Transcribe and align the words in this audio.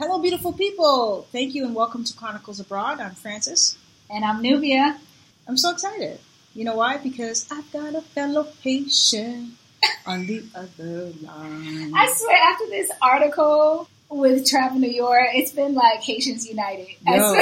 Hello, 0.00 0.18
beautiful 0.18 0.54
people. 0.54 1.26
Thank 1.30 1.54
you 1.54 1.66
and 1.66 1.74
welcome 1.74 2.04
to 2.04 2.16
Chronicles 2.16 2.58
Abroad. 2.58 3.00
I'm 3.00 3.14
Francis. 3.14 3.76
And 4.08 4.24
I'm 4.24 4.40
Nubia. 4.40 4.98
I'm 5.46 5.58
so 5.58 5.72
excited. 5.72 6.18
You 6.54 6.64
know 6.64 6.76
why? 6.76 6.96
Because 6.96 7.46
I've 7.52 7.70
got 7.70 7.94
a 7.94 8.00
fellow 8.00 8.46
Haitian 8.62 9.58
on 10.06 10.26
the 10.26 10.42
other 10.54 11.12
line. 11.20 11.92
I 11.94 12.10
swear, 12.16 12.34
after 12.34 12.64
this 12.68 12.90
article 13.02 13.90
with 14.08 14.48
Travel 14.48 14.78
Noire, 14.78 15.28
it's 15.34 15.52
been 15.52 15.74
like 15.74 16.00
Haitians 16.00 16.48
United. 16.48 16.88
Yo. 17.06 17.34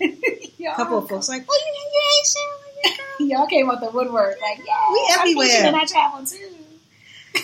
A 0.00 0.74
couple 0.76 0.96
of 0.96 1.06
folks 1.10 1.28
like, 1.28 1.44
oh, 1.46 1.60
you 1.66 2.96
Haitian? 3.18 3.28
Y'all 3.28 3.46
came 3.46 3.68
up 3.68 3.80
the 3.80 3.90
woodwork 3.90 4.40
like, 4.40 4.66
yeah, 4.66 4.90
we 4.90 5.06
everywhere. 5.18 5.66
And 5.66 5.76
I 5.76 5.84
travel 5.84 6.24
too. 6.24 6.59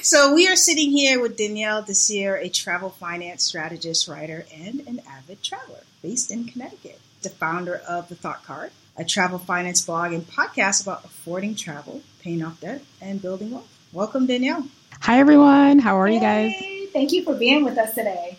So 0.03 0.35
we 0.35 0.49
are 0.49 0.57
sitting 0.57 0.91
here 0.91 1.21
with 1.21 1.37
Danielle 1.37 1.83
Desir, 1.83 2.37
a 2.37 2.49
travel 2.49 2.91
finance 2.91 3.45
strategist, 3.45 4.09
writer, 4.09 4.47
and 4.55 4.81
an 4.87 5.01
avid 5.09 5.43
traveler 5.43 5.81
based 6.03 6.31
in 6.31 6.45
Connecticut. 6.45 7.01
The 7.23 7.31
founder 7.31 7.77
of 7.89 8.09
The 8.09 8.15
Thought 8.15 8.45
Card, 8.45 8.71
a 8.97 9.05
travel 9.05 9.39
finance 9.39 9.85
blog 9.85 10.13
and 10.13 10.27
podcast 10.27 10.83
about 10.83 11.05
affording 11.05 11.55
travel, 11.57 12.03
paying 12.21 12.45
off 12.45 12.61
debt, 12.61 12.83
and 13.01 13.21
building 13.21 13.51
wealth. 13.51 13.69
Welcome, 13.93 14.27
Danielle. 14.27 14.67
Hi, 15.01 15.19
everyone. 15.19 15.79
How 15.81 15.99
are 15.99 16.07
hey, 16.07 16.15
you 16.15 16.21
guys? 16.21 16.93
Thank 16.93 17.13
you 17.13 17.25
for 17.25 17.35
being 17.35 17.65
with 17.65 17.77
us 17.77 17.95
today. 17.95 18.39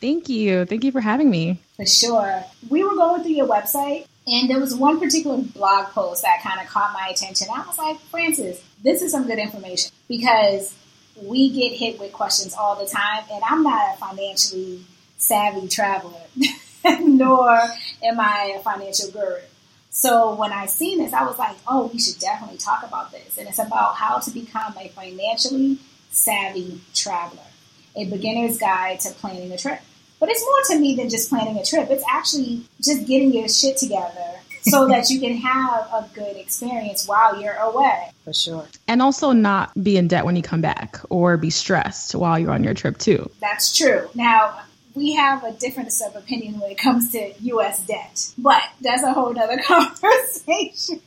Thank 0.00 0.28
you. 0.28 0.64
Thank 0.64 0.84
you 0.84 0.92
for 0.92 1.00
having 1.00 1.30
me. 1.30 1.60
For 1.76 1.86
sure. 1.86 2.44
We 2.68 2.82
were 2.82 2.94
going 2.94 3.22
through 3.22 3.32
your 3.32 3.48
website, 3.48 4.06
and 4.26 4.48
there 4.48 4.60
was 4.60 4.74
one 4.74 4.98
particular 4.98 5.38
blog 5.38 5.86
post 5.88 6.22
that 6.22 6.42
kind 6.42 6.60
of 6.60 6.66
caught 6.66 6.92
my 6.92 7.08
attention. 7.08 7.48
I 7.54 7.66
was 7.66 7.78
like, 7.78 8.00
Francis, 8.00 8.62
this 8.82 9.02
is 9.02 9.12
some 9.12 9.26
good 9.26 9.38
information 9.38 9.90
because 10.08 10.74
we 11.16 11.50
get 11.50 11.76
hit 11.76 12.00
with 12.00 12.12
questions 12.12 12.54
all 12.54 12.76
the 12.76 12.90
time, 12.90 13.24
and 13.30 13.42
I'm 13.44 13.62
not 13.62 13.94
a 13.94 13.98
financially 13.98 14.84
savvy 15.16 15.68
traveler, 15.68 16.22
nor 17.00 17.50
am 18.02 18.20
I 18.20 18.56
a 18.58 18.62
financial 18.62 19.10
guru. 19.10 19.40
So 19.90 20.34
when 20.34 20.52
I 20.52 20.66
seen 20.66 20.98
this, 20.98 21.12
I 21.12 21.24
was 21.24 21.38
like, 21.38 21.56
oh, 21.68 21.88
we 21.92 22.00
should 22.00 22.18
definitely 22.18 22.58
talk 22.58 22.82
about 22.82 23.12
this. 23.12 23.38
And 23.38 23.46
it's 23.46 23.60
about 23.60 23.94
how 23.94 24.18
to 24.18 24.30
become 24.32 24.74
a 24.76 24.88
financially 24.88 25.78
savvy 26.10 26.80
traveler, 26.94 27.46
a 27.94 28.04
beginner's 28.06 28.58
guide 28.58 29.00
to 29.00 29.10
planning 29.12 29.52
a 29.52 29.56
trip. 29.56 29.80
But 30.24 30.30
it's 30.30 30.42
more 30.42 30.76
to 30.76 30.80
me 30.80 30.94
than 30.94 31.10
just 31.10 31.28
planning 31.28 31.58
a 31.58 31.62
trip. 31.62 31.90
It's 31.90 32.02
actually 32.10 32.62
just 32.82 33.06
getting 33.06 33.34
your 33.34 33.46
shit 33.46 33.76
together 33.76 34.40
so 34.62 34.88
that 34.88 35.10
you 35.10 35.20
can 35.20 35.36
have 35.36 35.86
a 35.92 36.08
good 36.14 36.38
experience 36.38 37.06
while 37.06 37.38
you're 37.38 37.56
away. 37.56 38.10
For 38.24 38.32
sure. 38.32 38.66
And 38.88 39.02
also 39.02 39.32
not 39.32 39.74
be 39.84 39.98
in 39.98 40.08
debt 40.08 40.24
when 40.24 40.34
you 40.34 40.42
come 40.42 40.62
back 40.62 40.98
or 41.10 41.36
be 41.36 41.50
stressed 41.50 42.14
while 42.14 42.38
you're 42.38 42.52
on 42.52 42.64
your 42.64 42.72
trip 42.72 42.96
too. 42.96 43.30
That's 43.38 43.76
true. 43.76 44.08
Now, 44.14 44.62
we 44.94 45.12
have 45.12 45.44
a 45.44 45.52
difference 45.52 46.00
of 46.00 46.16
opinion 46.16 46.58
when 46.58 46.70
it 46.70 46.78
comes 46.78 47.12
to 47.12 47.34
U.S. 47.40 47.84
debt, 47.84 48.32
but 48.38 48.62
that's 48.80 49.02
a 49.02 49.12
whole 49.12 49.38
other 49.38 49.58
conversation. 49.62 51.02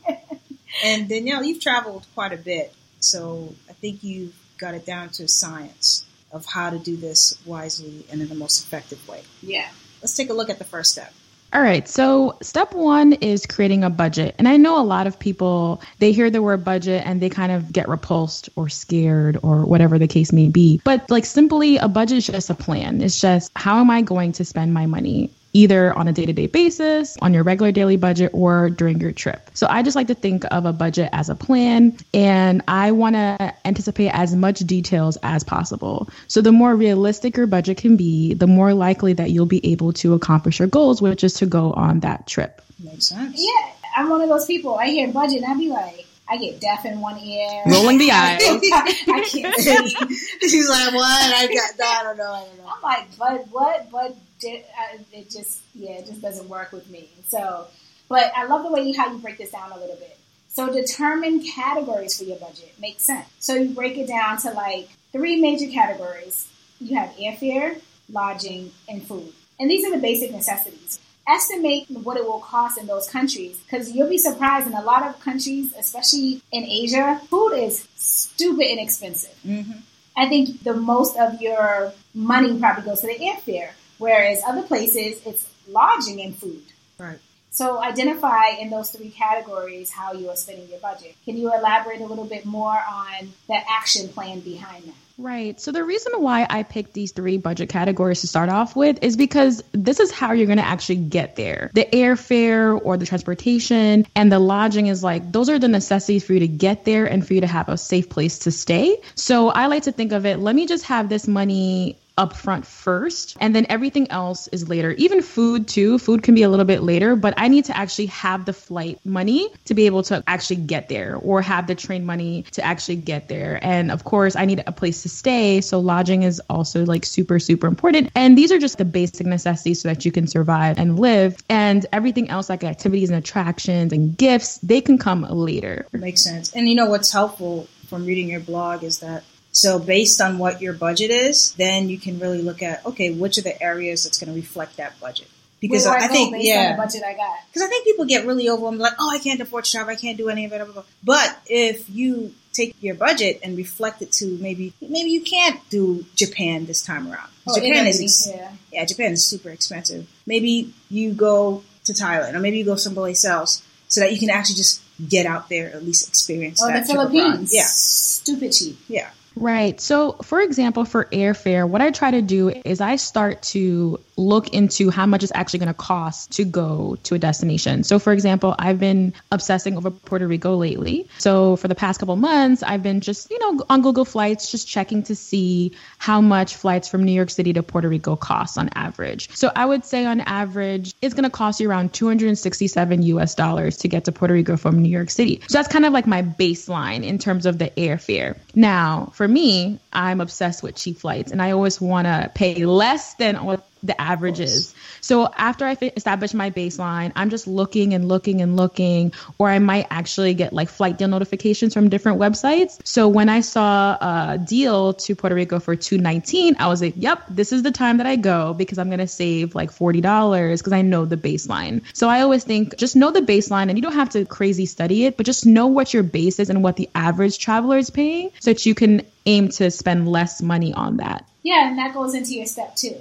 And 0.84 1.08
Danielle, 1.08 1.42
you've 1.42 1.60
traveled 1.60 2.06
quite 2.14 2.32
a 2.32 2.36
bit, 2.36 2.72
so 3.00 3.52
I 3.68 3.72
think 3.72 4.04
you've 4.04 4.36
got 4.58 4.76
it 4.76 4.86
down 4.86 5.08
to 5.08 5.26
science 5.26 6.04
of 6.32 6.46
how 6.46 6.70
to 6.70 6.78
do 6.78 6.96
this 6.96 7.38
wisely 7.46 8.04
and 8.10 8.20
in 8.20 8.28
the 8.28 8.34
most 8.34 8.64
effective 8.64 9.06
way. 9.08 9.22
Yeah. 9.42 9.68
Let's 10.02 10.14
take 10.14 10.30
a 10.30 10.34
look 10.34 10.50
at 10.50 10.58
the 10.58 10.64
first 10.64 10.92
step. 10.92 11.12
All 11.50 11.62
right. 11.62 11.88
So, 11.88 12.36
step 12.42 12.74
one 12.74 13.14
is 13.14 13.46
creating 13.46 13.82
a 13.82 13.88
budget. 13.88 14.34
And 14.38 14.46
I 14.46 14.58
know 14.58 14.78
a 14.78 14.84
lot 14.84 15.06
of 15.06 15.18
people, 15.18 15.80
they 15.98 16.12
hear 16.12 16.28
the 16.28 16.42
word 16.42 16.62
budget 16.62 17.06
and 17.06 17.22
they 17.22 17.30
kind 17.30 17.52
of 17.52 17.72
get 17.72 17.88
repulsed 17.88 18.50
or 18.54 18.68
scared 18.68 19.38
or 19.42 19.64
whatever 19.64 19.98
the 19.98 20.08
case 20.08 20.30
may 20.30 20.48
be. 20.48 20.82
But, 20.84 21.10
like, 21.10 21.24
simply, 21.24 21.78
a 21.78 21.88
budget 21.88 22.18
is 22.18 22.26
just 22.26 22.50
a 22.50 22.54
plan. 22.54 23.00
It's 23.00 23.18
just 23.18 23.50
how 23.56 23.80
am 23.80 23.90
I 23.90 24.02
going 24.02 24.32
to 24.32 24.44
spend 24.44 24.74
my 24.74 24.84
money? 24.84 25.30
Either 25.58 25.92
on 25.92 26.06
a 26.06 26.12
day 26.12 26.24
to 26.24 26.32
day 26.32 26.46
basis, 26.46 27.16
on 27.20 27.34
your 27.34 27.42
regular 27.42 27.72
daily 27.72 27.96
budget, 27.96 28.30
or 28.32 28.70
during 28.70 29.00
your 29.00 29.10
trip. 29.10 29.50
So 29.54 29.66
I 29.68 29.82
just 29.82 29.96
like 29.96 30.06
to 30.06 30.14
think 30.14 30.44
of 30.50 30.66
a 30.66 30.72
budget 30.72 31.08
as 31.12 31.28
a 31.28 31.34
plan 31.34 31.96
and 32.14 32.62
I 32.68 32.92
want 32.92 33.16
to 33.16 33.54
anticipate 33.64 34.10
as 34.10 34.36
much 34.36 34.60
details 34.60 35.18
as 35.22 35.42
possible. 35.42 36.08
So 36.28 36.42
the 36.42 36.52
more 36.52 36.74
realistic 36.74 37.36
your 37.36 37.48
budget 37.48 37.78
can 37.78 37.96
be, 37.96 38.34
the 38.34 38.46
more 38.46 38.72
likely 38.72 39.14
that 39.14 39.30
you'll 39.30 39.46
be 39.46 39.72
able 39.72 39.92
to 39.94 40.14
accomplish 40.14 40.60
your 40.60 40.68
goals, 40.68 41.02
which 41.02 41.24
is 41.24 41.34
to 41.34 41.46
go 41.46 41.72
on 41.72 42.00
that 42.00 42.28
trip. 42.28 42.62
Makes 42.78 43.06
sense. 43.06 43.34
Yeah, 43.36 43.72
I'm 43.96 44.10
one 44.10 44.20
of 44.20 44.28
those 44.28 44.46
people. 44.46 44.76
I 44.76 44.86
hear 44.86 45.12
budget 45.12 45.42
and 45.42 45.52
I 45.52 45.58
be 45.58 45.70
like, 45.70 46.06
I 46.30 46.36
get 46.36 46.60
deaf 46.60 46.84
in 46.84 47.00
one 47.00 47.18
ear. 47.18 47.62
Rolling 47.66 47.98
the 47.98 48.10
eyes. 48.12 48.42
I 48.42 49.24
can't 49.28 49.56
see. 49.56 49.88
She's 50.48 50.68
like, 50.68 50.94
what? 50.94 51.34
I 51.34 51.48
got, 51.52 51.84
I 51.84 52.02
don't 52.04 52.16
know. 52.18 52.32
I 52.32 52.44
don't 52.44 52.58
know. 52.58 52.72
I'm 52.76 52.82
like, 52.82 53.18
but 53.18 53.48
what? 53.48 53.90
But 53.90 54.16
it 54.42 55.30
just 55.30 55.60
yeah, 55.74 55.98
it 55.98 56.06
just 56.06 56.20
doesn't 56.20 56.48
work 56.48 56.72
with 56.72 56.88
me. 56.90 57.08
So, 57.26 57.66
but 58.08 58.32
I 58.36 58.46
love 58.46 58.64
the 58.64 58.70
way 58.70 58.82
you, 58.82 58.98
how 58.98 59.12
you 59.12 59.18
break 59.18 59.38
this 59.38 59.50
down 59.50 59.72
a 59.72 59.78
little 59.78 59.96
bit. 59.96 60.18
So 60.48 60.72
determine 60.72 61.44
categories 61.44 62.18
for 62.18 62.24
your 62.24 62.38
budget. 62.38 62.72
Makes 62.80 63.04
sense. 63.04 63.28
So 63.38 63.54
you 63.54 63.74
break 63.74 63.96
it 63.96 64.08
down 64.08 64.38
to 64.38 64.50
like 64.50 64.88
three 65.12 65.40
major 65.40 65.70
categories. 65.70 66.48
You 66.80 66.96
have 66.96 67.10
airfare, 67.10 67.80
lodging, 68.10 68.72
and 68.88 69.06
food. 69.06 69.32
And 69.60 69.70
these 69.70 69.84
are 69.84 69.90
the 69.90 69.98
basic 69.98 70.32
necessities. 70.32 71.00
Estimate 71.28 71.90
what 71.90 72.16
it 72.16 72.24
will 72.24 72.40
cost 72.40 72.78
in 72.78 72.86
those 72.86 73.08
countries 73.10 73.58
because 73.58 73.92
you'll 73.92 74.08
be 74.08 74.16
surprised 74.16 74.66
in 74.66 74.72
a 74.72 74.80
lot 74.80 75.02
of 75.02 75.20
countries, 75.20 75.74
especially 75.78 76.40
in 76.50 76.64
Asia, 76.64 77.20
food 77.28 77.52
is 77.52 77.86
stupid 77.96 78.72
inexpensive. 78.72 79.38
Mm-hmm. 79.46 79.80
I 80.16 80.28
think 80.28 80.64
the 80.64 80.74
most 80.74 81.16
of 81.18 81.40
your 81.40 81.92
money 82.14 82.58
probably 82.58 82.84
goes 82.84 83.02
to 83.02 83.08
the 83.08 83.18
airfare. 83.18 83.72
Whereas 83.98 84.42
other 84.46 84.62
places, 84.62 85.20
it's 85.26 85.48
lodging 85.68 86.20
and 86.20 86.36
food. 86.36 86.62
Right. 86.98 87.18
So 87.50 87.82
identify 87.82 88.50
in 88.60 88.70
those 88.70 88.90
three 88.90 89.10
categories 89.10 89.90
how 89.90 90.12
you 90.12 90.28
are 90.28 90.36
spending 90.36 90.68
your 90.68 90.78
budget. 90.80 91.16
Can 91.24 91.36
you 91.36 91.52
elaborate 91.52 92.00
a 92.00 92.06
little 92.06 92.24
bit 92.24 92.44
more 92.44 92.78
on 92.88 93.32
the 93.48 93.58
action 93.68 94.08
plan 94.08 94.40
behind 94.40 94.84
that? 94.84 94.94
Right. 95.18 95.60
So 95.60 95.72
the 95.72 95.82
reason 95.82 96.12
why 96.22 96.46
I 96.48 96.62
picked 96.62 96.92
these 96.92 97.10
three 97.10 97.38
budget 97.38 97.68
categories 97.68 98.20
to 98.20 98.28
start 98.28 98.48
off 98.48 98.76
with 98.76 99.02
is 99.02 99.16
because 99.16 99.64
this 99.72 99.98
is 99.98 100.12
how 100.12 100.30
you're 100.30 100.46
going 100.46 100.58
to 100.58 100.64
actually 100.64 100.96
get 100.96 101.34
there. 101.34 101.72
The 101.74 101.84
airfare 101.92 102.80
or 102.84 102.96
the 102.96 103.06
transportation 103.06 104.06
and 104.14 104.30
the 104.30 104.38
lodging 104.38 104.86
is 104.86 105.02
like, 105.02 105.32
those 105.32 105.48
are 105.48 105.58
the 105.58 105.66
necessities 105.66 106.24
for 106.24 106.34
you 106.34 106.40
to 106.40 106.48
get 106.48 106.84
there 106.84 107.06
and 107.06 107.26
for 107.26 107.34
you 107.34 107.40
to 107.40 107.48
have 107.48 107.68
a 107.68 107.76
safe 107.76 108.08
place 108.08 108.40
to 108.40 108.52
stay. 108.52 108.98
So 109.16 109.48
I 109.48 109.66
like 109.66 109.82
to 109.84 109.92
think 109.92 110.12
of 110.12 110.24
it, 110.24 110.38
let 110.38 110.54
me 110.54 110.66
just 110.66 110.84
have 110.84 111.08
this 111.08 111.26
money 111.26 111.98
upfront 112.18 112.66
first 112.66 113.36
and 113.40 113.54
then 113.54 113.64
everything 113.68 114.10
else 114.10 114.48
is 114.48 114.68
later. 114.68 114.90
Even 114.92 115.22
food 115.22 115.68
too. 115.68 115.98
Food 115.98 116.22
can 116.22 116.34
be 116.34 116.42
a 116.42 116.48
little 116.48 116.64
bit 116.64 116.82
later 116.82 117.16
but 117.16 117.34
i 117.36 117.48
need 117.48 117.64
to 117.64 117.76
actually 117.76 118.06
have 118.06 118.44
the 118.44 118.52
flight 118.52 118.98
money 119.04 119.48
to 119.64 119.74
be 119.74 119.86
able 119.86 120.02
to 120.02 120.22
actually 120.26 120.56
get 120.56 120.88
there 120.88 121.16
or 121.16 121.40
have 121.40 121.66
the 121.66 121.74
train 121.74 122.04
money 122.04 122.42
to 122.52 122.62
actually 122.62 122.96
get 122.96 123.28
there. 123.28 123.58
And 123.62 123.90
of 123.90 124.04
course 124.04 124.36
i 124.36 124.44
need 124.44 124.62
a 124.66 124.72
place 124.72 125.02
to 125.02 125.08
stay 125.08 125.60
so 125.60 125.78
lodging 125.78 126.22
is 126.22 126.40
also 126.50 126.84
like 126.84 127.04
super 127.04 127.38
super 127.38 127.66
important. 127.66 128.10
And 128.14 128.36
these 128.36 128.52
are 128.52 128.58
just 128.58 128.78
the 128.78 128.84
basic 128.84 129.26
necessities 129.26 129.82
so 129.82 129.88
that 129.88 130.04
you 130.04 130.12
can 130.12 130.26
survive 130.26 130.78
and 130.78 130.98
live. 130.98 131.36
And 131.48 131.86
everything 131.92 132.30
else 132.30 132.48
like 132.48 132.64
activities 132.64 133.10
and 133.10 133.18
attractions 133.18 133.92
and 133.92 134.16
gifts 134.16 134.58
they 134.58 134.80
can 134.80 134.98
come 134.98 135.22
later. 135.22 135.86
Makes 135.92 136.24
sense. 136.24 136.52
And 136.54 136.68
you 136.68 136.74
know 136.74 136.86
what's 136.86 137.12
helpful 137.12 137.68
from 137.86 138.04
reading 138.04 138.28
your 138.28 138.40
blog 138.40 138.84
is 138.84 138.98
that 138.98 139.24
so 139.52 139.78
based 139.78 140.20
on 140.20 140.38
what 140.38 140.60
your 140.60 140.72
budget 140.72 141.10
is, 141.10 141.52
then 141.54 141.88
you 141.88 141.98
can 141.98 142.18
really 142.18 142.42
look 142.42 142.62
at 142.62 142.84
okay, 142.86 143.10
which 143.10 143.38
are 143.38 143.42
the 143.42 143.60
areas 143.62 144.04
that's 144.04 144.18
going 144.18 144.32
to 144.32 144.36
reflect 144.38 144.76
that 144.76 144.98
budget. 145.00 145.28
Because 145.60 145.86
I, 145.86 145.96
I 145.96 146.06
think 146.06 146.36
yeah, 146.38 146.76
budget 146.76 147.02
I 147.04 147.14
got. 147.14 147.36
Because 147.48 147.62
I 147.62 147.68
think 147.68 147.84
people 147.84 148.04
get 148.04 148.24
really 148.26 148.48
overwhelmed, 148.48 148.78
like 148.78 148.92
oh, 148.98 149.10
I 149.10 149.18
can't 149.18 149.40
afford 149.40 149.64
to 149.64 149.70
travel, 149.72 149.90
I 149.90 149.96
can't 149.96 150.16
do 150.16 150.28
any 150.28 150.44
of 150.44 150.52
it. 150.52 150.62
But 151.02 151.36
if 151.46 151.90
you 151.90 152.32
take 152.52 152.76
your 152.80 152.94
budget 152.94 153.40
and 153.42 153.56
reflect 153.56 154.02
it 154.02 154.12
to 154.12 154.26
maybe 154.40 154.72
maybe 154.80 155.10
you 155.10 155.22
can't 155.22 155.60
do 155.70 156.04
Japan 156.14 156.66
this 156.66 156.82
time 156.84 157.10
around. 157.10 157.28
Oh, 157.46 157.54
Japan 157.54 157.86
is 157.86 158.30
yeah. 158.32 158.52
yeah, 158.72 158.84
Japan 158.84 159.12
is 159.12 159.26
super 159.26 159.50
expensive. 159.50 160.06
Maybe 160.26 160.72
you 160.88 161.12
go 161.12 161.62
to 161.84 161.92
Thailand 161.92 162.34
or 162.34 162.40
maybe 162.40 162.58
you 162.58 162.64
go 162.64 162.76
someplace 162.76 163.24
else 163.24 163.62
so 163.88 164.00
that 164.00 164.12
you 164.12 164.18
can 164.18 164.30
actually 164.30 164.56
just 164.56 164.82
get 165.08 165.26
out 165.26 165.48
there 165.48 165.72
at 165.72 165.84
least 165.84 166.08
experience 166.08 166.62
or 166.62 166.68
that 166.68 166.86
the 166.86 166.92
Philippines. 166.92 167.54
Yeah, 167.54 167.64
stupid 167.66 168.52
cheap. 168.52 168.78
Yeah. 168.88 169.10
Right. 169.40 169.80
So, 169.80 170.12
for 170.22 170.40
example, 170.40 170.84
for 170.84 171.04
airfare, 171.06 171.68
what 171.68 171.80
I 171.80 171.92
try 171.92 172.10
to 172.10 172.22
do 172.22 172.48
is 172.48 172.80
I 172.80 172.96
start 172.96 173.42
to 173.42 174.00
look 174.18 174.52
into 174.52 174.90
how 174.90 175.06
much 175.06 175.22
it's 175.22 175.32
actually 175.34 175.60
going 175.60 175.68
to 175.68 175.74
cost 175.74 176.32
to 176.32 176.44
go 176.44 176.98
to 177.04 177.14
a 177.14 177.18
destination. 177.18 177.84
So, 177.84 177.98
for 177.98 178.12
example, 178.12 178.54
I've 178.58 178.80
been 178.80 179.14
obsessing 179.30 179.76
over 179.76 179.90
Puerto 179.90 180.26
Rico 180.26 180.56
lately. 180.56 181.08
So, 181.18 181.56
for 181.56 181.68
the 181.68 181.74
past 181.74 182.00
couple 182.00 182.16
months, 182.16 182.62
I've 182.62 182.82
been 182.82 183.00
just, 183.00 183.30
you 183.30 183.38
know, 183.38 183.64
on 183.70 183.82
Google 183.82 184.04
Flights, 184.04 184.50
just 184.50 184.68
checking 184.68 185.04
to 185.04 185.14
see 185.14 185.72
how 185.98 186.20
much 186.20 186.56
flights 186.56 186.88
from 186.88 187.04
New 187.04 187.12
York 187.12 187.30
City 187.30 187.52
to 187.52 187.62
Puerto 187.62 187.88
Rico 187.88 188.16
cost 188.16 188.58
on 188.58 188.70
average. 188.74 189.30
So, 189.36 189.50
I 189.54 189.64
would 189.64 189.84
say 189.84 190.04
on 190.04 190.20
average, 190.20 190.94
it's 191.00 191.14
going 191.14 191.24
to 191.24 191.30
cost 191.30 191.60
you 191.60 191.70
around 191.70 191.92
267 191.92 193.02
US 193.02 193.34
dollars 193.34 193.78
to 193.78 193.88
get 193.88 194.06
to 194.06 194.12
Puerto 194.12 194.34
Rico 194.34 194.56
from 194.56 194.82
New 194.82 194.90
York 194.90 195.10
City. 195.10 195.40
So, 195.48 195.58
that's 195.58 195.68
kind 195.68 195.86
of 195.86 195.92
like 195.92 196.06
my 196.06 196.22
baseline 196.22 197.04
in 197.04 197.18
terms 197.18 197.46
of 197.46 197.58
the 197.58 197.70
airfare. 197.70 198.36
Now, 198.54 199.12
for 199.14 199.28
me, 199.28 199.78
I'm 199.92 200.20
obsessed 200.20 200.62
with 200.62 200.74
cheap 200.74 200.98
flights 200.98 201.30
and 201.30 201.40
I 201.40 201.52
always 201.52 201.80
want 201.80 202.06
to 202.06 202.30
pay 202.34 202.66
less 202.66 203.14
than 203.14 203.44
what 203.44 203.64
the 203.82 204.00
averages. 204.00 204.74
So 205.00 205.32
after 205.36 205.64
I 205.64 205.76
establish 205.96 206.34
my 206.34 206.50
baseline, 206.50 207.12
I'm 207.16 207.30
just 207.30 207.46
looking 207.46 207.94
and 207.94 208.08
looking 208.08 208.40
and 208.40 208.56
looking, 208.56 209.12
or 209.38 209.48
I 209.48 209.58
might 209.58 209.86
actually 209.90 210.34
get 210.34 210.52
like 210.52 210.68
flight 210.68 210.98
deal 210.98 211.08
notifications 211.08 211.74
from 211.74 211.88
different 211.88 212.18
websites. 212.18 212.78
So 212.84 213.08
when 213.08 213.28
I 213.28 213.40
saw 213.40 213.96
a 214.00 214.38
deal 214.38 214.94
to 214.94 215.14
Puerto 215.14 215.34
Rico 215.34 215.60
for 215.60 215.76
219, 215.76 216.56
I 216.58 216.68
was 216.68 216.82
like, 216.82 216.94
yep, 216.96 217.22
this 217.28 217.52
is 217.52 217.62
the 217.62 217.70
time 217.70 217.98
that 217.98 218.06
I 218.06 218.16
go 218.16 218.54
because 218.54 218.78
I'm 218.78 218.88
going 218.88 218.98
to 218.98 219.08
save 219.08 219.54
like 219.54 219.70
$40 219.70 220.58
because 220.58 220.72
I 220.72 220.82
know 220.82 221.04
the 221.04 221.16
baseline. 221.16 221.82
So 221.94 222.08
I 222.08 222.20
always 222.20 222.44
think 222.44 222.76
just 222.76 222.96
know 222.96 223.10
the 223.10 223.20
baseline 223.20 223.68
and 223.68 223.78
you 223.78 223.82
don't 223.82 223.92
have 223.92 224.10
to 224.10 224.24
crazy 224.24 224.66
study 224.66 225.04
it, 225.04 225.16
but 225.16 225.26
just 225.26 225.46
know 225.46 225.66
what 225.66 225.94
your 225.94 226.02
base 226.02 226.38
is 226.38 226.50
and 226.50 226.62
what 226.62 226.76
the 226.76 226.88
average 226.94 227.38
traveler 227.38 227.78
is 227.78 227.90
paying 227.90 228.30
so 228.40 228.52
that 228.52 228.66
you 228.66 228.74
can 228.74 229.02
aim 229.26 229.48
to 229.50 229.70
spend 229.70 230.08
less 230.08 230.42
money 230.42 230.72
on 230.72 230.98
that. 230.98 231.24
Yeah, 231.42 231.68
and 231.68 231.78
that 231.78 231.94
goes 231.94 232.14
into 232.14 232.34
your 232.34 232.46
step 232.46 232.74
two. 232.76 233.00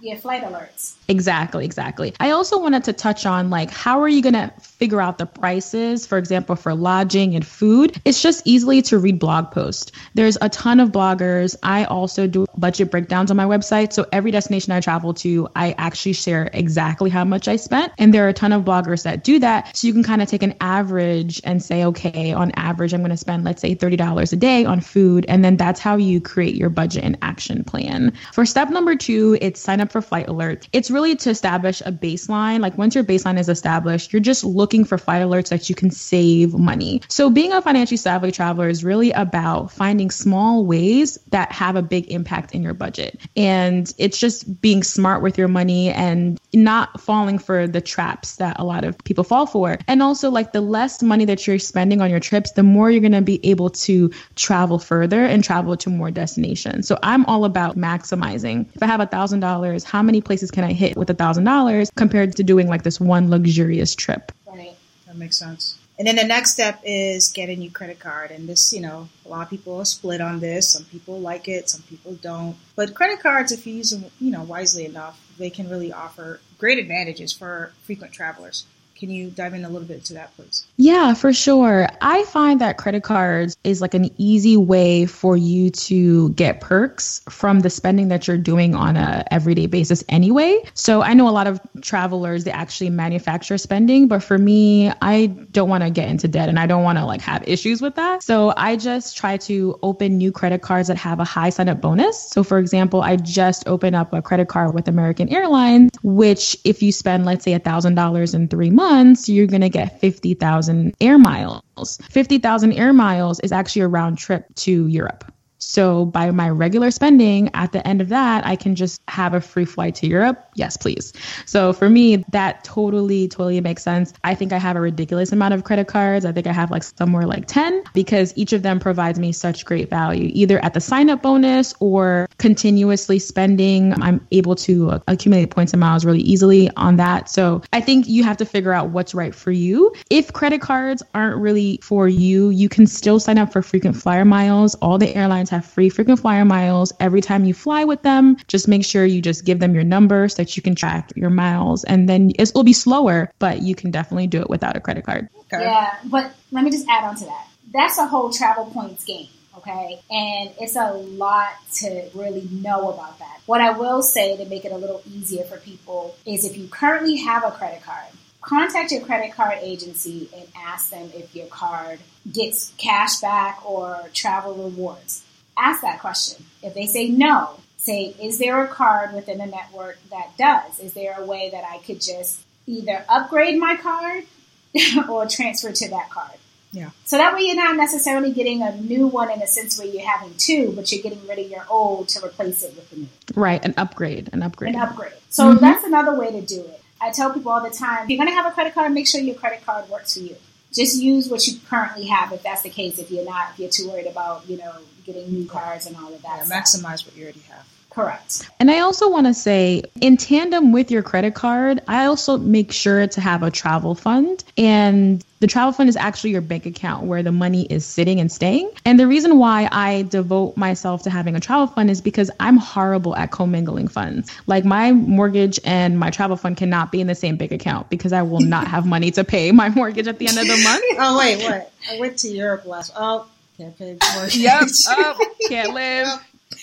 Yeah. 0.00 0.16
Flight 0.16 0.42
alerts. 0.42 0.94
Exactly, 1.08 1.64
exactly. 1.64 2.14
I 2.20 2.30
also 2.30 2.58
wanted 2.60 2.84
to 2.84 2.92
touch 2.92 3.26
on 3.26 3.50
like 3.50 3.70
how 3.70 4.02
are 4.02 4.08
you 4.08 4.22
going 4.22 4.34
to 4.34 4.52
figure 4.60 5.00
out 5.00 5.18
the 5.18 5.26
prices, 5.26 6.06
for 6.06 6.18
example, 6.18 6.54
for 6.54 6.74
lodging 6.74 7.34
and 7.34 7.46
food? 7.46 8.00
It's 8.04 8.22
just 8.22 8.46
easily 8.46 8.82
to 8.82 8.98
read 8.98 9.18
blog 9.18 9.50
posts. 9.50 9.92
There's 10.14 10.36
a 10.40 10.48
ton 10.48 10.80
of 10.80 10.90
bloggers. 10.90 11.56
I 11.62 11.84
also 11.84 12.26
do 12.26 12.46
budget 12.56 12.90
breakdowns 12.90 13.30
on 13.30 13.36
my 13.36 13.44
website. 13.44 13.92
So 13.92 14.06
every 14.12 14.30
destination 14.30 14.72
I 14.72 14.80
travel 14.80 15.14
to, 15.14 15.48
I 15.56 15.74
actually 15.78 16.12
share 16.12 16.50
exactly 16.52 17.10
how 17.10 17.24
much 17.24 17.48
I 17.48 17.56
spent. 17.56 17.92
And 17.98 18.12
there 18.12 18.26
are 18.26 18.28
a 18.28 18.34
ton 18.34 18.52
of 18.52 18.64
bloggers 18.64 19.04
that 19.04 19.24
do 19.24 19.38
that. 19.38 19.76
So 19.76 19.86
you 19.86 19.92
can 19.92 20.02
kind 20.02 20.20
of 20.20 20.28
take 20.28 20.42
an 20.42 20.54
average 20.60 21.40
and 21.44 21.62
say, 21.62 21.84
okay, 21.84 22.32
on 22.32 22.52
average, 22.52 22.92
I'm 22.92 23.00
going 23.00 23.10
to 23.10 23.16
spend, 23.16 23.44
let's 23.44 23.62
say, 23.62 23.74
$30 23.74 24.32
a 24.32 24.36
day 24.36 24.64
on 24.64 24.80
food. 24.80 25.24
And 25.28 25.44
then 25.44 25.56
that's 25.56 25.80
how 25.80 25.96
you 25.96 26.20
create 26.20 26.54
your 26.54 26.70
budget 26.70 27.04
and 27.04 27.16
action 27.22 27.64
plan. 27.64 28.12
For 28.32 28.44
step 28.44 28.70
number 28.70 28.94
two, 28.94 29.38
it's 29.40 29.60
sign 29.60 29.80
up 29.80 29.87
for 29.92 30.00
flight 30.00 30.26
alerts. 30.26 30.68
It's 30.72 30.90
really 30.90 31.16
to 31.16 31.30
establish 31.30 31.80
a 31.80 31.92
baseline. 31.92 32.60
Like 32.60 32.78
once 32.78 32.94
your 32.94 33.04
baseline 33.04 33.38
is 33.38 33.48
established, 33.48 34.12
you're 34.12 34.20
just 34.20 34.44
looking 34.44 34.84
for 34.84 34.98
flight 34.98 35.22
alerts 35.22 35.48
that 35.48 35.68
you 35.68 35.74
can 35.74 35.90
save 35.90 36.54
money. 36.54 37.02
So 37.08 37.30
being 37.30 37.52
a 37.52 37.62
financially 37.62 37.96
savvy 37.96 38.32
traveler 38.32 38.68
is 38.68 38.84
really 38.84 39.12
about 39.12 39.72
finding 39.72 40.10
small 40.10 40.64
ways 40.64 41.18
that 41.28 41.52
have 41.52 41.76
a 41.76 41.82
big 41.82 42.10
impact 42.10 42.54
in 42.54 42.62
your 42.62 42.74
budget. 42.74 43.20
And 43.36 43.92
it's 43.98 44.18
just 44.18 44.60
being 44.60 44.82
smart 44.82 45.22
with 45.22 45.38
your 45.38 45.48
money 45.48 45.90
and 45.90 46.40
not 46.52 47.00
falling 47.00 47.38
for 47.38 47.66
the 47.66 47.80
traps 47.80 48.36
that 48.36 48.58
a 48.58 48.64
lot 48.64 48.84
of 48.84 48.96
people 49.04 49.24
fall 49.24 49.46
for. 49.46 49.78
And 49.86 50.02
also 50.02 50.30
like 50.30 50.52
the 50.52 50.60
less 50.60 51.02
money 51.02 51.24
that 51.26 51.46
you're 51.46 51.58
spending 51.58 52.00
on 52.00 52.10
your 52.10 52.20
trips, 52.20 52.52
the 52.52 52.62
more 52.62 52.90
you're 52.90 53.00
going 53.00 53.12
to 53.12 53.22
be 53.22 53.40
able 53.50 53.70
to 53.70 54.10
travel 54.34 54.78
further 54.78 55.24
and 55.24 55.44
travel 55.44 55.76
to 55.76 55.90
more 55.90 56.10
destinations. 56.10 56.88
So 56.88 56.98
I'm 57.02 57.24
all 57.26 57.44
about 57.44 57.76
maximizing. 57.76 58.66
If 58.74 58.82
I 58.82 58.86
have 58.86 59.00
a 59.00 59.06
thousand 59.06 59.40
dollars, 59.40 59.77
how 59.84 60.02
many 60.02 60.20
places 60.20 60.50
can 60.50 60.64
I 60.64 60.72
hit 60.72 60.96
with 60.96 61.10
a 61.10 61.14
thousand 61.14 61.44
dollars 61.44 61.90
compared 61.96 62.36
to 62.36 62.42
doing 62.42 62.68
like 62.68 62.82
this 62.82 63.00
one 63.00 63.30
luxurious 63.30 63.94
trip? 63.94 64.32
Right. 64.46 64.76
That 65.06 65.16
makes 65.16 65.38
sense. 65.38 65.78
And 65.98 66.06
then 66.06 66.14
the 66.14 66.24
next 66.24 66.52
step 66.52 66.80
is 66.84 67.28
get 67.28 67.48
a 67.48 67.56
new 67.56 67.70
credit 67.70 67.98
card. 67.98 68.30
And 68.30 68.48
this, 68.48 68.72
you 68.72 68.80
know, 68.80 69.08
a 69.26 69.28
lot 69.28 69.42
of 69.42 69.50
people 69.50 69.80
are 69.80 69.84
split 69.84 70.20
on 70.20 70.38
this. 70.38 70.70
Some 70.70 70.84
people 70.84 71.18
like 71.18 71.48
it, 71.48 71.68
some 71.68 71.82
people 71.82 72.14
don't. 72.14 72.56
But 72.76 72.94
credit 72.94 73.20
cards, 73.20 73.50
if 73.50 73.66
you 73.66 73.74
use 73.74 73.90
them, 73.90 74.04
you 74.20 74.30
know, 74.30 74.44
wisely 74.44 74.86
enough, 74.86 75.20
they 75.38 75.50
can 75.50 75.68
really 75.68 75.92
offer 75.92 76.40
great 76.56 76.78
advantages 76.78 77.32
for 77.32 77.72
frequent 77.82 78.12
travelers. 78.12 78.64
Can 78.98 79.10
you 79.10 79.30
dive 79.30 79.54
in 79.54 79.64
a 79.64 79.68
little 79.68 79.86
bit 79.86 80.04
to 80.06 80.14
that, 80.14 80.34
please? 80.34 80.66
Yeah, 80.76 81.14
for 81.14 81.32
sure. 81.32 81.86
I 82.00 82.24
find 82.24 82.60
that 82.60 82.78
credit 82.78 83.04
cards 83.04 83.56
is 83.62 83.80
like 83.80 83.94
an 83.94 84.10
easy 84.16 84.56
way 84.56 85.06
for 85.06 85.36
you 85.36 85.70
to 85.70 86.30
get 86.30 86.60
perks 86.60 87.22
from 87.28 87.60
the 87.60 87.70
spending 87.70 88.08
that 88.08 88.26
you're 88.26 88.36
doing 88.36 88.74
on 88.74 88.96
a 88.96 89.24
everyday 89.30 89.66
basis 89.66 90.02
anyway. 90.08 90.60
So 90.74 91.00
I 91.00 91.14
know 91.14 91.28
a 91.28 91.30
lot 91.30 91.46
of 91.46 91.60
travelers 91.80 92.42
they 92.42 92.50
actually 92.50 92.90
manufacture 92.90 93.56
spending, 93.56 94.08
but 94.08 94.20
for 94.24 94.36
me, 94.36 94.90
I 95.00 95.26
don't 95.26 95.68
want 95.68 95.84
to 95.84 95.90
get 95.90 96.08
into 96.08 96.26
debt 96.26 96.48
and 96.48 96.58
I 96.58 96.66
don't 96.66 96.82
want 96.82 96.98
to 96.98 97.04
like 97.04 97.20
have 97.20 97.46
issues 97.46 97.80
with 97.80 97.94
that. 97.94 98.24
So 98.24 98.52
I 98.56 98.74
just 98.74 99.16
try 99.16 99.36
to 99.36 99.78
open 99.80 100.18
new 100.18 100.32
credit 100.32 100.60
cards 100.60 100.88
that 100.88 100.96
have 100.96 101.20
a 101.20 101.24
high 101.24 101.50
sign 101.50 101.68
up 101.68 101.80
bonus. 101.80 102.30
So 102.30 102.42
for 102.42 102.58
example, 102.58 103.00
I 103.00 103.14
just 103.14 103.68
opened 103.68 103.94
up 103.94 104.12
a 104.12 104.22
credit 104.22 104.48
card 104.48 104.74
with 104.74 104.88
American 104.88 105.28
Airlines, 105.28 105.92
which 106.02 106.56
if 106.64 106.82
you 106.82 106.90
spend 106.90 107.26
let's 107.26 107.44
say 107.44 107.52
a 107.52 107.60
thousand 107.60 107.94
dollars 107.94 108.34
in 108.34 108.48
three 108.48 108.70
months 108.70 108.87
months, 108.88 109.28
you're 109.28 109.46
going 109.46 109.60
to 109.60 109.68
get 109.68 110.00
50,000 110.00 110.94
air 111.00 111.18
miles. 111.18 111.98
50,000 112.10 112.72
air 112.72 112.92
miles 112.92 113.40
is 113.40 113.52
actually 113.52 113.82
a 113.82 113.88
round 113.88 114.18
trip 114.18 114.44
to 114.56 114.86
Europe. 114.86 115.30
So 115.58 116.04
by 116.04 116.30
my 116.30 116.48
regular 116.48 116.90
spending, 116.90 117.50
at 117.54 117.72
the 117.72 117.86
end 117.86 118.00
of 118.00 118.08
that, 118.08 118.46
I 118.46 118.56
can 118.56 118.74
just 118.74 119.00
have 119.08 119.34
a 119.34 119.40
free 119.40 119.64
flight 119.64 119.96
to 119.96 120.06
Europe. 120.06 120.48
Yes, 120.54 120.76
please. 120.76 121.12
So 121.46 121.72
for 121.72 121.88
me, 121.88 122.24
that 122.30 122.64
totally, 122.64 123.28
totally 123.28 123.60
makes 123.60 123.82
sense. 123.82 124.12
I 124.24 124.34
think 124.34 124.52
I 124.52 124.58
have 124.58 124.76
a 124.76 124.80
ridiculous 124.80 125.32
amount 125.32 125.54
of 125.54 125.64
credit 125.64 125.88
cards. 125.88 126.24
I 126.24 126.32
think 126.32 126.46
I 126.46 126.52
have 126.52 126.70
like 126.70 126.82
somewhere 126.82 127.26
like 127.26 127.46
10 127.46 127.84
because 127.92 128.32
each 128.36 128.52
of 128.52 128.62
them 128.62 128.80
provides 128.80 129.18
me 129.18 129.32
such 129.32 129.64
great 129.64 129.90
value, 129.90 130.30
either 130.32 130.62
at 130.64 130.74
the 130.74 130.80
sign 130.80 131.10
up 131.10 131.22
bonus 131.22 131.74
or 131.80 132.28
continuously 132.38 133.18
spending. 133.18 134.00
I'm 134.02 134.26
able 134.30 134.54
to 134.56 134.90
uh, 134.90 134.98
accumulate 135.08 135.50
points 135.50 135.72
and 135.72 135.80
miles 135.80 136.04
really 136.04 136.20
easily 136.20 136.70
on 136.76 136.96
that. 136.96 137.28
So 137.28 137.62
I 137.72 137.80
think 137.80 138.08
you 138.08 138.24
have 138.24 138.36
to 138.38 138.44
figure 138.44 138.72
out 138.72 138.90
what's 138.90 139.14
right 139.14 139.34
for 139.34 139.50
you. 139.50 139.92
If 140.10 140.32
credit 140.32 140.60
cards 140.60 141.02
aren't 141.14 141.40
really 141.40 141.78
for 141.82 142.08
you, 142.08 142.50
you 142.50 142.68
can 142.68 142.86
still 142.86 143.20
sign 143.20 143.38
up 143.38 143.52
for 143.52 143.62
frequent 143.62 143.96
flyer 143.96 144.24
miles. 144.24 144.74
All 144.76 144.98
the 144.98 145.14
airlines 145.14 145.47
airlines 145.48 145.64
have 145.64 145.72
free 145.72 145.88
frequent 145.88 146.20
flyer 146.20 146.44
miles 146.44 146.92
every 147.00 147.20
time 147.20 147.44
you 147.44 147.54
fly 147.54 147.84
with 147.84 148.02
them. 148.02 148.36
Just 148.48 148.68
make 148.68 148.84
sure 148.84 149.04
you 149.04 149.20
just 149.22 149.44
give 149.44 149.58
them 149.58 149.74
your 149.74 149.84
number 149.84 150.28
so 150.28 150.36
that 150.36 150.56
you 150.56 150.62
can 150.62 150.74
track 150.74 151.12
your 151.16 151.30
miles. 151.30 151.84
And 151.84 152.08
then 152.08 152.32
it'll 152.38 152.64
be 152.64 152.72
slower, 152.72 153.30
but 153.38 153.62
you 153.62 153.74
can 153.74 153.90
definitely 153.90 154.26
do 154.26 154.40
it 154.40 154.50
without 154.50 154.76
a 154.76 154.80
credit 154.80 155.04
card. 155.04 155.28
Okay. 155.52 155.62
Yeah, 155.62 155.94
but 156.04 156.32
let 156.52 156.64
me 156.64 156.70
just 156.70 156.86
add 156.88 157.04
on 157.04 157.16
to 157.16 157.24
that. 157.24 157.46
That's 157.72 157.98
a 157.98 158.06
whole 158.06 158.30
travel 158.30 158.66
points 158.66 159.04
game 159.04 159.28
okay? 159.58 160.00
And 160.08 160.50
it's 160.60 160.76
a 160.76 160.92
lot 160.92 161.50
to 161.78 162.08
really 162.14 162.48
know 162.52 162.92
about 162.92 163.18
that. 163.18 163.40
What 163.46 163.60
I 163.60 163.76
will 163.76 164.02
say 164.02 164.36
to 164.36 164.44
make 164.44 164.64
it 164.64 164.70
a 164.70 164.76
little 164.76 165.02
easier 165.04 165.42
for 165.42 165.56
people 165.56 166.14
is 166.24 166.44
if 166.44 166.56
you 166.56 166.68
currently 166.68 167.16
have 167.16 167.44
a 167.44 167.50
credit 167.50 167.82
card, 167.82 168.06
contact 168.40 168.92
your 168.92 169.00
credit 169.00 169.34
card 169.34 169.58
agency 169.60 170.28
and 170.32 170.46
ask 170.54 170.90
them 170.90 171.10
if 171.12 171.34
your 171.34 171.48
card 171.48 171.98
gets 172.32 172.72
cash 172.78 173.16
back 173.16 173.58
or 173.68 174.08
travel 174.14 174.54
rewards 174.54 175.24
ask 175.58 175.82
that 175.82 176.00
question. 176.00 176.44
If 176.62 176.74
they 176.74 176.86
say 176.86 177.08
no, 177.08 177.60
say, 177.76 178.14
is 178.20 178.38
there 178.38 178.62
a 178.62 178.68
card 178.68 179.14
within 179.14 179.38
the 179.38 179.46
network 179.46 179.98
that 180.10 180.36
does? 180.36 180.78
Is 180.80 180.94
there 180.94 181.16
a 181.18 181.24
way 181.24 181.50
that 181.50 181.64
I 181.64 181.78
could 181.78 182.00
just 182.00 182.40
either 182.66 183.04
upgrade 183.08 183.58
my 183.58 183.76
card 183.76 184.24
or 185.08 185.26
transfer 185.26 185.72
to 185.72 185.88
that 185.90 186.10
card? 186.10 186.38
Yeah. 186.70 186.90
So 187.04 187.16
that 187.16 187.32
way 187.34 187.42
you're 187.42 187.56
not 187.56 187.76
necessarily 187.76 188.32
getting 188.32 188.62
a 188.62 188.76
new 188.76 189.06
one 189.06 189.30
in 189.30 189.40
a 189.40 189.46
sense 189.46 189.78
where 189.78 189.88
you're 189.88 190.06
having 190.06 190.34
two, 190.36 190.72
but 190.72 190.92
you're 190.92 191.02
getting 191.02 191.26
rid 191.26 191.38
of 191.38 191.50
your 191.50 191.64
old 191.70 192.08
to 192.10 192.24
replace 192.24 192.62
it 192.62 192.76
with 192.76 192.90
the 192.90 192.96
new. 192.96 193.08
Right, 193.34 193.64
an 193.64 193.72
upgrade, 193.76 194.28
an 194.32 194.42
upgrade. 194.42 194.74
An 194.74 194.80
upgrade. 194.80 195.14
So 195.30 195.44
mm-hmm. 195.44 195.64
that's 195.64 195.84
another 195.84 196.18
way 196.18 196.30
to 196.30 196.42
do 196.42 196.60
it. 196.60 196.82
I 197.00 197.10
tell 197.10 197.32
people 197.32 197.52
all 197.52 197.62
the 197.62 197.74
time, 197.74 198.04
if 198.04 198.10
you're 198.10 198.18
going 198.18 198.28
to 198.28 198.34
have 198.34 198.46
a 198.46 198.50
credit 198.50 198.74
card, 198.74 198.92
make 198.92 199.06
sure 199.06 199.20
your 199.20 199.36
credit 199.36 199.64
card 199.64 199.88
works 199.88 200.14
for 200.14 200.20
you. 200.20 200.36
Just 200.78 201.02
use 201.02 201.28
what 201.28 201.44
you 201.48 201.58
currently 201.68 202.06
have 202.06 202.32
if 202.32 202.44
that's 202.44 202.62
the 202.62 202.70
case. 202.70 203.00
If 203.00 203.10
you're 203.10 203.24
not, 203.24 203.50
if 203.50 203.58
you're 203.58 203.68
too 203.68 203.90
worried 203.90 204.06
about, 204.06 204.48
you 204.48 204.58
know, 204.58 204.72
getting 205.04 205.32
new 205.32 205.44
cars 205.44 205.86
and 205.86 205.96
all 205.96 206.14
of 206.14 206.22
that. 206.22 206.46
Yeah, 206.46 206.60
maximize 206.60 207.04
what 207.04 207.16
you 207.16 207.24
already 207.24 207.42
have. 207.50 207.66
Correct. 207.90 208.48
And 208.60 208.70
I 208.70 208.80
also 208.80 209.10
want 209.10 209.26
to 209.26 209.34
say, 209.34 209.82
in 210.00 210.16
tandem 210.16 210.72
with 210.72 210.90
your 210.90 211.02
credit 211.02 211.34
card, 211.34 211.80
I 211.88 212.04
also 212.04 212.38
make 212.38 212.70
sure 212.70 213.06
to 213.06 213.20
have 213.20 213.42
a 213.42 213.50
travel 213.50 213.94
fund. 213.94 214.44
And 214.56 215.24
the 215.40 215.46
travel 215.46 215.72
fund 215.72 215.88
is 215.88 215.96
actually 215.96 216.30
your 216.30 216.40
bank 216.40 216.66
account 216.66 217.06
where 217.06 217.22
the 217.22 217.32
money 217.32 217.64
is 217.66 217.86
sitting 217.86 218.20
and 218.20 218.30
staying. 218.30 218.70
And 218.84 219.00
the 219.00 219.06
reason 219.06 219.38
why 219.38 219.68
I 219.72 220.02
devote 220.02 220.56
myself 220.56 221.02
to 221.04 221.10
having 221.10 221.34
a 221.34 221.40
travel 221.40 221.66
fund 221.66 221.90
is 221.90 222.00
because 222.00 222.30
I'm 222.38 222.56
horrible 222.56 223.16
at 223.16 223.30
commingling 223.30 223.88
funds. 223.88 224.30
Like 224.46 224.64
my 224.64 224.92
mortgage 224.92 225.58
and 225.64 225.98
my 225.98 226.10
travel 226.10 226.36
fund 226.36 226.56
cannot 226.56 226.92
be 226.92 227.00
in 227.00 227.06
the 227.06 227.14
same 227.14 227.36
bank 227.36 227.52
account 227.52 227.88
because 227.88 228.12
I 228.12 228.22
will 228.22 228.40
not 228.40 228.68
have 228.68 228.84
money 228.84 229.10
to 229.12 229.24
pay 229.24 229.50
my 229.50 229.70
mortgage 229.70 230.08
at 230.08 230.18
the 230.18 230.28
end 230.28 230.38
of 230.38 230.46
the 230.46 230.62
month. 230.62 230.84
oh, 230.98 231.18
wait, 231.18 231.42
what? 231.42 231.72
I 231.90 231.98
went 231.98 232.18
to 232.18 232.28
Europe 232.28 232.66
last. 232.66 232.92
Oh, 232.96 233.26
can't 233.56 233.76
pay 233.78 233.96
mortgage. 234.14 234.36
Yep. 234.36 234.68
Oh, 234.88 235.34
can't 235.48 235.72
live. 235.72 236.08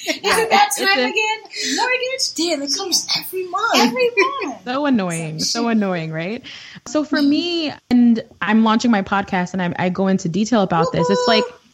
Is 0.07 0.37
it 0.37 0.49
that 0.49 0.69
time 0.77 0.99
a, 0.99 1.09
again? 1.09 1.75
Mortgage? 1.75 2.33
Damn, 2.35 2.61
it 2.61 2.73
comes 2.75 3.07
every 3.17 3.47
month. 3.47 3.75
Every 3.75 4.11
month. 4.43 4.63
so 4.63 4.85
annoying. 4.85 5.39
So 5.39 5.67
annoying, 5.67 6.11
right? 6.11 6.43
So 6.85 7.03
for 7.03 7.21
me, 7.21 7.73
and 7.89 8.23
I'm 8.41 8.63
launching 8.63 8.91
my 8.91 9.01
podcast 9.01 9.53
and 9.53 9.61
I, 9.61 9.85
I 9.85 9.89
go 9.89 10.07
into 10.07 10.29
detail 10.29 10.61
about 10.61 10.91
this. 10.91 11.09
It's 11.09 11.27
like, 11.27 11.43
yay! 11.43 11.64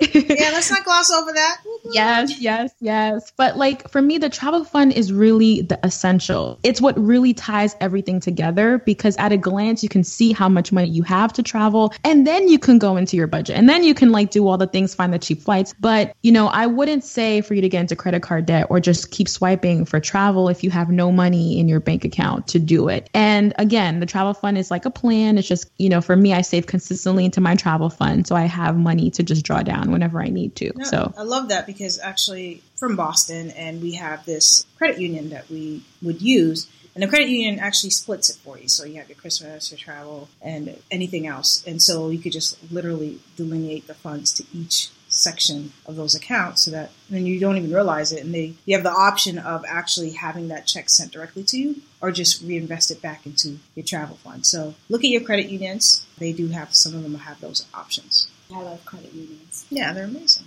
Yeah, 0.00 0.50
let's 0.52 0.70
not 0.70 0.84
gloss 0.84 1.10
over 1.10 1.32
that. 1.32 1.60
yes, 1.92 2.40
yes, 2.40 2.72
yes. 2.80 3.32
But 3.36 3.56
like 3.56 3.90
for 3.90 4.00
me, 4.00 4.18
the 4.18 4.28
travel 4.28 4.64
fund 4.64 4.92
is 4.92 5.12
really 5.12 5.62
the 5.62 5.78
essential. 5.84 6.58
It's 6.62 6.80
what 6.80 6.98
really 6.98 7.34
ties 7.34 7.76
everything 7.80 8.20
together 8.20 8.78
because 8.78 9.16
at 9.16 9.32
a 9.32 9.36
glance, 9.36 9.82
you 9.82 9.88
can 9.88 10.04
see 10.04 10.32
how 10.32 10.48
much 10.48 10.72
money 10.72 10.88
you 10.88 11.02
have 11.02 11.32
to 11.34 11.42
travel 11.42 11.92
and 12.04 12.26
then 12.26 12.48
you 12.48 12.58
can 12.58 12.78
go 12.78 12.96
into 12.96 13.16
your 13.16 13.26
budget 13.26 13.56
and 13.56 13.68
then 13.68 13.84
you 13.84 13.94
can 13.94 14.12
like 14.12 14.30
do 14.30 14.46
all 14.46 14.58
the 14.58 14.66
things, 14.66 14.94
find 14.94 15.12
the 15.12 15.18
cheap 15.18 15.42
flights. 15.42 15.74
But, 15.80 16.14
you 16.22 16.32
know, 16.32 16.46
I 16.46 16.66
wouldn't 16.66 17.04
say 17.04 17.40
for 17.40 17.54
you 17.54 17.62
to 17.62 17.68
get 17.68 17.80
into 17.80 17.96
credit 17.96 18.22
card 18.22 18.46
debt 18.46 18.66
or 18.70 18.80
just 18.80 19.10
keep 19.10 19.28
swiping 19.28 19.84
for 19.84 20.00
travel 20.00 20.48
if 20.48 20.62
you 20.64 20.70
have 20.70 20.90
no 20.90 21.10
money 21.12 21.58
in 21.58 21.68
your 21.68 21.80
bank 21.80 22.04
account 22.04 22.48
to 22.48 22.58
do 22.58 22.88
it. 22.88 23.08
And 23.14 23.52
again, 23.58 24.00
the 24.00 24.06
travel 24.06 24.34
fund 24.34 24.58
is 24.58 24.70
like 24.70 24.84
a 24.84 24.90
plan. 24.90 25.38
It's 25.38 25.48
just, 25.48 25.70
you 25.78 25.88
know, 25.88 26.00
for 26.00 26.16
me, 26.16 26.32
I 26.32 26.42
save 26.42 26.66
consistently 26.66 27.24
into 27.24 27.40
my 27.40 27.56
travel 27.56 27.90
fund. 27.90 28.26
So 28.26 28.36
I 28.36 28.42
have 28.42 28.76
money 28.76 29.10
to 29.12 29.22
just 29.22 29.44
draw 29.44 29.62
down 29.62 29.71
whenever 29.80 30.22
I 30.22 30.28
need 30.28 30.56
to. 30.56 30.72
No, 30.74 30.84
so 30.84 31.14
I 31.16 31.22
love 31.22 31.48
that 31.48 31.66
because 31.66 31.98
actually 31.98 32.62
from 32.76 32.96
Boston 32.96 33.50
and 33.52 33.82
we 33.82 33.94
have 33.94 34.24
this 34.24 34.64
credit 34.76 35.00
union 35.00 35.30
that 35.30 35.48
we 35.50 35.82
would 36.02 36.20
use 36.22 36.68
and 36.94 37.02
the 37.02 37.08
credit 37.08 37.28
union 37.28 37.58
actually 37.58 37.90
splits 37.90 38.28
it 38.28 38.36
for 38.36 38.58
you. 38.58 38.68
So 38.68 38.84
you 38.84 38.96
have 38.96 39.08
your 39.08 39.16
Christmas, 39.16 39.70
your 39.70 39.78
travel, 39.78 40.28
and 40.42 40.76
anything 40.90 41.26
else. 41.26 41.64
And 41.66 41.80
so 41.80 42.10
you 42.10 42.18
could 42.18 42.32
just 42.32 42.58
literally 42.70 43.20
delineate 43.36 43.86
the 43.86 43.94
funds 43.94 44.32
to 44.34 44.44
each 44.52 44.90
section 45.08 45.72
of 45.84 45.94
those 45.96 46.14
accounts 46.14 46.62
so 46.62 46.70
that 46.70 46.90
then 47.10 47.26
you 47.26 47.38
don't 47.38 47.58
even 47.58 47.70
realize 47.70 48.12
it 48.12 48.24
and 48.24 48.32
they 48.32 48.54
you 48.64 48.74
have 48.74 48.82
the 48.82 48.90
option 48.90 49.36
of 49.36 49.62
actually 49.68 50.12
having 50.12 50.48
that 50.48 50.66
check 50.66 50.88
sent 50.88 51.12
directly 51.12 51.42
to 51.44 51.58
you 51.58 51.76
or 52.00 52.10
just 52.10 52.42
reinvest 52.42 52.90
it 52.90 53.02
back 53.02 53.26
into 53.26 53.58
your 53.74 53.84
travel 53.84 54.16
fund. 54.16 54.46
So 54.46 54.74
look 54.88 55.04
at 55.04 55.10
your 55.10 55.20
credit 55.20 55.50
unions. 55.50 56.06
They 56.16 56.32
do 56.32 56.48
have 56.48 56.74
some 56.74 56.94
of 56.94 57.02
them 57.02 57.14
have 57.14 57.40
those 57.42 57.66
options. 57.74 58.28
I 58.54 58.62
love 58.62 58.84
credit 58.84 59.12
unions. 59.12 59.66
Yeah, 59.70 59.92
they're 59.92 60.04
amazing. 60.04 60.44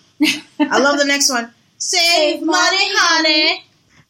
I 0.59 0.79
love 0.79 0.97
the 0.97 1.05
next 1.05 1.29
one. 1.29 1.51
Save 1.77 2.41
money, 2.41 2.89
honey. 2.93 3.63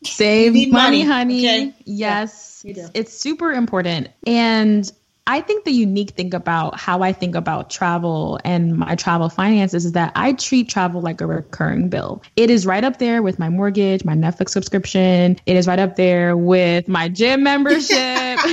Save 0.03 0.53
money, 0.53 0.69
money, 0.69 1.03
honey. 1.03 1.47
okay? 1.47 1.73
Yes. 1.85 2.61
you 2.65 2.73
do. 2.73 2.87
It's 2.93 3.13
super 3.17 3.51
important. 3.51 4.09
And 4.27 4.91
I 5.27 5.41
think 5.41 5.65
the 5.65 5.71
unique 5.71 6.11
thing 6.11 6.35
about 6.35 6.79
how 6.79 7.01
I 7.01 7.11
think 7.11 7.33
about 7.33 7.71
travel 7.71 8.39
and 8.45 8.77
my 8.77 8.93
travel 8.95 9.29
finances 9.29 9.85
is 9.85 9.93
that 9.93 10.11
I 10.15 10.33
treat 10.33 10.69
travel 10.69 11.01
like 11.01 11.19
a 11.21 11.25
recurring 11.25 11.89
bill. 11.89 12.21
It 12.35 12.51
is 12.51 12.67
right 12.67 12.83
up 12.83 12.99
there 12.99 13.23
with 13.23 13.39
my 13.39 13.49
mortgage, 13.49 14.05
my 14.05 14.13
Netflix 14.13 14.49
subscription. 14.49 15.39
It 15.47 15.55
is 15.55 15.65
right 15.65 15.79
up 15.79 15.95
there 15.95 16.37
with 16.37 16.87
my 16.87 17.09
gym 17.09 17.41
membership. 17.41 18.39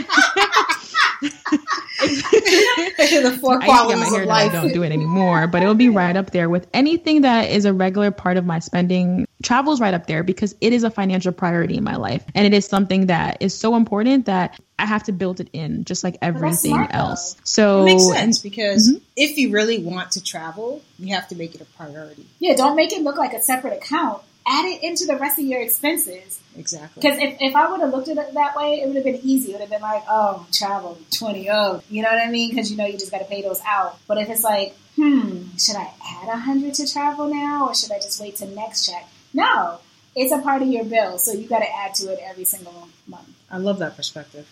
the 3.23 3.39
four 3.41 3.55
I 3.55 3.57
used 3.57 3.61
my 3.61 3.67
qualities 3.67 4.09
hair 4.13 4.23
of 4.23 4.29
done. 4.29 4.37
I 4.37 4.43
life. 4.45 4.53
don't 4.53 4.73
do 4.73 4.83
it 4.83 4.93
anymore, 4.93 5.47
but 5.47 5.63
it'll 5.63 5.75
be 5.75 5.89
right 5.89 6.17
up 6.17 6.31
there 6.31 6.49
with 6.49 6.67
anything 6.75 7.23
that 7.23 7.51
is 7.51 7.65
a 7.65 7.73
regular 7.73 8.11
part 8.11 8.37
of 8.37 8.45
my 8.45 8.59
spending. 8.59 9.27
Travel's 9.43 9.81
right 9.81 9.95
up 9.95 10.07
there 10.07 10.23
because 10.23 10.55
it 10.61 10.73
is 10.73 10.85
a 10.85 10.91
financial 10.91 11.33
priority 11.33 11.77
in 11.77 11.85
my 11.85 11.97
life, 11.97 12.25
and 12.35 12.47
it 12.47 12.55
is 12.55 12.67
something 12.67 13.07
that 13.07 13.39
is 13.41 13.57
so 13.59 13.75
important 13.77 14.27
that 14.27 14.59
I 14.79 14.87
have 14.87 15.05
to 15.05 15.13
build 15.13 15.41
it 15.41 15.49
in, 15.53 15.85
just 15.85 16.05
like 16.05 16.17
everything 16.23 16.73
smart, 16.73 16.95
else. 16.95 17.37
So 17.45 17.83
It 17.83 17.85
makes 17.87 18.05
and- 18.07 18.15
sense 18.15 18.39
because 18.39 18.91
Mhm. 18.91 19.01
if 19.17 19.39
you 19.39 19.51
really 19.53 19.79
want 19.83 20.13
to 20.13 20.23
travel, 20.23 20.83
you 20.99 21.15
have 21.15 21.29
to 21.29 21.37
make 21.37 21.55
it 21.55 21.61
a 21.61 21.65
priority. 21.65 22.27
Yeah, 22.39 22.55
don't 22.55 22.77
make 22.77 22.93
it 22.93 23.03
look 23.03 23.17
like 23.17 23.33
a 23.33 23.41
separate 23.41 23.75
account. 23.75 24.23
Add 24.47 24.67
it 24.67 24.83
into 24.83 25.07
the 25.07 25.17
rest 25.17 25.39
of 25.39 25.45
your 25.45 25.61
expenses. 25.61 26.41
Exactly. 26.57 27.01
Because 27.01 27.19
if, 27.19 27.37
if 27.41 27.55
I 27.55 27.71
would 27.71 27.81
have 27.81 27.91
looked 27.91 28.09
at 28.09 28.19
it 28.19 28.35
that 28.35 28.57
way, 28.57 28.81
it 28.81 28.87
would 28.87 28.97
have 28.97 29.05
been 29.05 29.21
easy. 29.23 29.51
It 29.51 29.53
would 29.55 29.61
have 29.61 29.71
been 29.71 29.83
like, 29.83 30.03
oh, 30.09 30.47
travel, 30.53 30.99
20, 31.13 31.49
oh, 31.51 31.83
you 31.89 32.03
know 32.03 32.11
what 32.11 32.19
I 32.19 32.31
mean? 32.31 32.51
Because 32.51 32.71
you 32.71 32.77
know 32.77 32.87
you 32.87 32.99
just 32.99 33.11
got 33.11 33.19
to 33.19 33.25
pay 33.25 33.43
those 33.43 33.61
out. 33.67 33.99
But 34.07 34.19
if 34.19 34.29
it's 34.29 34.43
like, 34.43 34.75
hmm, 34.97 35.57
should 35.59 35.77
I 35.77 35.91
add 36.05 36.25
a 36.25 36.39
100 36.39 36.75
to 36.75 36.93
travel 36.93 37.33
now 37.33 37.69
or 37.69 37.75
should 37.75 37.93
I 37.93 37.97
just 37.97 38.21
wait 38.21 38.37
till 38.37 38.49
next 38.49 38.87
check? 38.87 39.09
No, 39.33 39.79
it's 40.15 40.33
a 40.33 40.39
part 40.39 40.63
of 40.63 40.69
your 40.69 40.85
bill. 40.85 41.19
So 41.19 41.33
you 41.33 41.49
got 41.49 41.61
to 41.61 41.77
add 41.77 41.95
to 41.97 42.13
it 42.13 42.21
every 42.23 42.45
single 42.45 42.89
month. 43.07 43.29
I 43.51 43.59
love 43.59 43.79
that 43.79 43.97
perspective. 43.97 44.47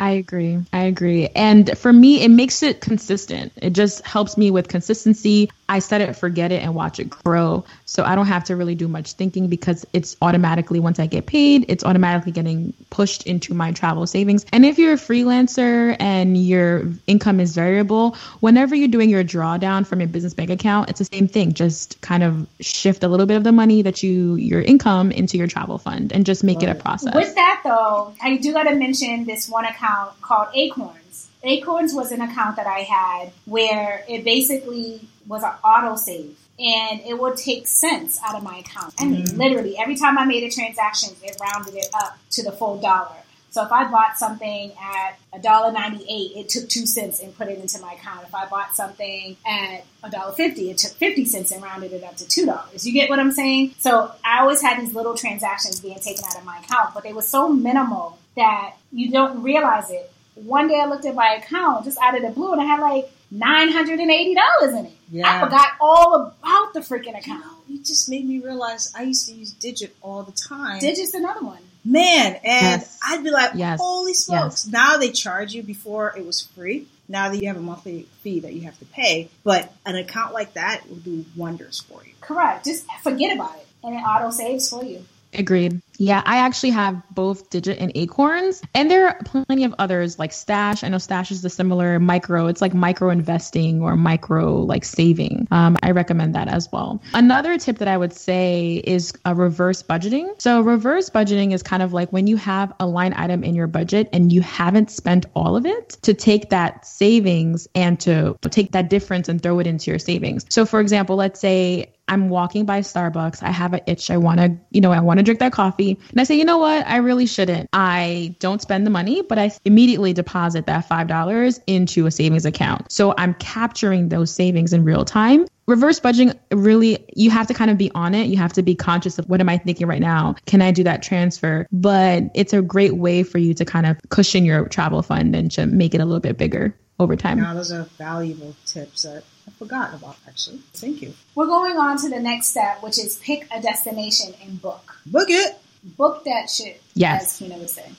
I 0.00 0.10
agree. 0.12 0.58
I 0.72 0.84
agree. 0.84 1.28
And 1.28 1.76
for 1.78 1.92
me, 1.92 2.22
it 2.22 2.28
makes 2.28 2.62
it 2.62 2.80
consistent. 2.80 3.52
It 3.56 3.72
just 3.72 4.04
helps 4.04 4.36
me 4.36 4.50
with 4.50 4.68
consistency. 4.68 5.50
I 5.68 5.78
set 5.78 6.00
it, 6.00 6.16
forget 6.16 6.50
it, 6.50 6.62
and 6.62 6.74
watch 6.74 6.98
it 6.98 7.08
grow. 7.08 7.64
So 7.86 8.02
I 8.04 8.14
don't 8.14 8.26
have 8.26 8.44
to 8.44 8.56
really 8.56 8.74
do 8.74 8.88
much 8.88 9.12
thinking 9.12 9.48
because 9.48 9.86
it's 9.92 10.16
automatically, 10.20 10.80
once 10.80 10.98
I 10.98 11.06
get 11.06 11.26
paid, 11.26 11.66
it's 11.68 11.84
automatically 11.84 12.32
getting 12.32 12.72
pushed 12.90 13.26
into 13.26 13.54
my 13.54 13.72
travel 13.72 14.06
savings. 14.06 14.44
And 14.52 14.66
if 14.66 14.78
you're 14.78 14.94
a 14.94 14.96
freelancer 14.96 15.96
and 16.00 16.36
your 16.36 16.90
income 17.06 17.38
is 17.38 17.54
variable, 17.54 18.16
whenever 18.40 18.74
you're 18.74 18.88
doing 18.88 19.08
your 19.08 19.22
drawdown 19.22 19.86
from 19.86 20.00
your 20.00 20.08
business 20.08 20.34
bank 20.34 20.50
account, 20.50 20.90
it's 20.90 20.98
the 20.98 21.04
same 21.04 21.28
thing. 21.28 21.52
Just 21.52 22.00
kind 22.00 22.22
of 22.22 22.46
shift 22.60 23.04
a 23.04 23.08
little 23.08 23.26
bit 23.26 23.36
of 23.36 23.44
the 23.44 23.52
money 23.52 23.82
that 23.82 24.02
you, 24.02 24.34
your 24.34 24.60
income 24.60 25.12
into 25.12 25.38
your 25.38 25.46
travel 25.46 25.78
fund 25.78 26.12
and 26.12 26.26
just 26.26 26.42
make 26.42 26.62
it 26.62 26.68
a 26.68 26.74
process. 26.74 27.14
With 27.14 27.34
that, 27.36 27.60
though, 27.62 28.14
I 28.20 28.36
do 28.36 28.52
got 28.52 28.64
to 28.64 28.74
mention 28.74 29.24
this 29.24 29.48
one 29.48 29.64
account 29.64 29.91
called 30.20 30.48
Acorns. 30.54 31.28
Acorns 31.42 31.92
was 31.94 32.12
an 32.12 32.20
account 32.20 32.56
that 32.56 32.66
I 32.66 32.80
had 32.80 33.32
where 33.46 34.04
it 34.08 34.24
basically 34.24 35.08
was 35.26 35.42
an 35.42 35.52
auto 35.64 35.96
save. 35.96 36.38
And 36.58 37.00
it 37.00 37.18
would 37.18 37.36
take 37.36 37.66
cents 37.66 38.20
out 38.24 38.36
of 38.36 38.42
my 38.42 38.58
account. 38.58 38.94
And 39.00 39.16
mm-hmm. 39.16 39.36
literally, 39.36 39.76
every 39.78 39.96
time 39.96 40.18
I 40.18 40.24
made 40.24 40.44
a 40.44 40.50
transaction, 40.50 41.14
it 41.22 41.36
rounded 41.40 41.74
it 41.74 41.88
up 41.94 42.18
to 42.32 42.44
the 42.44 42.52
full 42.52 42.78
dollar. 42.78 43.16
So 43.52 43.62
if 43.62 43.70
I 43.70 43.90
bought 43.90 44.16
something 44.16 44.72
at 44.80 45.18
$1.98, 45.34 46.06
it 46.36 46.48
took 46.48 46.70
two 46.70 46.86
cents 46.86 47.20
and 47.20 47.36
put 47.36 47.48
it 47.48 47.58
into 47.58 47.78
my 47.80 47.92
account. 47.92 48.26
If 48.26 48.34
I 48.34 48.46
bought 48.46 48.74
something 48.74 49.36
at 49.46 49.84
$1.50, 50.02 50.70
it 50.70 50.78
took 50.78 50.92
50 50.92 51.26
cents 51.26 51.50
and 51.50 51.62
rounded 51.62 51.92
it 51.92 52.02
up 52.02 52.16
to 52.16 52.24
$2. 52.24 52.84
You 52.86 52.92
get 52.94 53.10
what 53.10 53.18
I'm 53.18 53.30
saying? 53.30 53.74
So 53.78 54.10
I 54.24 54.40
always 54.40 54.62
had 54.62 54.80
these 54.80 54.94
little 54.94 55.14
transactions 55.14 55.80
being 55.80 55.98
taken 55.98 56.24
out 56.24 56.38
of 56.38 56.46
my 56.46 56.60
account, 56.60 56.94
but 56.94 57.02
they 57.02 57.12
were 57.12 57.20
so 57.20 57.50
minimal 57.50 58.18
that 58.36 58.74
you 58.92 59.10
don't 59.10 59.42
realize 59.42 59.90
it. 59.90 60.10
One 60.34 60.68
day 60.68 60.80
I 60.80 60.86
looked 60.86 61.04
at 61.04 61.14
my 61.14 61.34
account 61.34 61.84
just 61.84 61.98
out 61.98 62.16
of 62.16 62.22
the 62.22 62.30
blue 62.30 62.52
and 62.52 62.60
I 62.60 62.64
had 62.64 62.80
like 62.80 63.10
$980 63.34 64.78
in 64.78 64.86
it. 64.86 65.24
I 65.24 65.40
forgot 65.40 65.68
all 65.80 66.14
about 66.14 66.72
the 66.74 66.80
freaking 66.80 67.12
You 67.12 67.16
account. 67.16 67.44
know, 67.44 67.52
you 67.68 67.78
just 67.82 68.08
made 68.08 68.26
me 68.26 68.38
realize 68.40 68.92
I 68.96 69.02
used 69.02 69.28
to 69.28 69.34
use 69.34 69.52
Digit 69.52 69.94
all 70.00 70.22
the 70.22 70.32
time. 70.32 70.80
Digit's 70.80 71.14
another 71.14 71.42
one. 71.44 71.58
Man, 71.84 72.34
and 72.44 72.80
Yes. 72.82 72.98
I'd 73.06 73.22
be 73.24 73.30
like, 73.30 73.50
Yes. 73.54 73.78
holy 73.80 74.14
smokes. 74.14 74.66
Now 74.66 74.96
they 74.96 75.10
charge 75.10 75.52
you 75.52 75.62
before 75.62 76.16
it 76.16 76.24
was 76.24 76.40
free. 76.40 76.86
Now 77.08 77.28
that 77.28 77.38
you 77.42 77.48
have 77.48 77.56
a 77.56 77.60
monthly 77.60 78.06
fee 78.22 78.40
that 78.40 78.54
you 78.54 78.62
have 78.62 78.78
to 78.78 78.84
pay. 78.86 79.28
But 79.44 79.70
an 79.84 79.96
account 79.96 80.32
like 80.32 80.54
that 80.54 80.88
will 80.88 80.96
do 80.96 81.24
wonders 81.36 81.80
for 81.80 82.02
you. 82.04 82.12
Correct. 82.20 82.64
Just 82.64 82.86
forget 83.02 83.34
about 83.34 83.56
it. 83.56 83.66
And 83.84 83.94
it 83.96 83.98
auto 83.98 84.30
saves 84.30 84.70
for 84.70 84.82
you. 84.84 85.04
Agreed. 85.34 85.80
Yeah, 85.98 86.22
I 86.26 86.38
actually 86.38 86.70
have 86.70 87.00
both 87.10 87.48
Digit 87.50 87.78
and 87.78 87.92
Acorns, 87.94 88.60
and 88.74 88.90
there 88.90 89.06
are 89.06 89.18
plenty 89.24 89.64
of 89.64 89.74
others 89.78 90.18
like 90.18 90.32
Stash. 90.32 90.82
I 90.82 90.88
know 90.88 90.98
Stash 90.98 91.30
is 91.30 91.42
the 91.42 91.50
similar 91.50 92.00
micro. 92.00 92.48
It's 92.48 92.60
like 92.60 92.74
micro 92.74 93.10
investing 93.10 93.82
or 93.82 93.96
micro 93.96 94.56
like 94.56 94.84
saving. 94.84 95.46
Um, 95.50 95.76
I 95.82 95.92
recommend 95.92 96.34
that 96.34 96.48
as 96.48 96.70
well. 96.72 97.00
Another 97.14 97.56
tip 97.56 97.78
that 97.78 97.88
I 97.88 97.96
would 97.96 98.12
say 98.12 98.82
is 98.84 99.12
a 99.24 99.34
reverse 99.34 99.82
budgeting. 99.82 100.40
So 100.40 100.60
reverse 100.60 101.08
budgeting 101.08 101.52
is 101.52 101.62
kind 101.62 101.82
of 101.82 101.92
like 101.92 102.12
when 102.12 102.26
you 102.26 102.36
have 102.36 102.72
a 102.80 102.86
line 102.86 103.14
item 103.16 103.44
in 103.44 103.54
your 103.54 103.68
budget 103.68 104.08
and 104.12 104.32
you 104.32 104.40
haven't 104.40 104.90
spent 104.90 105.26
all 105.34 105.56
of 105.56 105.66
it 105.66 105.90
to 106.02 106.14
take 106.14 106.50
that 106.50 106.84
savings 106.84 107.68
and 107.74 108.00
to 108.00 108.36
take 108.50 108.72
that 108.72 108.90
difference 108.90 109.28
and 109.28 109.42
throw 109.42 109.60
it 109.60 109.66
into 109.66 109.90
your 109.90 109.98
savings. 109.98 110.44
So 110.48 110.66
for 110.66 110.80
example, 110.80 111.16
let's 111.16 111.40
say 111.40 111.91
I'm 112.08 112.28
walking 112.28 112.66
by 112.66 112.80
Starbucks. 112.80 113.42
I 113.42 113.50
have 113.50 113.72
an 113.74 113.80
itch. 113.86 114.10
I 114.10 114.16
want 114.16 114.40
to, 114.40 114.56
you 114.70 114.80
know, 114.80 114.92
I 114.92 115.00
want 115.00 115.18
to 115.18 115.22
drink 115.22 115.40
that 115.40 115.52
coffee. 115.52 115.98
And 116.10 116.20
I 116.20 116.24
say, 116.24 116.36
you 116.36 116.44
know 116.44 116.58
what? 116.58 116.86
I 116.86 116.96
really 116.96 117.26
shouldn't. 117.26 117.68
I 117.72 118.36
don't 118.38 118.60
spend 118.60 118.86
the 118.86 118.90
money, 118.90 119.22
but 119.22 119.38
I 119.38 119.52
immediately 119.64 120.12
deposit 120.12 120.66
that 120.66 120.88
$5 120.88 121.60
into 121.66 122.06
a 122.06 122.10
savings 122.10 122.44
account. 122.44 122.90
So 122.92 123.14
I'm 123.16 123.34
capturing 123.34 124.08
those 124.08 124.30
savings 124.30 124.72
in 124.72 124.84
real 124.84 125.04
time. 125.04 125.46
Reverse 125.66 126.00
budgeting 126.00 126.36
really, 126.50 127.06
you 127.14 127.30
have 127.30 127.46
to 127.46 127.54
kind 127.54 127.70
of 127.70 127.78
be 127.78 127.90
on 127.94 128.14
it. 128.14 128.26
You 128.26 128.36
have 128.36 128.52
to 128.54 128.62
be 128.62 128.74
conscious 128.74 129.18
of 129.18 129.28
what 129.28 129.40
am 129.40 129.48
I 129.48 129.58
thinking 129.58 129.86
right 129.86 130.00
now? 130.00 130.34
Can 130.46 130.60
I 130.60 130.72
do 130.72 130.82
that 130.84 131.02
transfer? 131.02 131.66
But 131.70 132.24
it's 132.34 132.52
a 132.52 132.60
great 132.60 132.96
way 132.96 133.22
for 133.22 133.38
you 133.38 133.54
to 133.54 133.64
kind 133.64 133.86
of 133.86 133.96
cushion 134.08 134.44
your 134.44 134.68
travel 134.68 135.02
fund 135.02 135.36
and 135.36 135.50
to 135.52 135.66
make 135.66 135.94
it 135.94 136.00
a 136.00 136.04
little 136.04 136.20
bit 136.20 136.36
bigger 136.36 136.76
over 136.98 137.16
time. 137.16 137.38
Now, 137.40 137.54
those 137.54 137.72
are 137.72 137.84
valuable 137.96 138.54
tips 138.66 139.02
that 139.02 139.24
I've 139.46 139.54
forgotten 139.54 139.94
about, 139.96 140.16
actually. 140.28 140.58
Thank 140.74 141.02
you. 141.02 141.14
We're 141.34 141.46
going 141.46 141.76
on 141.76 141.98
to 141.98 142.08
the 142.08 142.20
next 142.20 142.48
step, 142.48 142.82
which 142.82 142.98
is 142.98 143.18
pick 143.22 143.46
a 143.50 143.60
destination 143.60 144.34
and 144.42 144.60
book. 144.62 144.96
Book 145.06 145.28
it. 145.30 145.58
Book 145.96 146.24
that 146.24 146.48
shit, 146.48 146.80
Yes. 146.94 147.24
as 147.24 147.38
Kina 147.38 147.58
would 147.58 147.68
say. 147.70 147.90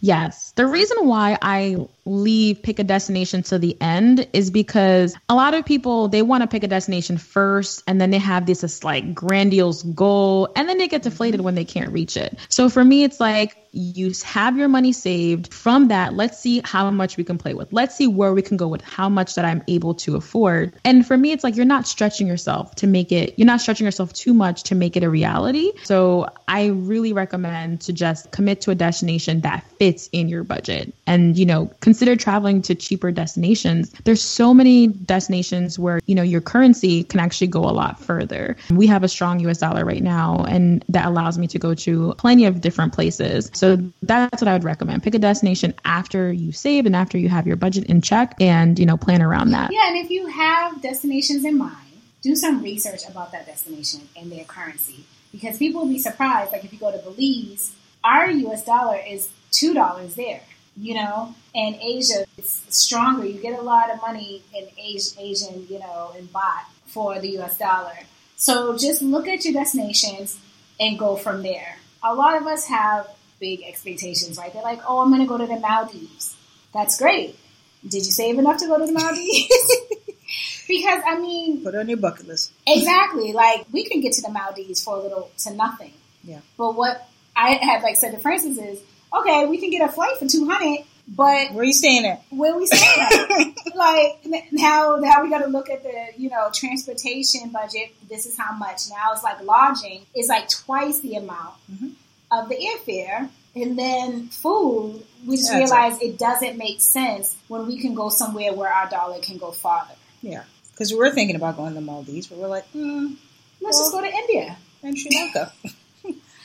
Yes. 0.00 0.52
The 0.52 0.66
reason 0.66 1.06
why 1.06 1.38
I 1.40 1.76
leave 2.08 2.62
pick 2.62 2.78
a 2.78 2.84
destination 2.84 3.42
to 3.42 3.58
the 3.58 3.76
end 3.80 4.26
is 4.32 4.50
because 4.50 5.14
a 5.28 5.34
lot 5.34 5.54
of 5.54 5.64
people 5.64 6.08
they 6.08 6.22
want 6.22 6.42
to 6.42 6.46
pick 6.46 6.62
a 6.62 6.68
destination 6.68 7.18
first 7.18 7.82
and 7.86 8.00
then 8.00 8.10
they 8.10 8.18
have 8.18 8.46
this, 8.46 8.62
this 8.62 8.82
like 8.84 9.14
grandiose 9.14 9.82
goal 9.82 10.48
and 10.56 10.68
then 10.68 10.78
they 10.78 10.88
get 10.88 11.02
deflated 11.02 11.40
when 11.40 11.54
they 11.54 11.64
can't 11.64 11.92
reach 11.92 12.16
it. 12.16 12.38
So 12.48 12.68
for 12.68 12.84
me 12.84 13.04
it's 13.04 13.20
like 13.20 13.56
you 13.72 14.12
have 14.24 14.56
your 14.56 14.68
money 14.68 14.92
saved. 14.92 15.52
From 15.52 15.88
that 15.88 16.14
let's 16.14 16.38
see 16.38 16.62
how 16.64 16.90
much 16.90 17.16
we 17.16 17.24
can 17.24 17.36
play 17.38 17.54
with. 17.54 17.72
Let's 17.72 17.94
see 17.94 18.06
where 18.06 18.32
we 18.32 18.42
can 18.42 18.56
go 18.56 18.68
with 18.68 18.82
how 18.82 19.08
much 19.08 19.34
that 19.34 19.44
i'm 19.44 19.62
able 19.68 19.94
to 19.94 20.16
afford. 20.16 20.74
And 20.84 21.06
for 21.06 21.16
me 21.16 21.32
it's 21.32 21.44
like 21.44 21.56
you're 21.56 21.66
not 21.66 21.86
stretching 21.86 22.26
yourself 22.26 22.74
to 22.76 22.86
make 22.86 23.12
it 23.12 23.34
you're 23.38 23.46
not 23.46 23.60
stretching 23.60 23.84
yourself 23.84 24.12
too 24.12 24.32
much 24.32 24.62
to 24.64 24.74
make 24.74 24.96
it 24.96 25.02
a 25.02 25.10
reality. 25.10 25.72
So 25.84 26.28
i 26.46 26.66
really 26.66 27.12
recommend 27.12 27.82
to 27.82 27.92
just 27.92 28.30
commit 28.30 28.62
to 28.62 28.70
a 28.70 28.74
destination 28.98 29.40
that 29.42 29.64
fits 29.78 30.08
in 30.12 30.28
your 30.28 30.42
budget 30.42 30.92
and 31.06 31.38
you 31.38 31.46
know 31.46 31.70
consider 31.80 32.16
traveling 32.16 32.60
to 32.60 32.74
cheaper 32.74 33.12
destinations 33.12 33.92
there's 34.04 34.22
so 34.22 34.52
many 34.52 34.88
destinations 34.88 35.78
where 35.78 36.00
you 36.06 36.14
know 36.14 36.22
your 36.22 36.40
currency 36.40 37.04
can 37.04 37.20
actually 37.20 37.46
go 37.46 37.60
a 37.60 37.70
lot 37.70 38.00
further 38.00 38.56
we 38.70 38.86
have 38.86 39.04
a 39.04 39.08
strong 39.08 39.38
us 39.46 39.58
dollar 39.58 39.84
right 39.84 40.02
now 40.02 40.44
and 40.48 40.84
that 40.88 41.06
allows 41.06 41.38
me 41.38 41.46
to 41.46 41.58
go 41.58 41.74
to 41.74 42.12
plenty 42.18 42.44
of 42.44 42.60
different 42.60 42.92
places 42.92 43.50
so 43.54 43.76
that's 44.02 44.42
what 44.42 44.48
I 44.48 44.52
would 44.52 44.64
recommend. 44.64 45.02
Pick 45.02 45.14
a 45.14 45.18
destination 45.18 45.74
after 45.84 46.32
you 46.32 46.52
save 46.52 46.86
and 46.86 46.96
after 46.96 47.18
you 47.18 47.28
have 47.28 47.46
your 47.46 47.56
budget 47.56 47.84
in 47.84 48.00
check 48.00 48.34
and, 48.40 48.78
you 48.78 48.86
know, 48.86 48.96
plan 48.96 49.22
around 49.22 49.50
that. 49.50 49.72
Yeah, 49.72 49.88
and 49.88 49.96
if 49.96 50.10
you 50.10 50.26
have 50.26 50.82
destinations 50.82 51.44
in 51.44 51.58
mind, 51.58 51.76
do 52.22 52.34
some 52.34 52.62
research 52.62 53.08
about 53.08 53.32
that 53.32 53.46
destination 53.46 54.08
and 54.16 54.32
their 54.32 54.44
currency. 54.44 55.04
Because 55.32 55.58
people 55.58 55.82
will 55.82 55.88
be 55.88 55.98
surprised, 55.98 56.52
like 56.52 56.64
if 56.64 56.72
you 56.72 56.78
go 56.78 56.90
to 56.90 56.98
Belize, 56.98 57.72
our 58.08 58.30
US 58.30 58.64
dollar 58.64 58.98
is 59.06 59.28
two 59.50 59.74
dollars 59.74 60.14
there, 60.14 60.40
you 60.76 60.94
know, 60.94 61.34
and 61.54 61.76
Asia 61.76 62.24
it's 62.38 62.64
stronger. 62.68 63.26
You 63.26 63.40
get 63.40 63.58
a 63.58 63.62
lot 63.62 63.90
of 63.90 64.00
money 64.00 64.42
in 64.56 64.66
Asian, 64.78 65.66
you 65.68 65.78
know, 65.78 66.14
in 66.18 66.26
baht 66.28 66.64
for 66.86 67.20
the 67.20 67.38
US 67.38 67.58
dollar. 67.58 67.98
So 68.36 68.78
just 68.78 69.02
look 69.02 69.28
at 69.28 69.44
your 69.44 69.52
destinations 69.52 70.38
and 70.80 70.98
go 70.98 71.16
from 71.16 71.42
there. 71.42 71.76
A 72.02 72.14
lot 72.14 72.40
of 72.40 72.46
us 72.46 72.66
have 72.68 73.08
big 73.40 73.62
expectations, 73.62 74.38
right? 74.38 74.52
They're 74.52 74.62
like, 74.62 74.80
oh, 74.86 75.00
I'm 75.00 75.10
going 75.10 75.20
to 75.20 75.26
go 75.26 75.38
to 75.38 75.46
the 75.46 75.58
Maldives. 75.58 76.36
That's 76.72 76.96
great. 76.98 77.36
Did 77.82 78.06
you 78.06 78.12
save 78.12 78.38
enough 78.38 78.58
to 78.58 78.66
go 78.66 78.78
to 78.78 78.86
the 78.86 78.92
Maldives? 78.92 79.72
because, 80.68 81.02
I 81.06 81.18
mean, 81.18 81.64
put 81.64 81.74
it 81.74 81.78
on 81.78 81.88
your 81.88 81.98
bucket 81.98 82.28
list. 82.28 82.52
Exactly. 82.66 83.32
Like, 83.32 83.66
we 83.72 83.84
can 83.84 84.00
get 84.00 84.12
to 84.14 84.22
the 84.22 84.30
Maldives 84.30 84.82
for 84.82 84.96
a 84.96 85.00
little 85.00 85.30
to 85.38 85.54
nothing. 85.54 85.92
Yeah. 86.22 86.40
But 86.56 86.76
what 86.76 87.08
I 87.38 87.54
had 87.54 87.82
like 87.82 87.96
said 87.96 88.12
to 88.12 88.18
Francis 88.18 88.58
is, 88.58 88.80
okay, 89.12 89.46
we 89.46 89.58
can 89.58 89.70
get 89.70 89.88
a 89.88 89.92
flight 89.92 90.16
for 90.18 90.26
200 90.26 90.84
but 91.10 91.52
where 91.52 91.62
are 91.62 91.64
you 91.64 91.72
staying 91.72 92.04
at? 92.04 92.22
Where 92.28 92.52
are 92.52 92.58
we 92.58 92.66
staying 92.66 93.00
at? 93.00 93.54
like 93.74 94.26
now, 94.52 94.96
now 94.96 95.22
we 95.22 95.30
got 95.30 95.38
to 95.38 95.46
look 95.46 95.70
at 95.70 95.82
the 95.82 96.08
you 96.18 96.28
know 96.28 96.50
transportation 96.52 97.48
budget. 97.48 97.94
This 98.10 98.26
is 98.26 98.36
how 98.36 98.52
much. 98.52 98.90
Now 98.90 99.14
it's 99.14 99.22
like 99.22 99.42
lodging 99.42 100.04
is 100.14 100.28
like 100.28 100.50
twice 100.50 101.00
the 101.00 101.14
amount. 101.14 101.54
Mm-hmm 101.72 101.88
of 102.30 102.48
the 102.48 102.56
airfare 102.56 103.28
and 103.54 103.78
then 103.78 104.28
food, 104.28 105.02
we 105.26 105.36
just 105.36 105.50
yeah, 105.50 105.58
realize 105.58 106.00
it 106.00 106.18
doesn't 106.18 106.56
make 106.56 106.80
sense 106.80 107.36
when 107.48 107.66
we 107.66 107.80
can 107.80 107.94
go 107.94 108.08
somewhere 108.08 108.52
where 108.52 108.72
our 108.72 108.88
dollar 108.88 109.18
can 109.20 109.38
go 109.38 109.50
farther. 109.50 109.94
Yeah, 110.22 110.44
because 110.70 110.94
we're 110.94 111.12
thinking 111.12 111.36
about 111.36 111.56
going 111.56 111.70
to 111.70 111.74
the 111.74 111.80
Maldives, 111.80 112.26
but 112.28 112.38
we're 112.38 112.48
like, 112.48 112.66
hmm, 112.70 113.14
let's 113.60 113.78
well, 113.78 113.84
just 113.84 113.92
go 113.92 114.00
to 114.02 114.14
India 114.14 114.56
and 114.82 114.98
Sri 114.98 115.10
Lanka. 115.14 115.52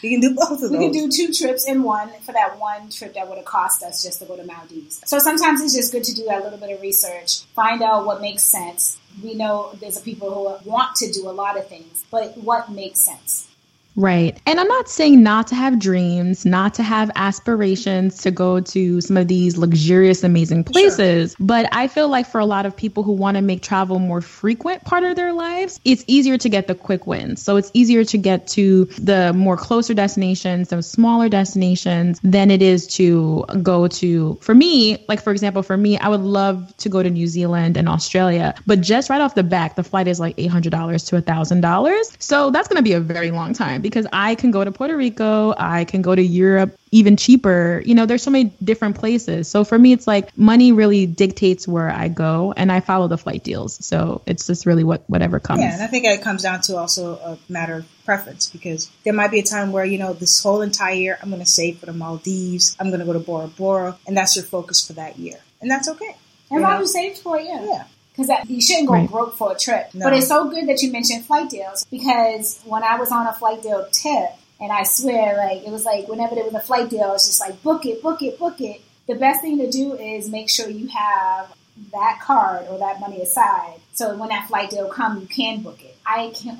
we 0.03 0.11
can 0.11 0.19
do 0.19 0.35
both 0.35 0.51
of 0.51 0.59
those. 0.59 0.71
We 0.71 0.77
can 0.79 0.91
do 0.91 1.09
two 1.09 1.31
trips 1.31 1.65
in 1.65 1.81
one 1.81 2.09
for 2.21 2.33
that 2.33 2.59
one 2.59 2.89
trip 2.89 3.13
that 3.15 3.27
would 3.27 3.37
have 3.37 3.45
cost 3.45 3.81
us 3.81 4.03
just 4.03 4.19
to 4.19 4.25
go 4.25 4.35
to 4.35 4.43
Maldives. 4.43 5.01
So 5.05 5.17
sometimes 5.17 5.61
it's 5.61 5.73
just 5.73 5.91
good 5.91 6.03
to 6.03 6.13
do 6.13 6.25
that 6.25 6.43
little 6.43 6.59
bit 6.59 6.71
of 6.71 6.81
research, 6.81 7.43
find 7.55 7.81
out 7.81 8.05
what 8.05 8.21
makes 8.21 8.43
sense. 8.43 8.99
We 9.23 9.33
know 9.33 9.71
there's 9.79 9.99
people 9.99 10.59
who 10.59 10.69
want 10.69 10.95
to 10.97 11.11
do 11.11 11.29
a 11.29 11.31
lot 11.31 11.57
of 11.57 11.67
things, 11.67 12.03
but 12.11 12.37
what 12.37 12.69
makes 12.69 12.99
sense? 12.99 13.47
Right. 13.95 14.39
And 14.47 14.59
I'm 14.59 14.67
not 14.67 14.89
saying 14.89 15.21
not 15.21 15.47
to 15.47 15.55
have 15.55 15.77
dreams, 15.77 16.45
not 16.45 16.73
to 16.75 16.83
have 16.83 17.11
aspirations 17.15 18.17
to 18.23 18.31
go 18.31 18.59
to 18.59 19.01
some 19.01 19.17
of 19.17 19.27
these 19.27 19.57
luxurious, 19.57 20.23
amazing 20.23 20.63
places. 20.63 21.31
Sure. 21.31 21.45
But 21.45 21.69
I 21.71 21.87
feel 21.87 22.09
like 22.09 22.25
for 22.27 22.39
a 22.39 22.45
lot 22.45 22.65
of 22.65 22.75
people 22.75 23.03
who 23.03 23.11
want 23.11 23.37
to 23.37 23.41
make 23.41 23.61
travel 23.61 23.99
more 23.99 24.21
frequent 24.21 24.83
part 24.83 25.03
of 25.03 25.15
their 25.15 25.31
lives, 25.31 25.79
it's 25.85 26.03
easier 26.07 26.37
to 26.39 26.49
get 26.49 26.67
the 26.67 26.75
quick 26.75 27.05
wins. 27.05 27.43
So 27.43 27.55
it's 27.55 27.69
easier 27.73 28.03
to 28.05 28.17
get 28.17 28.47
to 28.49 28.85
the 28.85 29.31
more 29.33 29.57
closer 29.57 29.93
destinations, 29.93 30.69
those 30.69 30.89
smaller 30.89 31.29
destinations 31.29 32.19
than 32.23 32.49
it 32.49 32.63
is 32.63 32.87
to 32.95 33.45
go 33.61 33.87
to, 33.87 34.39
for 34.41 34.55
me, 34.55 35.05
like 35.07 35.21
for 35.21 35.31
example, 35.31 35.61
for 35.61 35.77
me, 35.77 35.99
I 35.99 36.09
would 36.09 36.21
love 36.21 36.75
to 36.77 36.89
go 36.89 37.03
to 37.03 37.09
New 37.09 37.27
Zealand 37.27 37.77
and 37.77 37.87
Australia, 37.87 38.55
but 38.65 38.81
just 38.81 39.11
right 39.11 39.21
off 39.21 39.35
the 39.35 39.43
back, 39.43 39.75
the 39.75 39.83
flight 39.83 40.07
is 40.07 40.19
like 40.19 40.35
$800 40.37 41.07
to 41.09 41.21
$1,000. 41.21 42.15
So 42.19 42.49
that's 42.49 42.67
going 42.67 42.77
to 42.77 42.83
be 42.83 42.93
a 42.93 42.99
very 42.99 43.29
long 43.29 43.53
time 43.53 43.82
because 43.83 44.07
I 44.11 44.33
can 44.33 44.49
go 44.49 44.63
to 44.63 44.71
Puerto 44.71 44.97
Rico, 44.97 45.53
I 45.55 45.85
can 45.85 46.01
go 46.01 46.15
to 46.15 46.21
Europe 46.21 46.75
even 46.91 47.17
cheaper. 47.17 47.83
You 47.85 47.93
know, 47.93 48.07
there's 48.07 48.23
so 48.23 48.31
many 48.31 48.51
different 48.63 48.97
places. 48.97 49.47
So 49.47 49.63
for 49.63 49.77
me, 49.77 49.93
it's 49.93 50.07
like 50.07 50.35
money 50.35 50.71
really 50.71 51.05
dictates 51.05 51.67
where 51.67 51.91
I 51.91 52.07
go 52.07 52.53
and 52.55 52.71
I 52.71 52.79
follow 52.79 53.07
the 53.07 53.17
flight 53.17 53.43
deals. 53.43 53.85
So 53.85 54.23
it's 54.25 54.47
just 54.47 54.65
really 54.65 54.83
what 54.83 55.03
whatever 55.07 55.39
comes. 55.39 55.61
Yeah, 55.61 55.73
and 55.73 55.83
I 55.83 55.87
think 55.87 56.05
it 56.05 56.21
comes 56.21 56.41
down 56.41 56.61
to 56.61 56.77
also 56.77 57.15
a 57.17 57.37
matter 57.47 57.75
of 57.75 57.85
preference 58.05 58.49
because 58.49 58.89
there 59.03 59.13
might 59.13 59.29
be 59.29 59.39
a 59.39 59.43
time 59.43 59.71
where, 59.71 59.85
you 59.85 59.99
know, 59.99 60.13
this 60.13 60.41
whole 60.41 60.61
entire 60.61 60.95
year 60.95 61.19
I'm 61.21 61.29
going 61.29 61.41
to 61.41 61.45
save 61.45 61.77
for 61.77 61.85
the 61.85 61.93
Maldives, 61.93 62.75
I'm 62.79 62.87
going 62.87 62.99
to 62.99 63.05
go 63.05 63.13
to 63.13 63.19
Bora 63.19 63.47
Bora, 63.47 63.97
and 64.07 64.17
that's 64.17 64.35
your 64.35 64.45
focus 64.45 64.85
for 64.85 64.93
that 64.93 65.19
year. 65.19 65.37
And 65.61 65.69
that's 65.69 65.87
okay. 65.89 66.15
As 66.51 66.61
long 66.61 66.73
as 66.73 66.79
you 66.81 66.87
saved 66.87 67.19
for 67.19 67.37
it, 67.37 67.45
yeah. 67.45 67.63
Yeah 67.63 67.83
because 68.15 68.29
you 68.47 68.61
shouldn't 68.61 68.87
go 68.87 68.93
right. 68.93 69.09
broke 69.09 69.35
for 69.35 69.51
a 69.51 69.55
trip. 69.55 69.93
No. 69.93 70.05
But 70.05 70.13
it's 70.13 70.27
so 70.27 70.49
good 70.49 70.67
that 70.67 70.81
you 70.81 70.91
mentioned 70.91 71.25
flight 71.25 71.49
deals 71.49 71.85
because 71.85 72.61
when 72.65 72.83
I 72.83 72.97
was 72.97 73.11
on 73.11 73.27
a 73.27 73.33
flight 73.33 73.63
deal 73.63 73.87
tip, 73.91 74.29
and 74.59 74.71
I 74.71 74.83
swear, 74.83 75.35
like 75.35 75.65
it 75.65 75.71
was 75.71 75.85
like 75.85 76.07
whenever 76.07 76.35
there 76.35 76.45
was 76.45 76.53
a 76.53 76.59
flight 76.59 76.89
deal, 76.89 77.13
it's 77.13 77.25
just 77.27 77.39
like 77.39 77.61
book 77.63 77.85
it, 77.85 78.01
book 78.01 78.21
it, 78.21 78.39
book 78.39 78.61
it. 78.61 78.81
The 79.07 79.15
best 79.15 79.41
thing 79.41 79.57
to 79.57 79.69
do 79.69 79.93
is 79.93 80.29
make 80.29 80.49
sure 80.49 80.69
you 80.69 80.87
have 80.87 81.53
that 81.91 82.19
card 82.21 82.67
or 82.69 82.77
that 82.79 82.99
money 82.99 83.21
aside, 83.21 83.79
so 83.93 84.15
when 84.15 84.29
that 84.29 84.47
flight 84.47 84.69
deal 84.69 84.87
come, 84.89 85.19
you 85.19 85.27
can 85.27 85.61
book 85.61 85.83
it. 85.83 85.97
I 86.05 86.31
can't 86.35 86.59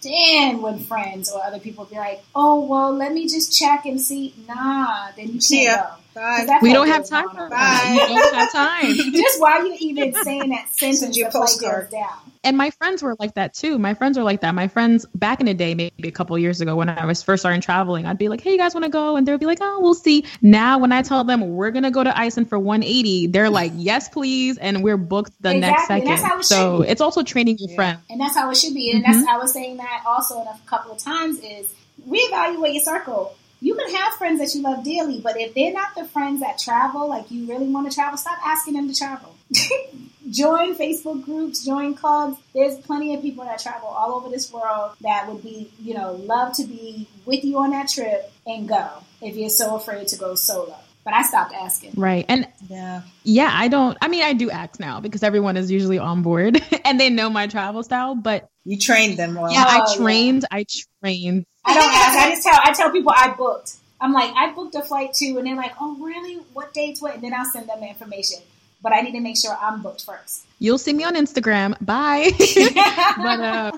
stand 0.00 0.62
when 0.62 0.78
friends 0.80 1.30
or 1.30 1.42
other 1.42 1.58
people 1.58 1.84
be 1.84 1.96
like, 1.96 2.22
"Oh, 2.34 2.64
well, 2.64 2.92
let 2.94 3.12
me 3.12 3.28
just 3.28 3.56
check 3.58 3.84
and 3.86 4.00
see." 4.00 4.34
Nah, 4.46 5.10
then 5.16 5.28
you 5.28 5.40
can't 5.40 5.80
go. 5.80 6.20
Bye. 6.20 6.58
We 6.62 6.72
don't 6.72 6.88
have 6.88 7.08
time 7.08 7.28
for 7.30 7.48
that. 7.48 8.08
We 8.08 8.14
don't 8.14 8.34
have 8.34 8.52
time. 8.52 9.12
Just 9.12 9.40
why 9.40 9.58
you 9.60 9.76
even 9.78 10.14
saying 10.24 10.50
that 10.50 10.68
sentence, 10.74 11.16
your 11.16 11.30
postcard 11.30 11.90
down. 11.90 12.27
And 12.44 12.56
my 12.56 12.70
friends 12.70 13.02
were 13.02 13.16
like 13.18 13.34
that 13.34 13.54
too. 13.54 13.78
My 13.78 13.94
friends 13.94 14.16
were 14.18 14.24
like 14.24 14.40
that. 14.40 14.54
My 14.54 14.68
friends 14.68 15.06
back 15.14 15.40
in 15.40 15.46
the 15.46 15.54
day, 15.54 15.74
maybe 15.74 16.08
a 16.08 16.10
couple 16.10 16.38
years 16.38 16.60
ago, 16.60 16.76
when 16.76 16.88
I 16.88 17.06
was 17.06 17.22
first 17.22 17.42
starting 17.42 17.60
traveling, 17.60 18.06
I'd 18.06 18.18
be 18.18 18.28
like, 18.28 18.40
"Hey, 18.40 18.52
you 18.52 18.58
guys 18.58 18.74
want 18.74 18.84
to 18.84 18.90
go?" 18.90 19.16
And 19.16 19.26
they'd 19.26 19.38
be 19.38 19.46
like, 19.46 19.58
"Oh, 19.60 19.80
we'll 19.80 19.94
see." 19.94 20.24
Now, 20.42 20.78
when 20.78 20.92
I 20.92 21.02
tell 21.02 21.24
them 21.24 21.56
we're 21.56 21.70
gonna 21.70 21.90
go 21.90 22.04
to 22.04 22.18
Iceland 22.18 22.48
for 22.48 22.58
180, 22.58 23.28
they're 23.28 23.50
like, 23.50 23.72
"Yes, 23.76 24.08
please," 24.08 24.58
and 24.58 24.82
we're 24.82 24.96
booked 24.96 25.32
the 25.40 25.56
exactly. 25.56 26.00
next 26.04 26.22
second. 26.22 26.40
It 26.40 26.44
so 26.44 26.82
it's 26.82 27.00
also 27.00 27.22
training 27.22 27.58
your 27.58 27.70
yeah. 27.70 27.76
friend. 27.76 27.98
And 28.10 28.20
that's 28.20 28.36
how 28.36 28.50
it 28.50 28.56
should 28.56 28.74
be. 28.74 28.90
And 28.92 29.04
mm-hmm. 29.04 29.20
that's 29.20 29.28
I 29.28 29.36
was 29.38 29.52
saying 29.52 29.78
that 29.78 30.04
also 30.06 30.38
a 30.38 30.58
couple 30.66 30.92
of 30.92 30.98
times 30.98 31.38
is 31.40 31.72
reevaluate 32.08 32.74
your 32.74 32.82
circle 32.82 33.34
you 33.60 33.74
can 33.74 33.92
have 33.94 34.14
friends 34.14 34.40
that 34.40 34.54
you 34.54 34.62
love 34.62 34.84
dearly, 34.84 35.20
but 35.20 35.36
if 35.36 35.54
they're 35.54 35.72
not 35.72 35.94
the 35.96 36.04
friends 36.04 36.40
that 36.40 36.58
travel, 36.58 37.08
like 37.08 37.30
you 37.30 37.48
really 37.48 37.68
want 37.68 37.90
to 37.90 37.94
travel, 37.94 38.16
stop 38.16 38.38
asking 38.44 38.74
them 38.74 38.88
to 38.88 38.94
travel. 38.94 39.34
join 40.30 40.74
Facebook 40.74 41.24
groups, 41.24 41.64
join 41.64 41.94
clubs. 41.94 42.38
There's 42.54 42.76
plenty 42.78 43.14
of 43.14 43.22
people 43.22 43.44
that 43.44 43.58
travel 43.58 43.88
all 43.88 44.14
over 44.14 44.28
this 44.28 44.52
world 44.52 44.92
that 45.02 45.28
would 45.28 45.42
be, 45.42 45.70
you 45.80 45.94
know, 45.94 46.12
love 46.12 46.54
to 46.56 46.64
be 46.64 47.08
with 47.26 47.44
you 47.44 47.58
on 47.58 47.70
that 47.70 47.88
trip 47.88 48.30
and 48.46 48.68
go 48.68 48.88
if 49.20 49.36
you're 49.36 49.50
so 49.50 49.76
afraid 49.76 50.08
to 50.08 50.16
go 50.16 50.34
solo. 50.34 50.76
But 51.04 51.14
I 51.14 51.22
stopped 51.22 51.54
asking. 51.54 51.92
Right. 51.96 52.26
And 52.28 52.46
yeah. 52.68 53.02
Yeah, 53.24 53.50
I 53.50 53.68
don't 53.68 53.96
I 54.02 54.08
mean 54.08 54.22
I 54.22 54.34
do 54.34 54.50
ask 54.50 54.78
now 54.78 55.00
because 55.00 55.22
everyone 55.22 55.56
is 55.56 55.70
usually 55.70 55.98
on 55.98 56.22
board 56.22 56.60
and 56.84 57.00
they 57.00 57.08
know 57.08 57.30
my 57.30 57.46
travel 57.46 57.82
style, 57.82 58.14
but 58.14 58.48
you 58.64 58.78
trained 58.78 59.18
them 59.18 59.34
well. 59.34 59.50
Yeah, 59.50 59.64
I 59.66 59.84
oh, 59.86 59.96
trained, 59.96 60.44
yeah. 60.50 60.58
I 60.58 60.66
trained 61.02 61.46
I 61.68 61.74
don't 61.74 61.92
ask. 61.92 62.18
I 62.18 62.30
just 62.30 62.42
tell. 62.42 62.60
I 62.62 62.72
tell 62.72 62.90
people 62.90 63.12
I 63.14 63.34
booked. 63.36 63.74
I'm 64.00 64.12
like, 64.12 64.32
I 64.34 64.52
booked 64.52 64.74
a 64.74 64.82
flight 64.82 65.12
too, 65.12 65.36
and 65.38 65.46
they're 65.46 65.56
like, 65.56 65.74
oh, 65.80 65.96
really? 66.00 66.36
What 66.52 66.72
dates? 66.72 67.02
What? 67.02 67.14
And 67.14 67.22
then 67.22 67.34
I'll 67.34 67.44
send 67.44 67.68
them 67.68 67.80
the 67.80 67.88
information. 67.88 68.38
But 68.80 68.92
I 68.92 69.00
need 69.00 69.12
to 69.12 69.20
make 69.20 69.36
sure 69.36 69.56
I'm 69.60 69.82
booked 69.82 70.04
first. 70.04 70.46
You'll 70.60 70.78
see 70.78 70.92
me 70.92 71.04
on 71.04 71.14
Instagram. 71.14 71.74
Bye. 71.84 72.30
but 73.16 73.40
uh, 73.40 73.72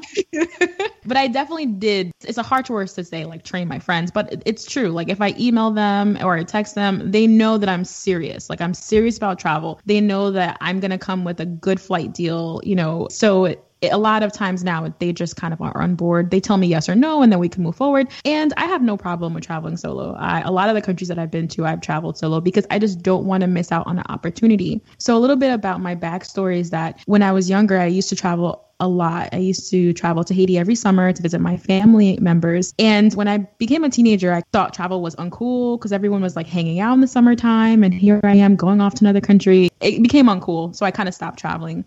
but 1.07 1.17
I 1.17 1.29
definitely 1.29 1.67
did. 1.67 2.13
It's 2.23 2.39
a 2.39 2.43
hard 2.43 2.69
word 2.69 2.89
to 2.89 3.05
say, 3.05 3.25
like 3.25 3.45
train 3.45 3.69
my 3.69 3.79
friends, 3.79 4.11
but 4.11 4.43
it's 4.47 4.65
true. 4.65 4.89
Like 4.89 5.09
if 5.09 5.21
I 5.21 5.35
email 5.39 5.71
them 5.71 6.19
or 6.23 6.37
I 6.37 6.45
text 6.45 6.75
them, 6.75 7.11
they 7.11 7.27
know 7.27 7.59
that 7.59 7.69
I'm 7.69 7.85
serious. 7.85 8.49
Like 8.49 8.61
I'm 8.61 8.75
serious 8.75 9.17
about 9.17 9.39
travel. 9.39 9.81
They 9.87 10.01
know 10.01 10.31
that 10.31 10.57
I'm 10.61 10.81
gonna 10.81 10.99
come 10.99 11.25
with 11.25 11.41
a 11.41 11.47
good 11.47 11.81
flight 11.81 12.15
deal. 12.15 12.61
You 12.65 12.77
know, 12.77 13.09
so. 13.11 13.47
It, 13.47 13.65
a 13.83 13.99
lot 13.99 14.23
of 14.23 14.33
times 14.33 14.65
now 14.65 14.93
they 14.99 15.13
just 15.13 15.37
kind 15.37 15.53
of 15.53 15.61
are 15.61 15.81
on 15.81 15.95
board. 15.95 16.31
They 16.31 16.41
tell 16.41 16.57
me 16.57 16.67
yes 16.67 16.89
or 16.89 16.95
no, 16.95 17.23
and 17.23 17.33
then 17.33 17.39
we 17.39 17.49
can 17.49 17.63
move 17.63 17.77
forward. 17.77 18.09
And 18.25 18.53
I 18.57 18.67
have 18.67 18.83
no 18.83 18.97
problem 18.97 19.35
with 19.35 19.45
traveling 19.45 19.77
solo. 19.77 20.15
I, 20.15 20.41
a 20.41 20.51
lot 20.51 20.69
of 20.69 20.75
the 20.75 20.83
countries 20.83 21.09
that 21.09 21.19
I've 21.19 21.31
been 21.31 21.49
to, 21.49 21.67
I've 21.67 21.81
traveled 21.81 22.19
solo 22.19 22.41
because 22.41 22.67
I 22.71 22.79
just 22.79 23.03
don't 23.03 23.25
want 23.25 23.43
to 23.43 23.47
miss 23.47 23.73
out 23.73 23.87
on 23.87 23.99
an 23.99 24.05
opportunity. 24.09 24.83
So, 24.99 25.17
a 25.17 25.21
little 25.21 25.37
bit 25.37 25.53
about 25.53 25.81
my 25.81 25.97
backstory 25.97 26.59
is 26.59 26.71
that 26.71 27.01
when 27.07 27.23
I 27.23 27.33
was 27.33 27.49
younger, 27.49 27.79
I 27.79 27.87
used 27.87 28.09
to 28.11 28.17
travel 28.17 28.67
a 28.81 28.89
lot. 28.89 29.29
I 29.33 29.37
used 29.37 29.71
to 29.71 29.93
travel 29.93 30.25
to 30.25 30.35
Haiti 30.35 30.59
every 30.59 30.75
summer 30.75 31.13
to 31.13 31.23
visit 31.23 31.41
my 31.41 31.59
family 31.59 32.19
members. 32.21 32.75
And 32.79 33.13
when 33.15 33.29
I 33.29 33.39
became 33.59 33.85
a 33.85 33.91
teenager, 33.91 34.33
I 34.33 34.43
thought 34.53 34.73
travel 34.73 35.03
was 35.03 35.15
uncool 35.17 35.79
because 35.79 35.93
everyone 35.93 36.23
was 36.23 36.35
like 36.35 36.47
hanging 36.47 36.81
out 36.81 36.95
in 36.95 37.01
the 37.01 37.07
summertime. 37.07 37.85
And 37.85 37.93
here 37.93 38.21
I 38.25 38.37
am 38.37 38.57
going 38.57 38.81
off 38.81 38.95
to 38.97 39.05
another 39.05 39.21
country. 39.21 39.69
It 39.81 40.03
became 40.03 40.27
uncool. 40.27 40.75
So 40.75 40.87
I 40.87 40.91
kind 40.91 41.09
of 41.09 41.15
stopped 41.15 41.39
traveling. 41.39 41.85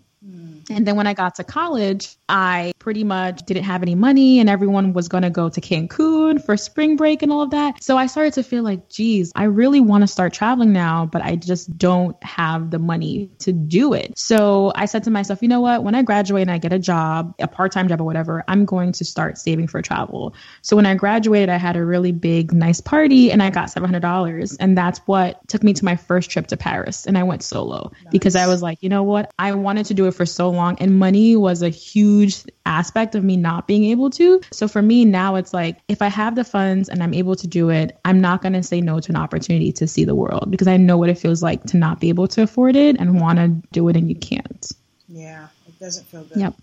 And 0.70 0.86
then 0.86 0.96
when 0.96 1.06
I 1.06 1.14
got 1.14 1.36
to 1.36 1.44
college, 1.44 2.16
I 2.28 2.72
pretty 2.78 3.04
much 3.04 3.44
didn't 3.44 3.64
have 3.64 3.82
any 3.82 3.94
money 3.94 4.40
and 4.40 4.48
everyone 4.48 4.92
was 4.92 5.08
going 5.08 5.22
to 5.22 5.30
go 5.30 5.48
to 5.48 5.60
Cancun 5.60 6.44
for 6.44 6.56
spring 6.56 6.96
break 6.96 7.22
and 7.22 7.32
all 7.32 7.42
of 7.42 7.50
that. 7.50 7.82
So 7.82 7.96
I 7.96 8.06
started 8.06 8.34
to 8.34 8.42
feel 8.42 8.62
like, 8.62 8.88
geez, 8.88 9.32
I 9.34 9.44
really 9.44 9.80
want 9.80 10.02
to 10.02 10.06
start 10.06 10.32
traveling 10.32 10.72
now, 10.72 11.06
but 11.06 11.22
I 11.22 11.36
just 11.36 11.76
don't 11.76 12.22
have 12.22 12.70
the 12.70 12.78
money 12.78 13.30
to 13.40 13.52
do 13.52 13.92
it. 13.94 14.18
So 14.18 14.72
I 14.74 14.86
said 14.86 15.04
to 15.04 15.10
myself, 15.10 15.42
you 15.42 15.48
know 15.48 15.60
what? 15.60 15.82
When 15.84 15.94
I 15.94 16.02
graduate 16.02 16.42
and 16.42 16.50
I 16.50 16.58
get 16.58 16.72
a 16.72 16.78
job, 16.78 17.34
a 17.38 17.48
part 17.48 17.72
time 17.72 17.88
job 17.88 18.00
or 18.00 18.04
whatever, 18.04 18.44
I'm 18.48 18.64
going 18.64 18.92
to 18.92 19.04
start 19.04 19.38
saving 19.38 19.68
for 19.68 19.82
travel. 19.82 20.34
So 20.62 20.76
when 20.76 20.86
I 20.86 20.94
graduated, 20.94 21.48
I 21.48 21.56
had 21.56 21.76
a 21.76 21.84
really 21.84 22.12
big, 22.12 22.52
nice 22.52 22.80
party 22.80 23.30
and 23.30 23.42
I 23.42 23.50
got 23.50 23.68
$700. 23.68 24.56
And 24.60 24.76
that's 24.76 24.98
what 25.06 25.46
took 25.48 25.62
me 25.62 25.74
to 25.74 25.84
my 25.84 25.96
first 25.96 26.30
trip 26.30 26.46
to 26.48 26.56
Paris. 26.56 27.06
And 27.06 27.18
I 27.18 27.22
went 27.22 27.42
solo 27.42 27.92
nice. 27.92 28.10
because 28.10 28.36
I 28.36 28.46
was 28.46 28.62
like, 28.62 28.82
you 28.82 28.88
know 28.88 29.02
what? 29.02 29.30
I 29.38 29.52
wanted 29.52 29.86
to 29.86 29.94
do 29.94 30.06
it 30.06 30.12
for 30.12 30.26
so 30.26 30.53
long 30.54 30.76
and 30.80 30.98
money 30.98 31.36
was 31.36 31.62
a 31.62 31.68
huge 31.68 32.42
aspect 32.66 33.14
of 33.14 33.24
me 33.24 33.36
not 33.36 33.66
being 33.66 33.84
able 33.84 34.10
to. 34.10 34.40
So 34.50 34.68
for 34.68 34.82
me 34.82 35.04
now 35.04 35.36
it's 35.36 35.52
like 35.52 35.78
if 35.88 36.02
I 36.02 36.08
have 36.08 36.34
the 36.34 36.44
funds 36.44 36.88
and 36.88 37.02
I'm 37.02 37.14
able 37.14 37.36
to 37.36 37.46
do 37.46 37.70
it, 37.70 37.98
I'm 38.04 38.20
not 38.20 38.42
going 38.42 38.54
to 38.54 38.62
say 38.62 38.80
no 38.80 39.00
to 39.00 39.12
an 39.12 39.16
opportunity 39.16 39.72
to 39.72 39.86
see 39.86 40.04
the 40.04 40.14
world 40.14 40.50
because 40.50 40.68
I 40.68 40.76
know 40.76 40.96
what 40.96 41.08
it 41.10 41.18
feels 41.18 41.42
like 41.42 41.62
to 41.64 41.76
not 41.76 42.00
be 42.00 42.08
able 42.08 42.28
to 42.28 42.42
afford 42.42 42.76
it 42.76 42.96
and 42.98 43.20
want 43.20 43.38
to 43.38 43.48
do 43.72 43.88
it 43.88 43.96
and 43.96 44.08
you 44.08 44.16
can't. 44.16 44.72
Yeah, 45.08 45.48
it 45.66 45.78
doesn't 45.78 46.06
feel 46.06 46.24
good. 46.24 46.38
Yep. 46.38 46.54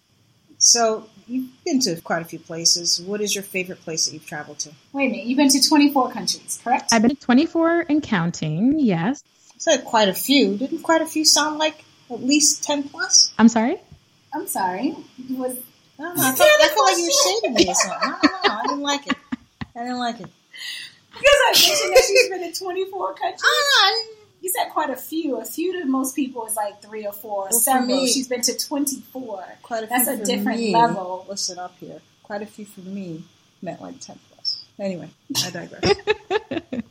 So 0.58 1.08
you've 1.27 1.49
been 1.65 1.80
to 1.82 1.99
quite 2.01 2.21
a 2.21 2.25
few 2.25 2.39
places. 2.39 3.01
What 3.01 3.21
is 3.21 3.34
your 3.34 3.43
favorite 3.43 3.82
place 3.82 4.06
that 4.06 4.13
you've 4.13 4.25
traveled 4.25 4.60
to? 4.60 4.71
Wait 4.93 5.08
a 5.08 5.10
minute, 5.10 5.25
you've 5.25 5.38
been 5.38 5.49
to 5.49 5.67
24 5.67 6.12
countries, 6.12 6.60
correct? 6.63 6.93
I've 6.93 7.01
been 7.01 7.15
to 7.15 7.21
24 7.21 7.86
and 7.89 8.04
counting, 8.04 8.80
yes. 8.80 9.23
So 9.58 9.77
quite 9.77 10.10
a 10.10 10.13
few. 10.13 10.58
Didn't 10.58 10.84
quite 10.84 11.01
a 11.01 11.06
few 11.06 11.23
sound 11.23 11.58
like 11.60 11.84
at 12.15 12.24
least 12.24 12.63
10 12.63 12.89
plus? 12.89 13.32
I'm 13.38 13.47
sorry? 13.47 13.78
I'm 14.34 14.47
sorry. 14.47 14.95
Was 15.32 15.58
oh, 16.00 16.04
I, 16.04 16.06
don't 16.06 16.17
know, 16.17 16.24
I, 16.24 16.30
I 16.30 16.67
feel 16.69 16.84
like 16.86 16.97
you 16.97 17.06
were 17.06 17.41
shading 17.41 17.54
me 17.56 17.67
or 17.69 17.76
something. 17.76 18.00
I 18.02 18.19
don't 18.21 18.43
know. 18.43 18.54
I 18.54 18.62
didn't 18.67 18.82
like 18.82 19.08
it. 19.08 19.17
I 19.76 19.80
didn't 19.80 20.00
like 20.00 20.19
it. 20.19 20.30
Because 21.12 21.24
I 21.26 21.45
mentioned 21.47 21.95
that 21.95 22.04
she's 22.08 22.30
been 22.30 22.43
in 22.43 22.54
24 22.54 23.13
countries. 23.15 23.41
I. 23.43 24.06
You 24.41 24.50
said 24.50 24.71
quite 24.71 24.89
a 24.89 24.95
few. 24.95 25.39
A 25.39 25.45
few 25.45 25.80
to 25.80 25.86
most 25.86 26.15
people 26.15 26.47
is 26.47 26.56
like 26.56 26.82
three 26.82 27.06
or 27.06 27.13
four, 27.13 27.50
Well, 27.52 27.60
several. 27.60 28.08
She's 28.08 28.28
been 28.28 28.41
to 28.41 28.58
24. 28.58 29.45
Quite 29.62 29.84
a 29.84 29.88
few. 29.88 29.97
That's 29.97 30.08
a 30.08 30.17
different 30.26 30.60
me. 30.60 30.74
level. 30.74 31.28
Listen 31.30 31.60
up 31.60 31.76
here. 31.80 32.00
Quite 32.24 32.41
a 32.41 32.47
few 32.47 32.65
for 32.65 32.80
me 32.80 33.24
meant 33.62 33.82
like 33.82 34.00
10 34.00 34.17
plus. 34.34 34.63
Anyway, 34.80 35.10
I 35.45 35.50
digress. 35.52 35.95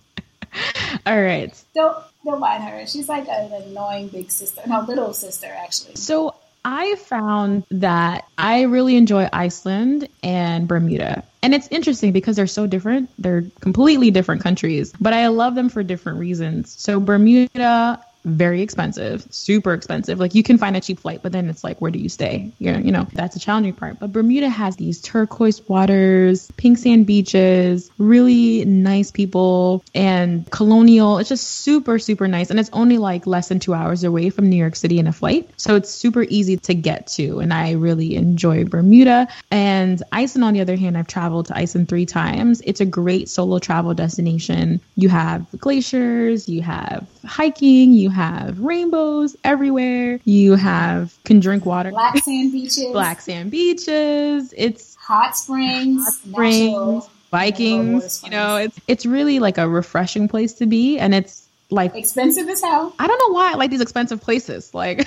All 1.06 1.20
right. 1.20 1.52
Don't 1.74 1.96
don't 2.24 2.40
mind 2.40 2.62
her. 2.64 2.86
She's 2.86 3.08
like 3.08 3.28
an 3.28 3.52
annoying 3.52 4.08
big 4.08 4.30
sister. 4.30 4.62
No, 4.66 4.80
little 4.82 5.12
sister 5.12 5.46
actually. 5.46 5.96
So 5.96 6.34
I 6.64 6.94
found 6.96 7.64
that 7.70 8.26
I 8.36 8.62
really 8.62 8.96
enjoy 8.96 9.28
Iceland 9.32 10.08
and 10.22 10.68
Bermuda. 10.68 11.24
And 11.42 11.54
it's 11.54 11.68
interesting 11.68 12.12
because 12.12 12.36
they're 12.36 12.46
so 12.46 12.66
different. 12.66 13.08
They're 13.18 13.44
completely 13.60 14.10
different 14.10 14.42
countries, 14.42 14.92
but 15.00 15.14
I 15.14 15.28
love 15.28 15.54
them 15.54 15.70
for 15.70 15.82
different 15.82 16.18
reasons. 16.18 16.74
So 16.78 17.00
Bermuda 17.00 18.04
very 18.24 18.62
expensive, 18.62 19.26
super 19.30 19.72
expensive. 19.72 20.18
Like 20.20 20.34
you 20.34 20.42
can 20.42 20.58
find 20.58 20.76
a 20.76 20.80
cheap 20.80 21.00
flight, 21.00 21.20
but 21.22 21.32
then 21.32 21.48
it's 21.48 21.64
like, 21.64 21.80
where 21.80 21.90
do 21.90 21.98
you 21.98 22.08
stay? 22.08 22.52
You 22.58 22.72
know, 22.72 22.78
you 22.78 22.92
know, 22.92 23.06
that's 23.12 23.36
a 23.36 23.40
challenging 23.40 23.72
part. 23.72 23.98
But 23.98 24.12
Bermuda 24.12 24.48
has 24.48 24.76
these 24.76 25.00
turquoise 25.00 25.66
waters, 25.68 26.50
pink 26.56 26.78
sand 26.78 27.06
beaches, 27.06 27.90
really 27.98 28.64
nice 28.64 29.10
people, 29.10 29.82
and 29.94 30.48
colonial. 30.50 31.18
It's 31.18 31.28
just 31.28 31.46
super, 31.46 31.98
super 31.98 32.28
nice. 32.28 32.50
And 32.50 32.60
it's 32.60 32.70
only 32.72 32.98
like 32.98 33.26
less 33.26 33.48
than 33.48 33.60
two 33.60 33.74
hours 33.74 34.04
away 34.04 34.30
from 34.30 34.50
New 34.50 34.56
York 34.56 34.76
City 34.76 34.98
in 34.98 35.06
a 35.06 35.12
flight. 35.12 35.50
So 35.56 35.76
it's 35.76 35.90
super 35.90 36.22
easy 36.22 36.56
to 36.58 36.74
get 36.74 37.06
to. 37.08 37.40
And 37.40 37.52
I 37.52 37.72
really 37.72 38.16
enjoy 38.16 38.64
Bermuda. 38.64 39.28
And 39.50 40.02
Iceland, 40.12 40.44
on 40.44 40.54
the 40.54 40.60
other 40.60 40.76
hand, 40.76 40.98
I've 40.98 41.06
traveled 41.06 41.46
to 41.46 41.56
Iceland 41.56 41.88
three 41.88 42.06
times. 42.06 42.60
It's 42.64 42.80
a 42.80 42.86
great 42.86 43.28
solo 43.28 43.58
travel 43.58 43.94
destination. 43.94 44.80
You 44.96 45.08
have 45.08 45.46
glaciers, 45.58 46.48
you 46.48 46.62
have 46.62 47.08
hiking, 47.24 47.92
you 47.92 48.09
have 48.10 48.58
rainbows 48.60 49.36
everywhere, 49.44 50.20
you 50.24 50.54
have 50.54 51.16
can 51.24 51.40
drink 51.40 51.64
water, 51.64 51.90
Black 51.90 52.18
sand 52.18 52.52
beaches, 52.52 52.86
black 52.92 53.20
sand 53.20 53.50
beaches. 53.50 54.52
It's 54.56 54.94
hot 54.96 55.36
springs, 55.36 56.04
hot 56.04 56.12
springs, 56.12 56.72
natural, 56.72 57.10
Vikings. 57.30 58.22
You 58.24 58.30
know, 58.30 58.56
it's 58.56 58.78
it's 58.86 59.06
really 59.06 59.38
like 59.38 59.58
a 59.58 59.68
refreshing 59.68 60.28
place 60.28 60.54
to 60.54 60.66
be, 60.66 60.98
and 60.98 61.14
it's 61.14 61.48
like 61.70 61.94
expensive 61.94 62.48
as 62.48 62.60
hell. 62.60 62.94
I 62.98 63.06
don't 63.06 63.18
know 63.18 63.34
why 63.34 63.52
I 63.52 63.54
like 63.54 63.70
these 63.70 63.80
expensive 63.80 64.20
places. 64.20 64.74
Like 64.74 65.06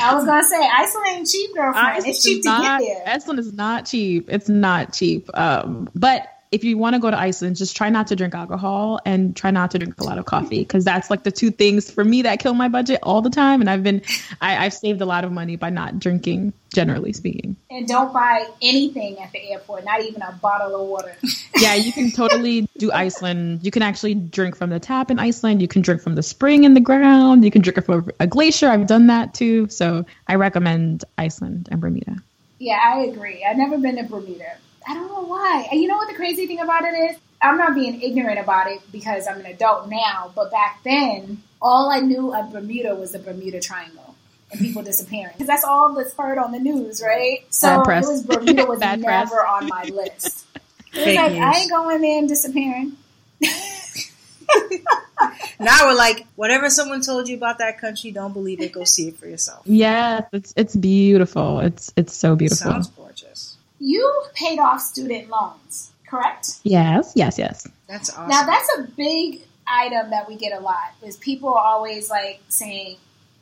I 0.00 0.14
was 0.14 0.24
gonna 0.24 0.42
say 0.44 0.56
Iceland 0.72 1.06
ain't 1.10 1.28
cheap, 1.28 1.54
girlfriend. 1.54 1.86
Iceland 1.86 2.06
it's 2.08 2.24
cheap 2.24 2.42
to 2.42 2.48
not, 2.48 2.80
get 2.80 3.04
there. 3.04 3.14
Iceland 3.14 3.38
is 3.40 3.52
not 3.52 3.86
cheap. 3.86 4.28
It's 4.30 4.48
not 4.48 4.92
cheap. 4.92 5.28
Um, 5.34 5.88
but 5.94 6.26
if 6.52 6.64
you 6.64 6.76
want 6.76 6.94
to 6.94 7.00
go 7.00 7.10
to 7.10 7.18
Iceland, 7.18 7.56
just 7.56 7.74
try 7.74 7.88
not 7.88 8.08
to 8.08 8.16
drink 8.16 8.34
alcohol 8.34 9.00
and 9.06 9.34
try 9.34 9.50
not 9.50 9.70
to 9.70 9.78
drink 9.78 9.98
a 9.98 10.04
lot 10.04 10.18
of 10.18 10.26
coffee 10.26 10.58
because 10.58 10.84
that's 10.84 11.08
like 11.08 11.22
the 11.22 11.32
two 11.32 11.50
things 11.50 11.90
for 11.90 12.04
me 12.04 12.22
that 12.22 12.40
kill 12.40 12.52
my 12.52 12.68
budget 12.68 13.00
all 13.02 13.22
the 13.22 13.30
time. 13.30 13.62
And 13.62 13.70
I've 13.70 13.82
been, 13.82 14.02
I, 14.38 14.66
I've 14.66 14.74
saved 14.74 15.00
a 15.00 15.06
lot 15.06 15.24
of 15.24 15.32
money 15.32 15.56
by 15.56 15.70
not 15.70 15.98
drinking, 15.98 16.52
generally 16.74 17.14
speaking. 17.14 17.56
And 17.70 17.88
don't 17.88 18.12
buy 18.12 18.46
anything 18.60 19.18
at 19.18 19.32
the 19.32 19.50
airport, 19.50 19.86
not 19.86 20.02
even 20.02 20.20
a 20.20 20.32
bottle 20.32 20.80
of 20.80 20.88
water. 20.88 21.16
Yeah, 21.58 21.74
you 21.74 21.92
can 21.92 22.10
totally 22.10 22.68
do 22.76 22.90
Iceland. 22.90 23.60
You 23.62 23.70
can 23.70 23.82
actually 23.82 24.14
drink 24.14 24.56
from 24.56 24.70
the 24.70 24.80
tap 24.80 25.12
in 25.12 25.20
Iceland. 25.20 25.62
You 25.62 25.68
can 25.68 25.82
drink 25.82 26.00
from 26.00 26.16
the 26.16 26.22
spring 26.22 26.64
in 26.64 26.74
the 26.74 26.80
ground. 26.80 27.44
You 27.44 27.52
can 27.52 27.62
drink 27.62 27.84
from 27.84 28.10
a 28.18 28.26
glacier. 28.26 28.68
I've 28.68 28.88
done 28.88 29.06
that 29.06 29.32
too. 29.32 29.68
So 29.68 30.04
I 30.26 30.34
recommend 30.34 31.04
Iceland 31.16 31.68
and 31.70 31.80
Bermuda. 31.80 32.16
Yeah, 32.58 32.80
I 32.82 33.02
agree. 33.02 33.44
I've 33.48 33.56
never 33.56 33.78
been 33.78 33.94
to 33.96 34.02
Bermuda. 34.02 34.56
I 34.88 34.94
don't 34.94 35.08
know 35.08 35.22
why. 35.22 35.68
And 35.70 35.80
you 35.80 35.88
know 35.88 35.96
what 35.96 36.08
the 36.08 36.14
crazy 36.14 36.46
thing 36.46 36.60
about 36.60 36.84
it 36.84 36.94
is? 36.94 37.16
I'm 37.40 37.58
not 37.58 37.74
being 37.74 38.00
ignorant 38.00 38.38
about 38.38 38.68
it 38.68 38.80
because 38.92 39.26
I'm 39.26 39.40
an 39.40 39.46
adult 39.46 39.88
now, 39.88 40.30
but 40.34 40.50
back 40.50 40.80
then, 40.84 41.42
all 41.60 41.90
I 41.90 41.98
knew 42.00 42.32
of 42.34 42.52
Bermuda 42.52 42.94
was 42.94 43.12
the 43.12 43.18
Bermuda 43.18 43.60
Triangle 43.60 44.14
and 44.50 44.60
people 44.60 44.82
disappearing. 44.92 45.32
Because 45.34 45.48
that's 45.48 45.64
all 45.64 45.94
that's 45.94 46.14
heard 46.14 46.38
on 46.38 46.52
the 46.52 46.60
news, 46.60 47.02
right? 47.04 47.44
So 47.50 47.82
it 47.82 47.86
was 47.86 48.22
Bermuda 48.22 48.64
was 48.66 48.78
Bad 48.80 49.00
never 49.00 49.28
press. 49.36 49.44
on 49.48 49.68
my 49.68 49.84
list. 49.84 50.46
It 50.94 50.98
was 50.98 51.04
Fake 51.06 51.16
like, 51.16 51.32
news. 51.32 51.40
I 51.42 51.58
ain't 51.58 51.70
going 51.70 52.00
there 52.02 52.18
and 52.18 52.28
disappearing. 52.28 52.96
now 55.58 55.86
we're 55.86 55.94
like, 55.94 56.26
whatever 56.36 56.68
someone 56.68 57.00
told 57.00 57.28
you 57.28 57.36
about 57.36 57.58
that 57.58 57.80
country, 57.80 58.10
don't 58.12 58.34
believe 58.34 58.60
it. 58.60 58.72
Go 58.72 58.84
see 58.84 59.08
it 59.08 59.16
for 59.16 59.26
yourself. 59.26 59.62
Yes, 59.64 60.24
it's 60.34 60.52
it's 60.54 60.76
beautiful. 60.76 61.60
It's 61.60 61.94
it's 61.96 62.14
so 62.14 62.36
beautiful. 62.36 62.72
Sounds 62.72 62.88
gorgeous. 62.88 63.56
You 63.84 64.22
paid 64.34 64.60
off 64.60 64.80
student 64.80 65.28
loans, 65.28 65.90
correct? 66.06 66.60
Yes, 66.62 67.12
yes, 67.16 67.36
yes. 67.36 67.66
That's 67.88 68.10
awesome. 68.10 68.28
Now 68.28 68.46
that's 68.46 68.68
a 68.78 68.82
big 68.96 69.42
item 69.66 70.10
that 70.10 70.28
we 70.28 70.36
get 70.36 70.52
a 70.56 70.60
lot. 70.60 70.94
Is 71.02 71.16
people 71.16 71.48
are 71.48 71.64
always 71.64 72.08
like 72.08 72.40
saying, 72.48 72.98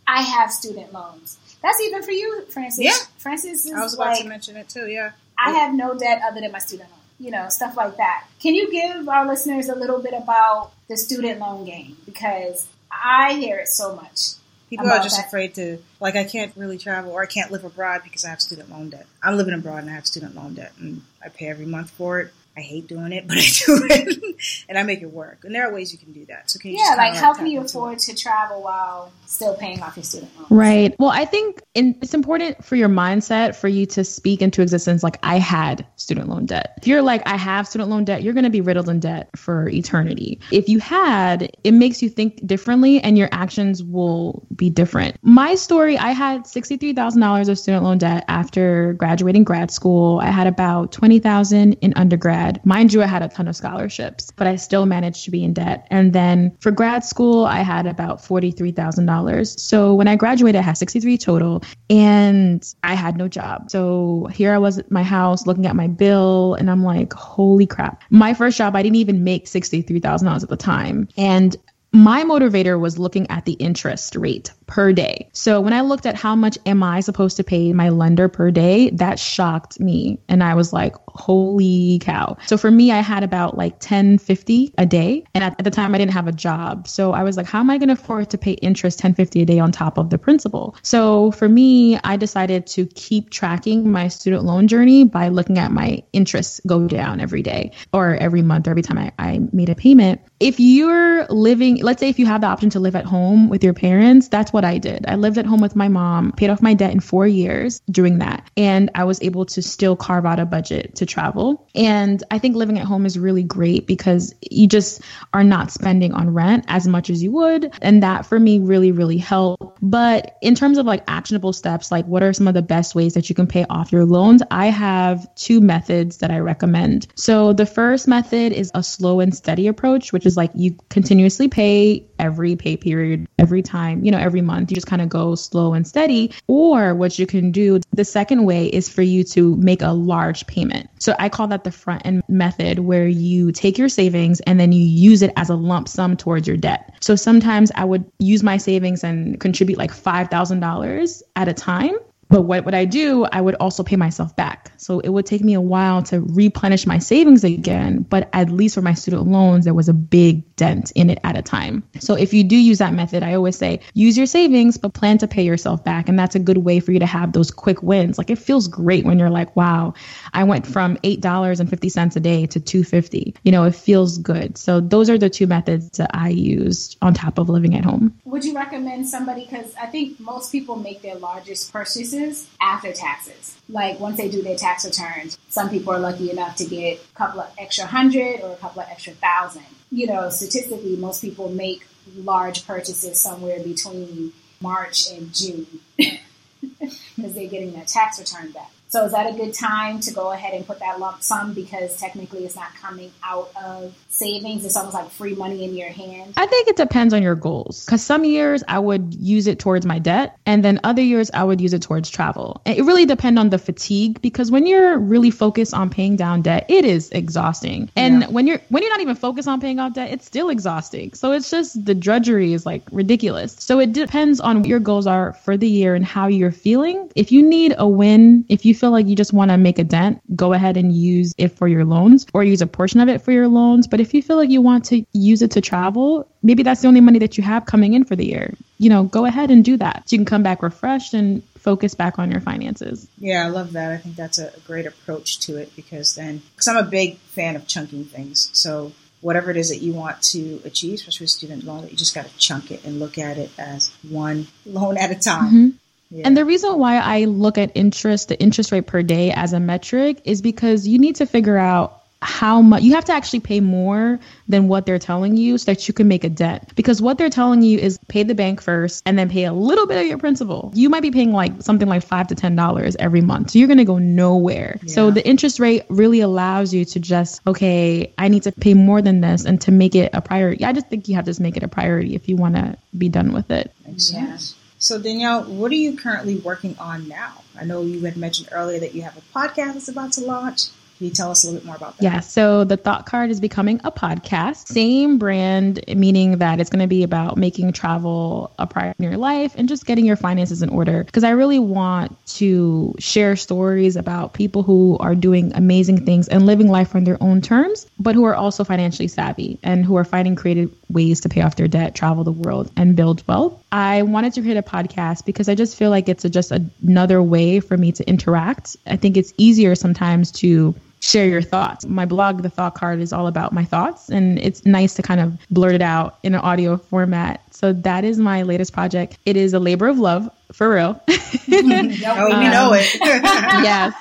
"I 0.06 0.22
have 0.22 0.50
student 0.50 0.94
loans." 0.94 1.36
That's 1.62 1.78
even 1.82 2.02
for 2.02 2.12
you, 2.12 2.46
Francis. 2.46 2.82
Yeah. 2.82 2.96
Francis 3.18 3.66
is 3.66 3.72
I 3.74 3.80
was 3.80 3.92
about 3.92 4.06
like, 4.06 4.22
to 4.22 4.28
mention 4.28 4.56
it 4.56 4.70
too. 4.70 4.86
Yeah. 4.88 5.10
"I 5.36 5.50
have 5.50 5.74
no 5.74 5.92
debt 5.92 6.22
other 6.26 6.40
than 6.40 6.52
my 6.52 6.58
student 6.58 6.88
loan." 6.90 7.00
You 7.18 7.30
know, 7.30 7.50
stuff 7.50 7.76
like 7.76 7.98
that. 7.98 8.26
Can 8.40 8.54
you 8.54 8.70
give 8.70 9.06
our 9.10 9.26
listeners 9.26 9.68
a 9.68 9.74
little 9.74 10.00
bit 10.00 10.14
about 10.14 10.72
the 10.88 10.96
student 10.96 11.38
loan 11.38 11.66
game 11.66 11.98
because 12.06 12.66
I 12.90 13.34
hear 13.34 13.58
it 13.58 13.68
so 13.68 13.94
much. 13.94 14.39
People 14.70 14.88
are 14.88 15.02
just 15.02 15.16
that. 15.16 15.26
afraid 15.26 15.54
to, 15.56 15.78
like, 15.98 16.14
I 16.14 16.24
can't 16.24 16.56
really 16.56 16.78
travel 16.78 17.10
or 17.10 17.22
I 17.22 17.26
can't 17.26 17.50
live 17.50 17.64
abroad 17.64 18.02
because 18.04 18.24
I 18.24 18.30
have 18.30 18.40
student 18.40 18.70
loan 18.70 18.90
debt. 18.90 19.06
I'm 19.22 19.36
living 19.36 19.52
abroad 19.52 19.80
and 19.80 19.90
I 19.90 19.94
have 19.94 20.06
student 20.06 20.36
loan 20.36 20.54
debt 20.54 20.72
and 20.78 21.02
I 21.22 21.28
pay 21.28 21.48
every 21.48 21.66
month 21.66 21.90
for 21.90 22.20
it. 22.20 22.32
I 22.60 22.62
I 22.62 22.62
hate 22.62 22.88
doing 22.88 23.12
it, 23.12 23.26
but 23.28 23.38
I 23.38 23.40
do 23.40 23.86
it 23.88 24.36
and 24.68 24.76
I 24.78 24.82
make 24.82 25.00
it 25.00 25.10
work. 25.10 25.44
And 25.44 25.54
there 25.54 25.68
are 25.68 25.72
ways 25.72 25.92
you 25.92 25.98
can 25.98 26.12
do 26.12 26.26
that. 26.26 26.50
So 26.50 26.58
can 26.58 26.72
you 26.72 26.78
yeah, 26.78 26.94
like, 26.96 27.14
like 27.14 27.20
how 27.20 27.32
can 27.32 27.46
you 27.46 27.60
afford 27.60 27.94
it? 27.94 28.00
to 28.00 28.14
travel 28.14 28.62
while 28.62 29.12
still 29.26 29.54
paying 29.56 29.82
off 29.82 29.96
your 29.96 30.04
student 30.04 30.30
loans? 30.36 30.50
Right. 30.50 30.94
Well, 30.98 31.10
I 31.10 31.24
think 31.24 31.62
in, 31.74 31.96
it's 32.02 32.14
important 32.14 32.64
for 32.64 32.76
your 32.76 32.88
mindset 32.88 33.56
for 33.56 33.68
you 33.68 33.86
to 33.86 34.04
speak 34.04 34.42
into 34.42 34.62
existence 34.62 35.02
like 35.02 35.18
I 35.22 35.38
had 35.38 35.86
student 35.96 36.28
loan 36.28 36.46
debt. 36.46 36.74
If 36.78 36.86
you're 36.86 37.02
like 37.02 37.22
I 37.26 37.36
have 37.36 37.66
student 37.66 37.90
loan 37.90 38.04
debt, 38.04 38.22
you're 38.22 38.34
going 38.34 38.44
to 38.44 38.50
be 38.50 38.60
riddled 38.60 38.88
in 38.88 39.00
debt 39.00 39.30
for 39.36 39.68
eternity. 39.68 40.40
If 40.50 40.68
you 40.68 40.80
had, 40.80 41.56
it 41.64 41.72
makes 41.72 42.02
you 42.02 42.08
think 42.10 42.46
differently 42.46 43.00
and 43.00 43.16
your 43.16 43.28
actions 43.32 43.82
will 43.82 44.46
be 44.54 44.68
different. 44.70 45.16
My 45.22 45.54
story, 45.54 45.96
I 45.96 46.10
had 46.10 46.44
$63,000 46.44 47.48
of 47.48 47.58
student 47.58 47.84
loan 47.84 47.98
debt 47.98 48.24
after 48.28 48.94
graduating 48.94 49.44
grad 49.44 49.70
school. 49.70 50.18
I 50.20 50.30
had 50.30 50.46
about 50.46 50.92
20,000 50.92 51.74
in 51.74 51.92
undergrad. 51.96 52.49
Mind 52.64 52.92
you, 52.92 53.02
I 53.02 53.06
had 53.06 53.22
a 53.22 53.28
ton 53.28 53.46
of 53.48 53.56
scholarships, 53.56 54.30
but 54.34 54.46
I 54.46 54.56
still 54.56 54.86
managed 54.86 55.24
to 55.24 55.30
be 55.30 55.44
in 55.44 55.52
debt. 55.52 55.86
And 55.90 56.12
then 56.12 56.56
for 56.60 56.70
grad 56.70 57.04
school, 57.04 57.44
I 57.44 57.60
had 57.60 57.86
about 57.86 58.22
$43,000. 58.22 59.58
So 59.58 59.94
when 59.94 60.08
I 60.08 60.16
graduated, 60.16 60.58
I 60.58 60.62
had 60.62 60.78
63 60.78 61.18
total 61.18 61.62
and 61.88 62.66
I 62.82 62.94
had 62.94 63.16
no 63.16 63.28
job. 63.28 63.70
So 63.70 64.28
here 64.32 64.52
I 64.54 64.58
was 64.58 64.78
at 64.78 64.90
my 64.90 65.02
house 65.02 65.46
looking 65.46 65.66
at 65.66 65.76
my 65.76 65.88
bill 65.88 66.54
and 66.54 66.70
I'm 66.70 66.84
like, 66.84 67.12
holy 67.12 67.66
crap. 67.66 68.02
My 68.10 68.34
first 68.34 68.58
job, 68.58 68.76
I 68.76 68.82
didn't 68.82 68.96
even 68.96 69.24
make 69.24 69.46
$63,000 69.46 70.42
at 70.42 70.48
the 70.48 70.56
time. 70.56 71.08
And 71.16 71.56
my 71.92 72.22
motivator 72.22 72.78
was 72.78 72.98
looking 72.98 73.28
at 73.30 73.44
the 73.44 73.54
interest 73.54 74.16
rate 74.16 74.52
per 74.66 74.92
day. 74.92 75.28
So 75.32 75.60
when 75.60 75.72
I 75.72 75.80
looked 75.80 76.06
at 76.06 76.14
how 76.14 76.36
much 76.36 76.56
am 76.64 76.82
I 76.82 77.00
supposed 77.00 77.36
to 77.38 77.44
pay 77.44 77.72
my 77.72 77.88
lender 77.88 78.28
per 78.28 78.50
day, 78.52 78.90
that 78.90 79.18
shocked 79.18 79.80
me. 79.80 80.20
And 80.28 80.44
I 80.44 80.54
was 80.54 80.72
like, 80.72 80.94
holy 81.08 81.98
cow. 82.00 82.36
So 82.46 82.56
for 82.56 82.70
me, 82.70 82.92
I 82.92 83.00
had 83.00 83.24
about 83.24 83.58
like 83.58 83.72
1050 83.74 84.74
a 84.78 84.86
day. 84.86 85.24
And 85.34 85.42
at, 85.42 85.58
the 85.58 85.70
time 85.70 85.94
I 85.94 85.98
didn't 85.98 86.12
have 86.12 86.28
a 86.28 86.32
job. 86.32 86.86
So 86.86 87.12
I 87.12 87.24
was 87.24 87.36
like, 87.36 87.46
how 87.46 87.58
am 87.58 87.68
I 87.68 87.78
going 87.78 87.88
to 87.88 87.94
afford 87.94 88.30
to 88.30 88.38
pay 88.38 88.52
interest 88.52 88.98
1050 88.98 89.42
a 89.42 89.44
day 89.44 89.58
on 89.58 89.72
top 89.72 89.98
of 89.98 90.10
the 90.10 90.18
principal? 90.18 90.76
So 90.82 91.32
for 91.32 91.48
me, 91.48 91.98
I 92.04 92.16
decided 92.16 92.66
to 92.68 92.86
keep 92.86 93.30
tracking 93.30 93.90
my 93.90 94.06
student 94.08 94.44
loan 94.44 94.68
journey 94.68 95.04
by 95.04 95.28
looking 95.28 95.58
at 95.58 95.72
my 95.72 96.02
interest 96.12 96.60
go 96.66 96.86
down 96.86 97.20
every 97.20 97.42
day 97.42 97.72
or 97.92 98.14
every 98.16 98.42
month 98.42 98.68
or 98.68 98.70
every 98.70 98.82
time 98.82 98.98
I, 98.98 99.12
I 99.18 99.40
made 99.52 99.68
a 99.68 99.74
payment. 99.74 100.20
If 100.38 100.60
you're 100.60 101.26
living, 101.26 101.79
let's 101.82 102.00
say 102.00 102.08
if 102.08 102.18
you 102.18 102.26
have 102.26 102.40
the 102.40 102.46
option 102.46 102.70
to 102.70 102.80
live 102.80 102.96
at 102.96 103.04
home 103.04 103.48
with 103.48 103.64
your 103.64 103.74
parents, 103.74 104.28
that's 104.28 104.52
what 104.52 104.64
I 104.64 104.78
did. 104.78 105.04
I 105.06 105.16
lived 105.16 105.38
at 105.38 105.46
home 105.46 105.60
with 105.60 105.76
my 105.76 105.88
mom, 105.88 106.32
paid 106.32 106.50
off 106.50 106.62
my 106.62 106.74
debt 106.74 106.92
in 106.92 107.00
four 107.00 107.26
years 107.26 107.80
doing 107.90 108.18
that. 108.18 108.48
And 108.56 108.90
I 108.94 109.04
was 109.04 109.22
able 109.22 109.46
to 109.46 109.62
still 109.62 109.96
carve 109.96 110.26
out 110.26 110.38
a 110.38 110.46
budget 110.46 110.96
to 110.96 111.06
travel. 111.06 111.68
And 111.74 112.22
I 112.30 112.38
think 112.38 112.56
living 112.56 112.78
at 112.78 112.84
home 112.84 113.06
is 113.06 113.18
really 113.18 113.42
great 113.42 113.86
because 113.86 114.34
you 114.50 114.66
just 114.66 115.02
are 115.32 115.44
not 115.44 115.70
spending 115.70 116.12
on 116.12 116.32
rent 116.32 116.64
as 116.68 116.86
much 116.86 117.10
as 117.10 117.22
you 117.22 117.32
would. 117.32 117.72
And 117.82 118.02
that 118.02 118.26
for 118.26 118.38
me 118.38 118.58
really, 118.58 118.92
really 118.92 119.18
helped. 119.18 119.78
But 119.82 120.36
in 120.42 120.54
terms 120.54 120.78
of 120.78 120.86
like 120.86 121.04
actionable 121.08 121.52
steps, 121.52 121.90
like 121.90 122.06
what 122.06 122.22
are 122.22 122.32
some 122.32 122.48
of 122.48 122.54
the 122.54 122.62
best 122.62 122.94
ways 122.94 123.14
that 123.14 123.28
you 123.28 123.34
can 123.34 123.46
pay 123.46 123.64
off 123.70 123.92
your 123.92 124.04
loans? 124.04 124.42
I 124.50 124.66
have 124.66 125.32
two 125.34 125.60
methods 125.60 126.18
that 126.18 126.30
I 126.30 126.38
recommend. 126.38 127.06
So 127.14 127.52
the 127.52 127.66
first 127.66 128.08
method 128.08 128.52
is 128.52 128.70
a 128.74 128.82
slow 128.82 129.20
and 129.20 129.34
steady 129.34 129.66
approach, 129.66 130.12
which 130.12 130.26
is 130.26 130.36
like 130.36 130.50
you 130.54 130.76
continuously 130.88 131.48
pay 131.48 131.69
every 132.18 132.56
pay 132.56 132.76
period, 132.76 133.26
every 133.38 133.62
time, 133.62 134.04
you 134.04 134.10
know, 134.10 134.18
every 134.18 134.42
month. 134.42 134.70
You 134.70 134.74
just 134.74 134.86
kind 134.86 135.02
of 135.02 135.08
go 135.08 135.34
slow 135.34 135.72
and 135.74 135.86
steady. 135.86 136.32
Or 136.46 136.94
what 136.94 137.18
you 137.18 137.26
can 137.26 137.50
do, 137.50 137.80
the 137.92 138.04
second 138.04 138.44
way 138.44 138.66
is 138.66 138.88
for 138.88 139.02
you 139.02 139.24
to 139.24 139.56
make 139.56 139.82
a 139.82 139.92
large 139.92 140.46
payment. 140.46 140.88
So 140.98 141.14
I 141.18 141.28
call 141.28 141.48
that 141.48 141.64
the 141.64 141.72
front 141.72 142.02
end 142.04 142.22
method 142.28 142.80
where 142.80 143.06
you 143.06 143.52
take 143.52 143.78
your 143.78 143.88
savings 143.88 144.40
and 144.40 144.60
then 144.60 144.72
you 144.72 144.84
use 144.84 145.22
it 145.22 145.32
as 145.36 145.48
a 145.48 145.54
lump 145.54 145.88
sum 145.88 146.16
towards 146.16 146.46
your 146.46 146.56
debt. 146.56 146.94
So 147.00 147.16
sometimes 147.16 147.72
I 147.74 147.84
would 147.84 148.04
use 148.18 148.42
my 148.42 148.56
savings 148.56 149.02
and 149.02 149.40
contribute 149.40 149.78
like 149.78 149.92
$5,000 149.92 151.22
at 151.36 151.48
a 151.48 151.54
time 151.54 151.96
but 152.30 152.42
what 152.42 152.64
would 152.64 152.74
I 152.74 152.84
do? 152.84 153.24
I 153.24 153.40
would 153.40 153.56
also 153.56 153.82
pay 153.82 153.96
myself 153.96 154.36
back. 154.36 154.72
So 154.76 155.00
it 155.00 155.08
would 155.08 155.26
take 155.26 155.42
me 155.42 155.54
a 155.54 155.60
while 155.60 156.04
to 156.04 156.20
replenish 156.20 156.86
my 156.86 156.98
savings 156.98 157.42
again. 157.42 158.06
But 158.08 158.30
at 158.32 158.50
least 158.50 158.76
for 158.76 158.82
my 158.82 158.94
student 158.94 159.26
loans, 159.26 159.64
there 159.64 159.74
was 159.74 159.88
a 159.88 159.92
big 159.92 160.49
dent 160.60 160.92
in 160.94 161.08
it 161.08 161.18
at 161.24 161.38
a 161.38 161.42
time. 161.42 161.82
So 162.00 162.14
if 162.14 162.34
you 162.34 162.44
do 162.44 162.54
use 162.54 162.78
that 162.78 162.92
method, 162.92 163.22
I 163.22 163.32
always 163.34 163.56
say 163.56 163.80
use 163.94 164.18
your 164.18 164.26
savings, 164.26 164.76
but 164.76 164.92
plan 164.92 165.16
to 165.18 165.26
pay 165.26 165.42
yourself 165.42 165.82
back. 165.82 166.06
And 166.10 166.18
that's 166.18 166.34
a 166.34 166.38
good 166.38 166.58
way 166.58 166.80
for 166.80 166.92
you 166.92 166.98
to 166.98 167.06
have 167.06 167.32
those 167.32 167.50
quick 167.50 167.82
wins. 167.82 168.18
Like 168.18 168.28
it 168.28 168.38
feels 168.38 168.68
great 168.68 169.06
when 169.06 169.18
you're 169.18 169.30
like, 169.30 169.56
wow, 169.56 169.94
I 170.34 170.44
went 170.44 170.66
from 170.66 170.98
$8.50 170.98 172.16
a 172.16 172.20
day 172.20 172.46
to 172.46 172.60
250. 172.60 173.34
You 173.42 173.52
know, 173.52 173.64
it 173.64 173.74
feels 173.74 174.18
good. 174.18 174.58
So 174.58 174.80
those 174.80 175.08
are 175.08 175.16
the 175.16 175.30
two 175.30 175.46
methods 175.46 175.96
that 175.96 176.10
I 176.12 176.28
use 176.28 176.94
on 177.00 177.14
top 177.14 177.38
of 177.38 177.48
living 177.48 177.74
at 177.74 177.82
home. 177.82 178.20
Would 178.26 178.44
you 178.44 178.54
recommend 178.54 179.08
somebody? 179.08 179.46
Because 179.46 179.74
I 179.80 179.86
think 179.86 180.20
most 180.20 180.52
people 180.52 180.76
make 180.76 181.00
their 181.00 181.16
largest 181.16 181.72
purchases 181.72 182.48
after 182.60 182.92
taxes. 182.92 183.56
Like 183.70 183.98
once 183.98 184.18
they 184.18 184.28
do 184.28 184.42
their 184.42 184.58
tax 184.58 184.84
returns, 184.84 185.38
some 185.48 185.70
people 185.70 185.94
are 185.94 185.98
lucky 185.98 186.30
enough 186.30 186.56
to 186.56 186.66
get 186.66 186.98
a 186.98 187.14
couple 187.14 187.40
of 187.40 187.50
extra 187.56 187.86
hundred 187.86 188.40
or 188.42 188.52
a 188.52 188.56
couple 188.56 188.82
of 188.82 188.88
extra 188.90 189.14
thousand. 189.14 189.64
You 189.90 190.06
know, 190.06 190.30
statistically, 190.30 190.96
most 190.96 191.20
people 191.20 191.48
make 191.48 191.86
large 192.16 192.66
purchases 192.66 193.20
somewhere 193.20 193.60
between 193.62 194.32
March 194.60 195.10
and 195.10 195.34
June 195.34 195.66
because 195.96 197.34
they're 197.34 197.48
getting 197.48 197.72
their 197.72 197.84
tax 197.84 198.18
return 198.18 198.52
back. 198.52 198.70
So 198.90 199.04
is 199.04 199.12
that 199.12 199.32
a 199.32 199.36
good 199.36 199.54
time 199.54 200.00
to 200.00 200.12
go 200.12 200.32
ahead 200.32 200.52
and 200.52 200.66
put 200.66 200.80
that 200.80 200.98
lump 200.98 201.22
sum 201.22 201.54
because 201.54 201.96
technically 201.96 202.44
it's 202.44 202.56
not 202.56 202.74
coming 202.74 203.12
out 203.22 203.52
of 203.54 203.94
savings? 204.08 204.64
It's 204.64 204.76
almost 204.76 204.94
like 204.94 205.08
free 205.10 205.36
money 205.36 205.64
in 205.64 205.76
your 205.76 205.90
hand. 205.90 206.34
I 206.36 206.46
think 206.46 206.66
it 206.66 206.76
depends 206.76 207.14
on 207.14 207.22
your 207.22 207.36
goals. 207.36 207.84
Because 207.84 208.02
some 208.02 208.24
years 208.24 208.64
I 208.66 208.80
would 208.80 209.14
use 209.14 209.46
it 209.46 209.60
towards 209.60 209.86
my 209.86 210.00
debt, 210.00 210.36
and 210.44 210.64
then 210.64 210.80
other 210.82 211.02
years 211.02 211.30
I 211.32 211.44
would 211.44 211.60
use 211.60 211.72
it 211.72 211.82
towards 211.82 212.10
travel. 212.10 212.60
And 212.66 212.76
it 212.76 212.82
really 212.82 213.06
depends 213.06 213.38
on 213.38 213.50
the 213.50 213.58
fatigue 213.58 214.20
because 214.22 214.50
when 214.50 214.66
you're 214.66 214.98
really 214.98 215.30
focused 215.30 215.72
on 215.72 215.88
paying 215.88 216.16
down 216.16 216.42
debt, 216.42 216.66
it 216.68 216.84
is 216.84 217.10
exhausting. 217.12 217.90
And 217.94 218.22
yeah. 218.22 218.28
when 218.28 218.48
you're 218.48 218.60
when 218.70 218.82
you're 218.82 218.90
not 218.90 219.00
even 219.00 219.14
focused 219.14 219.46
on 219.46 219.60
paying 219.60 219.78
off 219.78 219.94
debt, 219.94 220.10
it's 220.10 220.26
still 220.26 220.50
exhausting. 220.50 221.12
So 221.14 221.30
it's 221.30 221.48
just 221.48 221.84
the 221.84 221.94
drudgery 221.94 222.54
is 222.54 222.66
like 222.66 222.82
ridiculous. 222.90 223.54
So 223.60 223.78
it 223.78 223.92
depends 223.92 224.40
on 224.40 224.58
what 224.58 224.66
your 224.66 224.80
goals 224.80 225.06
are 225.06 225.34
for 225.44 225.56
the 225.56 225.68
year 225.68 225.94
and 225.94 226.04
how 226.04 226.26
you're 226.26 226.50
feeling. 226.50 227.08
If 227.14 227.30
you 227.30 227.40
need 227.40 227.76
a 227.78 227.86
win, 227.86 228.44
if 228.48 228.64
you 228.64 228.74
feel 228.80 228.90
like 228.90 229.06
you 229.06 229.14
just 229.14 229.32
want 229.32 229.50
to 229.50 229.58
make 229.58 229.78
a 229.78 229.84
dent, 229.84 230.20
go 230.34 230.54
ahead 230.54 230.76
and 230.76 230.92
use 230.92 231.34
it 231.36 231.48
for 231.48 231.68
your 231.68 231.84
loans 231.84 232.26
or 232.32 232.42
use 232.42 232.62
a 232.62 232.66
portion 232.66 233.00
of 233.00 233.08
it 233.08 233.20
for 233.20 233.30
your 233.30 233.46
loans. 233.46 233.86
But 233.86 234.00
if 234.00 234.14
you 234.14 234.22
feel 234.22 234.36
like 234.36 234.50
you 234.50 234.62
want 234.62 234.86
to 234.86 235.04
use 235.12 235.42
it 235.42 235.52
to 235.52 235.60
travel, 235.60 236.26
maybe 236.42 236.62
that's 236.62 236.80
the 236.80 236.88
only 236.88 237.02
money 237.02 237.18
that 237.18 237.36
you 237.36 237.44
have 237.44 237.66
coming 237.66 237.92
in 237.92 238.04
for 238.04 238.16
the 238.16 238.26
year. 238.26 238.54
You 238.78 238.88
know, 238.88 239.04
go 239.04 239.26
ahead 239.26 239.50
and 239.50 239.62
do 239.62 239.76
that. 239.76 240.08
So 240.08 240.14
you 240.14 240.18
can 240.18 240.24
come 240.24 240.42
back 240.42 240.62
refreshed 240.62 241.12
and 241.12 241.42
focus 241.58 241.94
back 241.94 242.18
on 242.18 242.30
your 242.30 242.40
finances. 242.40 243.06
Yeah, 243.18 243.44
I 243.44 243.50
love 243.50 243.72
that. 243.72 243.92
I 243.92 243.98
think 243.98 244.16
that's 244.16 244.38
a 244.38 244.50
great 244.66 244.86
approach 244.86 245.40
to 245.40 245.58
it 245.58 245.76
because 245.76 246.14
then, 246.14 246.40
because 246.54 246.66
I'm 246.66 246.78
a 246.78 246.88
big 246.88 247.18
fan 247.18 247.56
of 247.56 247.66
chunking 247.66 248.06
things. 248.06 248.50
So 248.54 248.92
whatever 249.20 249.50
it 249.50 249.58
is 249.58 249.68
that 249.68 249.82
you 249.82 249.92
want 249.92 250.22
to 250.22 250.60
achieve, 250.64 250.94
especially 250.94 251.24
with 251.24 251.30
student 251.30 251.64
loan, 251.64 251.86
you 251.88 251.96
just 251.96 252.14
got 252.14 252.26
to 252.26 252.36
chunk 252.38 252.70
it 252.70 252.84
and 252.84 252.98
look 252.98 253.18
at 253.18 253.36
it 253.36 253.50
as 253.58 253.90
one 254.08 254.46
loan 254.64 254.96
at 254.96 255.10
a 255.10 255.14
time. 255.14 255.46
Mm-hmm. 255.46 255.68
Yeah. 256.10 256.26
And 256.26 256.36
the 256.36 256.44
reason 256.44 256.78
why 256.78 256.98
I 256.98 257.24
look 257.24 257.56
at 257.56 257.72
interest, 257.74 258.28
the 258.28 258.40
interest 258.40 258.72
rate 258.72 258.86
per 258.86 259.02
day 259.02 259.30
as 259.30 259.52
a 259.52 259.60
metric 259.60 260.20
is 260.24 260.42
because 260.42 260.86
you 260.86 260.98
need 260.98 261.16
to 261.16 261.26
figure 261.26 261.56
out 261.56 262.00
how 262.22 262.60
much 262.60 262.82
you 262.82 262.94
have 262.94 263.06
to 263.06 263.12
actually 263.12 263.40
pay 263.40 263.60
more 263.60 264.18
than 264.46 264.68
what 264.68 264.84
they're 264.84 264.98
telling 264.98 265.36
you 265.36 265.56
so 265.56 265.72
that 265.72 265.88
you 265.88 265.94
can 265.94 266.06
make 266.06 266.22
a 266.22 266.28
debt. 266.28 266.70
Because 266.74 267.00
what 267.00 267.16
they're 267.16 267.30
telling 267.30 267.62
you 267.62 267.78
is 267.78 267.98
pay 268.08 268.24
the 268.24 268.34
bank 268.34 268.60
first 268.60 269.02
and 269.06 269.18
then 269.18 269.30
pay 269.30 269.44
a 269.44 269.52
little 269.52 269.86
bit 269.86 269.98
of 269.98 270.06
your 270.06 270.18
principal. 270.18 270.70
You 270.74 270.90
might 270.90 271.00
be 271.00 271.10
paying 271.10 271.32
like 271.32 271.62
something 271.62 271.88
like 271.88 272.02
five 272.02 272.28
to 272.28 272.34
ten 272.34 272.56
dollars 272.56 272.94
every 272.96 273.22
month. 273.22 273.52
So 273.52 273.58
you're 273.58 273.68
gonna 273.68 273.86
go 273.86 273.98
nowhere. 273.98 274.78
Yeah. 274.82 274.92
So 274.92 275.10
the 275.10 275.26
interest 275.26 275.60
rate 275.60 275.84
really 275.88 276.20
allows 276.20 276.74
you 276.74 276.84
to 276.86 277.00
just, 277.00 277.40
okay, 277.46 278.12
I 278.18 278.28
need 278.28 278.42
to 278.42 278.52
pay 278.52 278.74
more 278.74 279.00
than 279.00 279.22
this 279.22 279.46
and 279.46 279.58
to 279.62 279.72
make 279.72 279.94
it 279.94 280.10
a 280.12 280.20
priority. 280.20 280.64
I 280.64 280.72
just 280.74 280.88
think 280.88 281.08
you 281.08 281.14
have 281.14 281.24
to 281.24 281.40
make 281.40 281.56
it 281.56 281.62
a 281.62 281.68
priority 281.68 282.14
if 282.14 282.28
you 282.28 282.36
wanna 282.36 282.76
be 282.96 283.08
done 283.08 283.32
with 283.32 283.50
it. 283.50 283.72
Makes 283.86 284.08
sense. 284.08 284.56
So, 284.80 284.98
Danielle, 284.98 285.44
what 285.44 285.70
are 285.72 285.76
you 285.76 285.96
currently 285.96 286.36
working 286.36 286.76
on 286.78 287.06
now? 287.06 287.42
I 287.56 287.64
know 287.64 287.82
you 287.82 288.00
had 288.04 288.16
mentioned 288.16 288.48
earlier 288.50 288.80
that 288.80 288.94
you 288.94 289.02
have 289.02 289.16
a 289.16 289.20
podcast 289.38 289.74
that's 289.74 289.88
about 289.88 290.12
to 290.14 290.22
launch. 290.22 290.68
Can 291.00 291.06
you 291.06 291.14
tell 291.14 291.30
us 291.30 291.44
a 291.44 291.46
little 291.46 291.60
bit 291.60 291.66
more 291.66 291.76
about 291.76 291.96
that? 291.96 292.04
Yeah, 292.04 292.20
so 292.20 292.64
the 292.64 292.76
Thought 292.76 293.06
Card 293.06 293.30
is 293.30 293.40
becoming 293.40 293.80
a 293.84 293.90
podcast. 293.90 294.68
Same 294.68 295.16
brand, 295.16 295.82
meaning 295.88 296.36
that 296.40 296.60
it's 296.60 296.68
going 296.68 296.82
to 296.82 296.86
be 296.86 297.04
about 297.04 297.38
making 297.38 297.72
travel 297.72 298.52
a 298.58 298.66
priority 298.66 299.02
in 299.02 299.10
your 299.10 299.16
life 299.16 299.54
and 299.56 299.66
just 299.66 299.86
getting 299.86 300.04
your 300.04 300.16
finances 300.16 300.60
in 300.60 300.68
order. 300.68 301.02
Because 301.02 301.24
I 301.24 301.30
really 301.30 301.58
want 301.58 302.22
to 302.34 302.94
share 302.98 303.34
stories 303.36 303.96
about 303.96 304.34
people 304.34 304.62
who 304.62 304.98
are 305.00 305.14
doing 305.14 305.54
amazing 305.54 306.04
things 306.04 306.28
and 306.28 306.44
living 306.44 306.68
life 306.68 306.94
on 306.94 307.04
their 307.04 307.16
own 307.22 307.40
terms, 307.40 307.86
but 307.98 308.14
who 308.14 308.24
are 308.24 308.34
also 308.34 308.62
financially 308.62 309.08
savvy 309.08 309.58
and 309.62 309.86
who 309.86 309.96
are 309.96 310.04
finding 310.04 310.36
creative 310.36 310.70
ways 310.90 311.22
to 311.22 311.30
pay 311.30 311.40
off 311.40 311.56
their 311.56 311.66
debt, 311.66 311.94
travel 311.94 312.24
the 312.24 312.30
world, 312.30 312.70
and 312.76 312.94
build 312.94 313.26
wealth. 313.26 313.58
I 313.72 314.02
wanted 314.02 314.34
to 314.34 314.42
create 314.42 314.58
a 314.58 314.62
podcast 314.62 315.24
because 315.24 315.48
I 315.48 315.54
just 315.54 315.78
feel 315.78 315.88
like 315.88 316.10
it's 316.10 316.26
a, 316.26 316.28
just 316.28 316.52
another 316.52 317.22
way 317.22 317.60
for 317.60 317.78
me 317.78 317.92
to 317.92 318.06
interact. 318.06 318.76
I 318.86 318.96
think 318.96 319.16
it's 319.16 319.32
easier 319.38 319.74
sometimes 319.74 320.32
to 320.32 320.74
share 321.00 321.26
your 321.26 321.42
thoughts. 321.42 321.86
My 321.86 322.04
blog, 322.04 322.42
The 322.42 322.50
Thought 322.50 322.74
Card, 322.74 323.00
is 323.00 323.12
all 323.12 323.26
about 323.26 323.52
my 323.52 323.64
thoughts, 323.64 324.08
and 324.08 324.38
it's 324.38 324.64
nice 324.64 324.94
to 324.94 325.02
kind 325.02 325.20
of 325.20 325.38
blurt 325.50 325.74
it 325.74 325.82
out 325.82 326.18
in 326.22 326.34
an 326.34 326.40
audio 326.40 326.76
format. 326.76 327.42
So 327.50 327.72
that 327.72 328.04
is 328.04 328.18
my 328.18 328.42
latest 328.42 328.72
project. 328.72 329.18
It 329.24 329.36
is 329.36 329.54
a 329.54 329.58
labor 329.58 329.88
of 329.88 329.98
love, 329.98 330.30
for 330.52 330.74
real. 330.74 331.00
oh, 331.08 331.18
we 331.48 331.72
um, 331.72 332.50
know 332.50 332.72
it. 332.74 332.94
yes. 333.00 333.94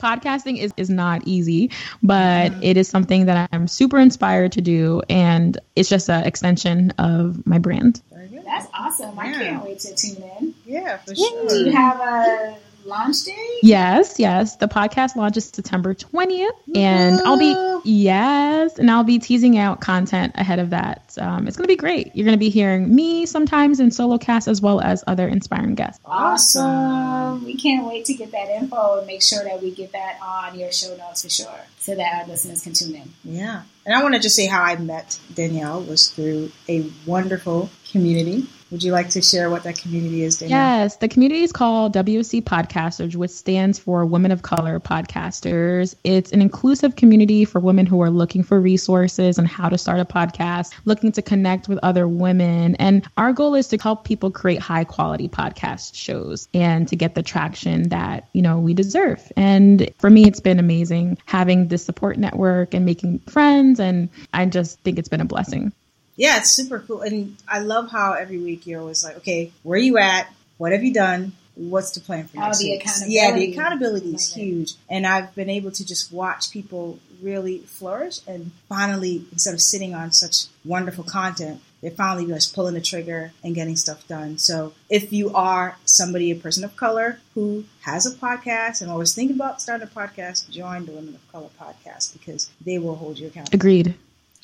Podcasting 0.00 0.58
is, 0.58 0.72
is 0.76 0.90
not 0.90 1.22
easy, 1.26 1.70
but 2.02 2.52
it 2.62 2.76
is 2.76 2.88
something 2.88 3.26
that 3.26 3.48
I'm 3.52 3.68
super 3.68 3.98
inspired 3.98 4.52
to 4.52 4.60
do. 4.60 5.02
And 5.08 5.58
it's 5.76 5.88
just 5.88 6.10
an 6.10 6.24
extension 6.24 6.90
of 6.98 7.46
my 7.46 7.58
brand. 7.58 8.02
That's 8.44 8.66
awesome. 8.74 9.18
I 9.18 9.32
can't 9.32 9.64
wait 9.64 9.78
to 9.80 9.94
tune 9.94 10.22
in. 10.38 10.54
Yeah, 10.66 10.98
for 10.98 11.14
sure. 11.14 11.48
Do 11.48 11.64
you 11.64 11.72
have 11.72 12.00
a 12.00 12.58
launch 12.92 13.24
date? 13.24 13.34
Yes, 13.62 14.16
yes. 14.18 14.56
The 14.56 14.68
podcast 14.68 15.16
launches 15.16 15.46
September 15.46 15.94
20th, 15.94 16.50
and 16.74 17.20
I'll 17.22 17.38
be 17.38 17.54
yes, 17.88 18.78
and 18.78 18.90
I'll 18.90 19.04
be 19.04 19.18
teasing 19.18 19.56
out 19.56 19.80
content 19.80 20.32
ahead 20.36 20.58
of 20.58 20.70
that. 20.70 21.16
Um, 21.18 21.48
it's 21.48 21.56
going 21.56 21.64
to 21.64 21.72
be 21.72 21.76
great. 21.76 22.14
You're 22.14 22.26
going 22.26 22.36
to 22.36 22.40
be 22.40 22.50
hearing 22.50 22.94
me 22.94 23.24
sometimes 23.26 23.80
in 23.80 23.90
solo 23.90 24.18
cast 24.18 24.46
as 24.46 24.60
well 24.60 24.80
as 24.80 25.02
other 25.06 25.26
inspiring 25.26 25.74
guests. 25.74 26.00
Awesome. 26.04 27.44
We 27.44 27.56
can't 27.56 27.86
wait 27.86 28.04
to 28.06 28.14
get 28.14 28.32
that 28.32 28.48
info 28.48 28.98
and 28.98 29.06
make 29.06 29.22
sure 29.22 29.42
that 29.44 29.62
we 29.62 29.70
get 29.70 29.92
that 29.92 30.18
on 30.22 30.58
your 30.58 30.70
show 30.72 30.94
notes 30.96 31.22
for 31.22 31.30
sure, 31.30 31.60
so 31.78 31.94
that 31.94 32.20
our 32.20 32.26
listeners 32.26 32.62
can 32.62 32.74
tune 32.74 32.94
in. 32.94 33.12
Yeah, 33.24 33.62
and 33.86 33.94
I 33.94 34.02
want 34.02 34.14
to 34.14 34.20
just 34.20 34.36
say 34.36 34.46
how 34.46 34.62
I 34.62 34.76
met 34.76 35.18
Danielle 35.32 35.82
was 35.82 36.08
through 36.08 36.52
a 36.68 36.90
wonderful 37.06 37.70
community 37.90 38.46
would 38.72 38.82
you 38.82 38.90
like 38.90 39.10
to 39.10 39.20
share 39.20 39.50
what 39.50 39.64
that 39.64 39.76
community 39.76 40.22
is, 40.22 40.38
Danielle? 40.38 40.58
Yes, 40.58 40.96
the 40.96 41.06
community 41.06 41.42
is 41.42 41.52
called 41.52 41.92
WOC 41.94 42.42
Podcasters, 42.42 43.14
which 43.14 43.30
stands 43.30 43.78
for 43.78 44.06
Women 44.06 44.32
of 44.32 44.40
Color 44.40 44.80
Podcasters. 44.80 45.94
It's 46.04 46.32
an 46.32 46.40
inclusive 46.40 46.96
community 46.96 47.44
for 47.44 47.60
women 47.60 47.84
who 47.84 48.00
are 48.00 48.08
looking 48.08 48.42
for 48.42 48.58
resources 48.58 49.36
and 49.36 49.46
how 49.46 49.68
to 49.68 49.76
start 49.76 50.00
a 50.00 50.06
podcast, 50.06 50.72
looking 50.86 51.12
to 51.12 51.22
connect 51.22 51.68
with 51.68 51.78
other 51.82 52.08
women. 52.08 52.74
And 52.76 53.06
our 53.18 53.34
goal 53.34 53.54
is 53.54 53.68
to 53.68 53.76
help 53.76 54.04
people 54.04 54.30
create 54.30 54.60
high 54.60 54.84
quality 54.84 55.28
podcast 55.28 55.94
shows 55.94 56.48
and 56.54 56.88
to 56.88 56.96
get 56.96 57.14
the 57.14 57.22
traction 57.22 57.90
that, 57.90 58.30
you 58.32 58.40
know, 58.40 58.58
we 58.58 58.72
deserve. 58.72 59.30
And 59.36 59.92
for 59.98 60.08
me, 60.08 60.24
it's 60.24 60.40
been 60.40 60.58
amazing 60.58 61.18
having 61.26 61.68
this 61.68 61.84
support 61.84 62.16
network 62.16 62.72
and 62.72 62.86
making 62.86 63.18
friends. 63.28 63.78
And 63.78 64.08
I 64.32 64.46
just 64.46 64.80
think 64.80 64.98
it's 64.98 65.10
been 65.10 65.20
a 65.20 65.26
blessing. 65.26 65.74
Yeah, 66.16 66.38
it's 66.38 66.50
super 66.50 66.80
cool. 66.80 67.02
And 67.02 67.36
I 67.48 67.60
love 67.60 67.90
how 67.90 68.12
every 68.12 68.38
week 68.38 68.66
you're 68.66 68.80
always 68.80 69.04
like, 69.04 69.16
okay, 69.18 69.52
where 69.62 69.76
are 69.76 69.82
you 69.82 69.98
at? 69.98 70.32
What 70.58 70.72
have 70.72 70.84
you 70.84 70.92
done? 70.92 71.32
What's 71.54 71.90
the 71.90 72.00
plan 72.00 72.26
for 72.26 72.38
next 72.38 72.60
oh, 72.60 72.62
the 72.62 72.70
week? 72.70 72.82
accountability. 72.82 73.14
Yeah, 73.14 73.32
the 73.32 73.52
accountability 73.52 74.14
is 74.14 74.34
huge. 74.34 74.74
And 74.88 75.06
I've 75.06 75.34
been 75.34 75.50
able 75.50 75.70
to 75.72 75.86
just 75.86 76.12
watch 76.12 76.50
people 76.50 76.98
really 77.22 77.58
flourish 77.60 78.20
and 78.26 78.50
finally, 78.68 79.24
instead 79.32 79.54
of 79.54 79.60
sitting 79.60 79.94
on 79.94 80.12
such 80.12 80.46
wonderful 80.64 81.04
content, 81.04 81.60
they're 81.80 81.90
finally 81.90 82.26
just 82.26 82.54
pulling 82.54 82.74
the 82.74 82.80
trigger 82.80 83.32
and 83.42 83.54
getting 83.54 83.76
stuff 83.76 84.06
done. 84.06 84.38
So 84.38 84.72
if 84.88 85.12
you 85.12 85.34
are 85.34 85.76
somebody, 85.84 86.30
a 86.30 86.36
person 86.36 86.64
of 86.64 86.76
color 86.76 87.18
who 87.34 87.64
has 87.82 88.06
a 88.06 88.16
podcast 88.16 88.82
and 88.82 88.90
always 88.90 89.14
thinking 89.14 89.36
about 89.36 89.60
starting 89.60 89.86
a 89.86 89.90
podcast, 89.90 90.48
join 90.48 90.86
the 90.86 90.92
Women 90.92 91.16
of 91.16 91.32
Color 91.32 91.48
podcast 91.60 92.12
because 92.12 92.50
they 92.64 92.78
will 92.78 92.96
hold 92.96 93.18
you 93.18 93.26
accountable. 93.26 93.56
Agreed. 93.56 93.94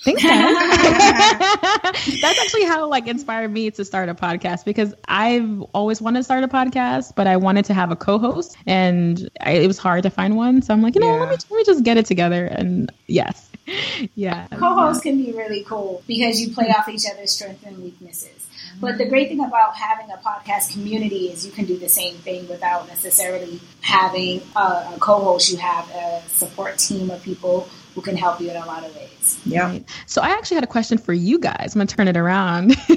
Think 0.03 0.21
so. 0.21 0.29
That's 0.29 2.39
actually 2.39 2.65
how 2.65 2.89
like 2.89 3.09
inspired 3.09 3.53
me 3.53 3.71
to 3.73 3.85
start 3.85 4.09
a 4.09 4.15
podcast 4.15 4.65
because 4.65 4.95
I've 5.09 5.63
always 5.75 6.01
wanted 6.01 6.21
to 6.21 6.25
start 6.25 6.45
a 6.45 6.49
podcast, 6.49 7.15
but 7.17 7.27
I 7.27 7.37
wanted 7.37 7.65
to 7.67 7.75
have 7.75 7.91
a 7.91 7.97
co-host, 7.97 8.57
and 8.67 9.29
I, 9.41 9.53
it 9.53 9.67
was 9.67 9.79
hard 9.79 10.05
to 10.05 10.11
find 10.11 10.37
one. 10.37 10.63
So 10.63 10.73
I'm 10.73 10.83
like, 10.83 10.95
you 10.95 11.01
know, 11.01 11.15
yeah. 11.15 11.21
let 11.21 11.31
me 11.31 11.37
let 11.51 11.59
me 11.59 11.65
just 11.65 11.83
get 11.83 11.97
it 11.97 12.07
together. 12.07 12.45
And 12.45 12.93
yes, 13.09 13.51
yeah. 14.15 14.47
Co-hosts 14.49 15.05
yeah. 15.05 15.13
can 15.13 15.25
be 15.25 15.33
really 15.33 15.65
cool 15.65 16.03
because 16.07 16.41
you 16.41 16.55
play 16.55 16.69
off 16.69 16.89
each 16.89 17.05
other's 17.13 17.33
strengths 17.33 17.65
and 17.65 17.83
weaknesses. 17.83 18.31
Mm-hmm. 18.31 18.81
But 18.81 18.99
the 18.99 19.07
great 19.07 19.29
thing 19.29 19.41
about 19.41 19.75
having 19.75 20.13
a 20.13 20.19
podcast 20.19 20.73
community 20.73 21.27
is 21.27 21.45
you 21.45 21.51
can 21.51 21.65
do 21.65 21.77
the 21.77 21.89
same 21.89 22.15
thing 22.17 22.47
without 22.49 22.87
necessarily 22.87 23.61
having 23.81 24.43
a, 24.55 24.93
a 24.95 24.97
co-host. 25.01 25.51
You 25.51 25.59
have 25.59 25.91
a 25.91 26.23
support 26.29 26.79
team 26.79 27.11
of 27.11 27.21
people 27.23 27.69
who 27.99 28.03
can 28.03 28.17
help 28.17 28.41
you 28.41 28.49
in 28.49 28.55
a 28.55 28.65
lot 28.65 28.85
of 28.85 28.95
ways. 28.95 29.41
Yeah. 29.45 29.65
Right. 29.65 29.85
So 30.07 30.23
I 30.23 30.29
actually 30.29 30.55
had 30.55 30.63
a 30.65 30.69
question 30.69 30.99
for 30.99 31.13
you 31.13 31.41
guys. 31.41 31.75
I'm 31.75 31.81
gonna 31.81 31.87
turn 31.87 32.07
it 32.07 32.17
around. 32.17 32.79
for, 32.87 32.95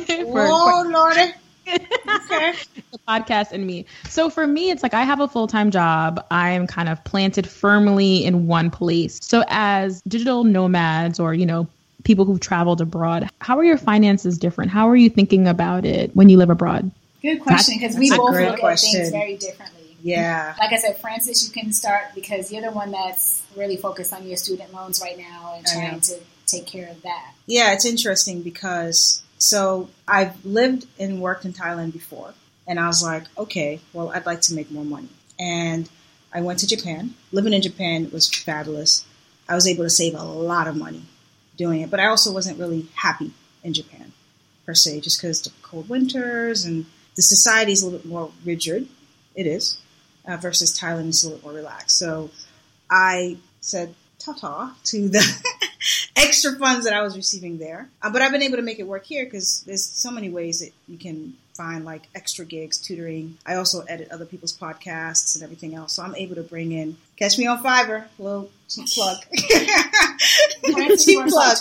oh 0.47 0.85
Lordy. 0.87 1.33
okay. 1.67 2.53
the 2.91 2.99
podcast 3.07 3.51
and 3.51 3.65
me. 3.65 3.87
So 4.09 4.29
for 4.29 4.45
me, 4.45 4.69
it's 4.69 4.83
like 4.83 4.93
I 4.93 5.01
have 5.01 5.19
a 5.19 5.27
full 5.27 5.47
time 5.47 5.71
job. 5.71 6.23
I 6.29 6.51
am 6.51 6.67
kind 6.67 6.87
of 6.87 7.03
planted 7.03 7.47
firmly 7.47 8.23
in 8.23 8.45
one 8.45 8.69
place. 8.69 9.17
So 9.23 9.43
as 9.47 10.03
digital 10.03 10.43
nomads 10.43 11.19
or, 11.19 11.33
you 11.33 11.47
know, 11.47 11.67
people 12.03 12.25
who've 12.25 12.39
traveled 12.39 12.79
abroad, 12.79 13.27
how 13.39 13.57
are 13.57 13.63
your 13.63 13.79
finances 13.79 14.37
different? 14.37 14.69
How 14.69 14.87
are 14.87 14.95
you 14.95 15.09
thinking 15.09 15.47
about 15.47 15.83
it 15.83 16.15
when 16.15 16.29
you 16.29 16.37
live 16.37 16.51
abroad? 16.51 16.91
Good 17.23 17.39
question 17.39 17.79
because 17.79 17.97
we 17.97 18.11
both 18.11 18.35
look 18.35 18.59
question. 18.59 19.01
at 19.01 19.03
things 19.03 19.11
very 19.11 19.37
differently. 19.37 19.97
Yeah. 20.03 20.53
Like 20.59 20.73
I 20.73 20.77
said, 20.77 20.97
Francis, 20.97 21.47
you 21.47 21.51
can 21.51 21.73
start 21.73 22.13
because 22.13 22.51
you're 22.51 22.61
the 22.61 22.71
one 22.71 22.91
that's 22.91 23.40
really 23.55 23.77
focused 23.77 24.13
on 24.13 24.27
your 24.27 24.37
student 24.37 24.73
loans 24.73 25.01
right 25.01 25.17
now 25.17 25.53
and 25.55 25.65
trying 25.65 25.99
to 26.01 26.19
take 26.45 26.65
care 26.65 26.89
of 26.89 27.01
that. 27.03 27.33
Yeah, 27.45 27.73
it's 27.73 27.85
interesting 27.85 28.41
because 28.41 29.21
so 29.37 29.89
I've 30.07 30.43
lived 30.45 30.87
and 30.99 31.21
worked 31.21 31.45
in 31.45 31.53
Thailand 31.53 31.93
before, 31.93 32.33
and 32.67 32.79
I 32.79 32.87
was 32.87 33.03
like, 33.03 33.23
okay, 33.37 33.79
well, 33.93 34.09
I'd 34.09 34.25
like 34.25 34.41
to 34.41 34.53
make 34.53 34.69
more 34.71 34.85
money. 34.85 35.09
And 35.39 35.89
I 36.33 36.41
went 36.41 36.59
to 36.59 36.67
Japan. 36.67 37.15
Living 37.31 37.53
in 37.53 37.61
Japan 37.61 38.09
was 38.11 38.29
fabulous. 38.29 39.05
I 39.49 39.55
was 39.55 39.67
able 39.67 39.83
to 39.83 39.89
save 39.89 40.13
a 40.13 40.23
lot 40.23 40.67
of 40.67 40.75
money 40.75 41.03
doing 41.57 41.81
it, 41.81 41.89
but 41.89 41.99
I 41.99 42.05
also 42.05 42.31
wasn't 42.31 42.59
really 42.59 42.87
happy 42.95 43.31
in 43.63 43.73
Japan 43.73 44.13
per 44.65 44.73
se, 44.73 45.01
just 45.01 45.21
because 45.21 45.41
the 45.41 45.51
cold 45.61 45.89
winters 45.89 46.63
and 46.63 46.85
the 47.15 47.21
society 47.21 47.71
is 47.71 47.81
a 47.81 47.85
little 47.85 47.99
bit 47.99 48.07
more 48.07 48.31
rigid. 48.45 48.87
It 49.35 49.47
is 49.47 49.77
uh, 50.27 50.37
versus 50.37 50.77
Thailand 50.77 51.09
is 51.09 51.23
a 51.23 51.29
little 51.29 51.43
more 51.43 51.57
relaxed. 51.57 51.97
So 51.97 52.29
I 52.91 53.37
said 53.61 53.95
ta-ta 54.19 54.75
to 54.83 55.09
the 55.09 55.43
extra 56.15 56.55
funds 56.57 56.85
that 56.85 56.93
I 56.93 57.01
was 57.01 57.15
receiving 57.15 57.57
there. 57.57 57.89
Uh, 58.01 58.11
but 58.11 58.21
I've 58.21 58.31
been 58.31 58.43
able 58.43 58.57
to 58.57 58.61
make 58.61 58.79
it 58.79 58.87
work 58.87 59.05
here 59.05 59.25
because 59.25 59.63
there's 59.65 59.83
so 59.83 60.11
many 60.11 60.29
ways 60.29 60.59
that 60.59 60.71
you 60.87 60.97
can 60.97 61.33
find 61.55 61.85
like 61.85 62.03
extra 62.15 62.45
gigs, 62.45 62.77
tutoring. 62.79 63.37
I 63.45 63.55
also 63.55 63.81
edit 63.81 64.09
other 64.11 64.25
people's 64.25 64.57
podcasts 64.57 65.35
and 65.35 65.43
everything 65.43 65.75
else. 65.75 65.93
So 65.93 66.03
I'm 66.03 66.15
able 66.15 66.35
to 66.35 66.43
bring 66.43 66.71
in, 66.71 66.97
catch 67.17 67.37
me 67.37 67.47
on 67.47 67.63
Fiverr, 67.63 68.05
little 68.19 68.49
cheap 68.67 68.87
plug. 68.87 69.17
cheap 70.97 71.27
plug. 71.27 71.57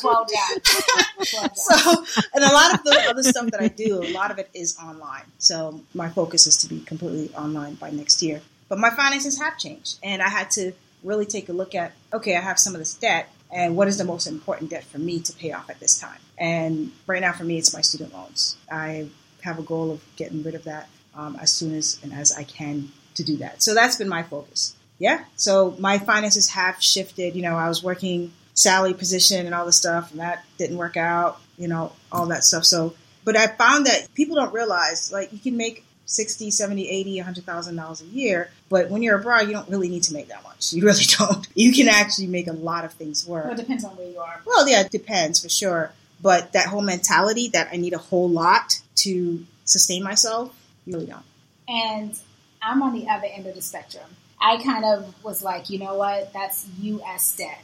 so, 1.55 2.05
and 2.35 2.45
a 2.45 2.53
lot 2.53 2.75
of 2.75 2.85
the 2.85 3.07
other 3.09 3.23
stuff 3.23 3.51
that 3.51 3.61
I 3.61 3.69
do, 3.69 4.03
a 4.03 4.13
lot 4.13 4.31
of 4.31 4.39
it 4.39 4.51
is 4.55 4.79
online. 4.79 5.25
So 5.39 5.81
my 5.95 6.09
focus 6.09 6.47
is 6.47 6.57
to 6.59 6.69
be 6.69 6.81
completely 6.81 7.35
online 7.35 7.75
by 7.75 7.91
next 7.91 8.23
year. 8.23 8.43
But 8.69 8.79
my 8.79 8.91
finances 8.91 9.41
have 9.41 9.59
changed 9.59 9.99
and 10.03 10.23
I 10.23 10.29
had 10.29 10.51
to 10.53 10.73
really 11.03 11.27
take 11.27 11.49
a 11.49 11.53
look 11.53 11.75
at, 11.75 11.93
okay, 12.13 12.37
I 12.37 12.41
have 12.41 12.59
some 12.59 12.75
of 12.75 12.79
this 12.79 12.95
debt 12.95 13.29
and 13.53 13.77
what 13.77 13.89
is 13.89 13.99
the 13.99 14.05
most 14.05 14.27
important 14.27 14.71
debt 14.71 14.85
for 14.85 14.99
me 14.99 15.21
to 15.21 15.33
pay 15.33 15.53
off 15.53 15.71
at 15.71 15.81
this 15.81 15.99
time? 15.99 16.19
And 16.39 16.93
right 17.07 17.21
now 17.21 17.33
for 17.33 17.45
me, 17.45 17.59
it's 17.59 17.75
my 17.75 17.81
student 17.81 18.15
loans. 18.15 18.57
I 18.71 19.09
have 19.43 19.59
a 19.59 19.63
goal 19.63 19.91
of 19.91 20.03
getting 20.17 20.43
rid 20.43 20.55
of 20.55 20.65
that 20.65 20.89
um, 21.15 21.37
as 21.41 21.51
soon 21.53 21.75
as 21.75 21.99
and 22.03 22.13
as 22.13 22.33
I 22.37 22.45
can 22.45 22.91
to 23.15 23.25
do 23.25 23.39
that. 23.39 23.63
So 23.63 23.75
that's 23.75 23.97
been 23.97 24.09
my 24.09 24.23
focus. 24.23 24.77
Yeah. 24.99 25.25
So 25.37 25.75
my 25.79 25.99
finances 25.99 26.51
have 26.51 26.83
shifted. 26.83 27.35
You 27.35 27.43
know, 27.43 27.57
I 27.57 27.69
was 27.69 27.83
working 27.83 28.33
salary 28.55 28.95
position 28.95 29.47
and 29.47 29.55
all 29.55 29.67
this 29.67 29.77
stuff, 29.77 30.11
and 30.11 30.21
that 30.21 30.45
didn't 30.59 30.77
work 30.77 30.97
out. 30.97 31.41
You 31.57 31.69
know, 31.69 31.93
all 32.13 32.27
that 32.27 32.45
stuff. 32.45 32.65
So, 32.65 32.95
but 33.25 33.37
I 33.37 33.47
found 33.49 33.87
that 33.87 34.15
people 34.15 34.37
don't 34.37 34.53
realize 34.53 35.11
like 35.13 35.33
you 35.33 35.39
can 35.39 35.57
make 35.57 35.85
60, 36.11 36.51
70, 36.51 36.91
80, 36.91 37.17
100,000 37.19 37.77
dollars 37.77 38.01
a 38.01 38.07
year, 38.07 38.51
but 38.69 38.91
when 38.91 39.01
you're 39.01 39.17
abroad, 39.17 39.47
you 39.47 39.53
don't 39.53 39.69
really 39.69 39.89
need 39.89 40.03
to 40.03 40.13
make 40.13 40.27
that 40.29 40.43
much. 40.43 40.73
You 40.73 40.85
really 40.85 41.05
don't. 41.19 41.47
You 41.55 41.73
can 41.73 41.89
actually 41.89 42.27
make 42.27 42.49
a 42.49 42.53
lot 42.53 42.85
of 42.85 42.93
things 42.95 43.27
work. 43.27 43.45
Well, 43.45 43.55
it 43.55 43.59
depends 43.59 43.85
on 43.85 43.97
where 43.97 44.11
you 44.11 44.19
are. 44.19 44.41
Well, 44.45 44.69
yeah, 44.69 44.81
it 44.81 44.91
depends 44.91 45.41
for 45.41 45.49
sure. 45.49 45.93
But 46.21 46.53
that 46.53 46.67
whole 46.67 46.83
mentality 46.83 47.49
that 47.49 47.69
I 47.73 47.77
need 47.77 47.93
a 47.93 47.99
whole 47.99 48.29
lot 48.29 48.81
to 48.97 49.47
sustain 49.65 50.03
myself, 50.03 50.53
you 50.85 50.95
really 50.95 51.07
don't. 51.07 51.25
And 51.69 52.19
I'm 52.61 52.83
on 52.83 52.93
the 52.93 53.09
other 53.09 53.27
end 53.33 53.47
of 53.47 53.55
the 53.55 53.63
spectrum. 53.63 54.17
I 54.41 54.61
kind 54.63 54.85
of 54.85 55.15
was 55.23 55.45
like, 55.45 55.71
you 55.71 55.79
know 55.79 55.95
what? 55.95 56.33
That's 56.33 56.67
U.S. 56.81 57.37
debt. 57.37 57.63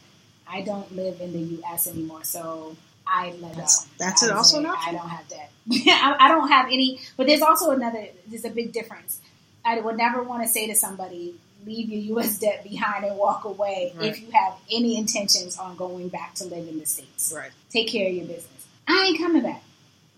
I 0.48 0.62
don't 0.62 0.94
live 0.94 1.20
in 1.20 1.32
the 1.32 1.40
U.S. 1.56 1.88
anymore, 1.88 2.22
so 2.22 2.76
I 3.06 3.32
let 3.40 3.54
that's, 3.54 3.84
go. 3.84 3.90
That's 3.98 4.22
it. 4.22 4.30
Also, 4.30 4.60
not. 4.60 4.78
I 4.86 4.92
don't 4.92 5.08
have 5.08 5.28
debt. 5.28 5.50
I, 5.70 6.16
I 6.18 6.28
don't 6.28 6.48
have 6.48 6.66
any. 6.66 7.00
But 7.16 7.26
there's 7.26 7.42
also 7.42 7.70
another. 7.70 8.08
There's 8.26 8.44
a 8.44 8.50
big 8.50 8.72
difference. 8.72 9.20
I 9.64 9.80
would 9.80 9.96
never 9.96 10.22
want 10.22 10.42
to 10.42 10.48
say 10.48 10.66
to 10.68 10.74
somebody, 10.74 11.34
leave 11.64 11.88
your 11.88 12.00
U.S. 12.18 12.38
debt 12.40 12.64
behind 12.64 13.04
and 13.04 13.16
walk 13.16 13.44
away 13.44 13.92
right. 13.96 14.06
if 14.06 14.20
you 14.20 14.30
have 14.32 14.54
any 14.70 14.96
intentions 14.96 15.58
on 15.58 15.76
going 15.76 16.08
back 16.08 16.34
to 16.36 16.44
live 16.44 16.68
in 16.68 16.78
the 16.78 16.86
States. 16.86 17.32
Right. 17.34 17.50
Take 17.70 17.88
care 17.88 18.08
of 18.08 18.14
your 18.14 18.26
business. 18.26 18.66
I 18.88 19.06
ain't 19.08 19.18
coming 19.18 19.42
back. 19.42 19.62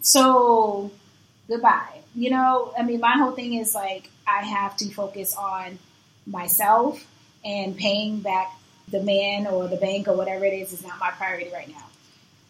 So, 0.00 0.90
goodbye. 1.48 2.00
You 2.14 2.30
know, 2.30 2.72
I 2.78 2.82
mean, 2.82 3.00
my 3.00 3.16
whole 3.16 3.32
thing 3.32 3.54
is 3.54 3.74
like, 3.74 4.10
I 4.26 4.44
have 4.44 4.76
to 4.78 4.90
focus 4.90 5.34
on 5.36 5.78
myself 6.26 7.06
and 7.44 7.76
paying 7.76 8.20
back 8.20 8.52
the 8.90 9.02
man 9.02 9.46
or 9.46 9.68
the 9.68 9.76
bank 9.76 10.08
or 10.08 10.16
whatever 10.16 10.44
it 10.44 10.52
is 10.52 10.72
is 10.72 10.82
not 10.82 10.98
my 10.98 11.10
priority 11.10 11.50
right 11.52 11.68
now. 11.68 11.84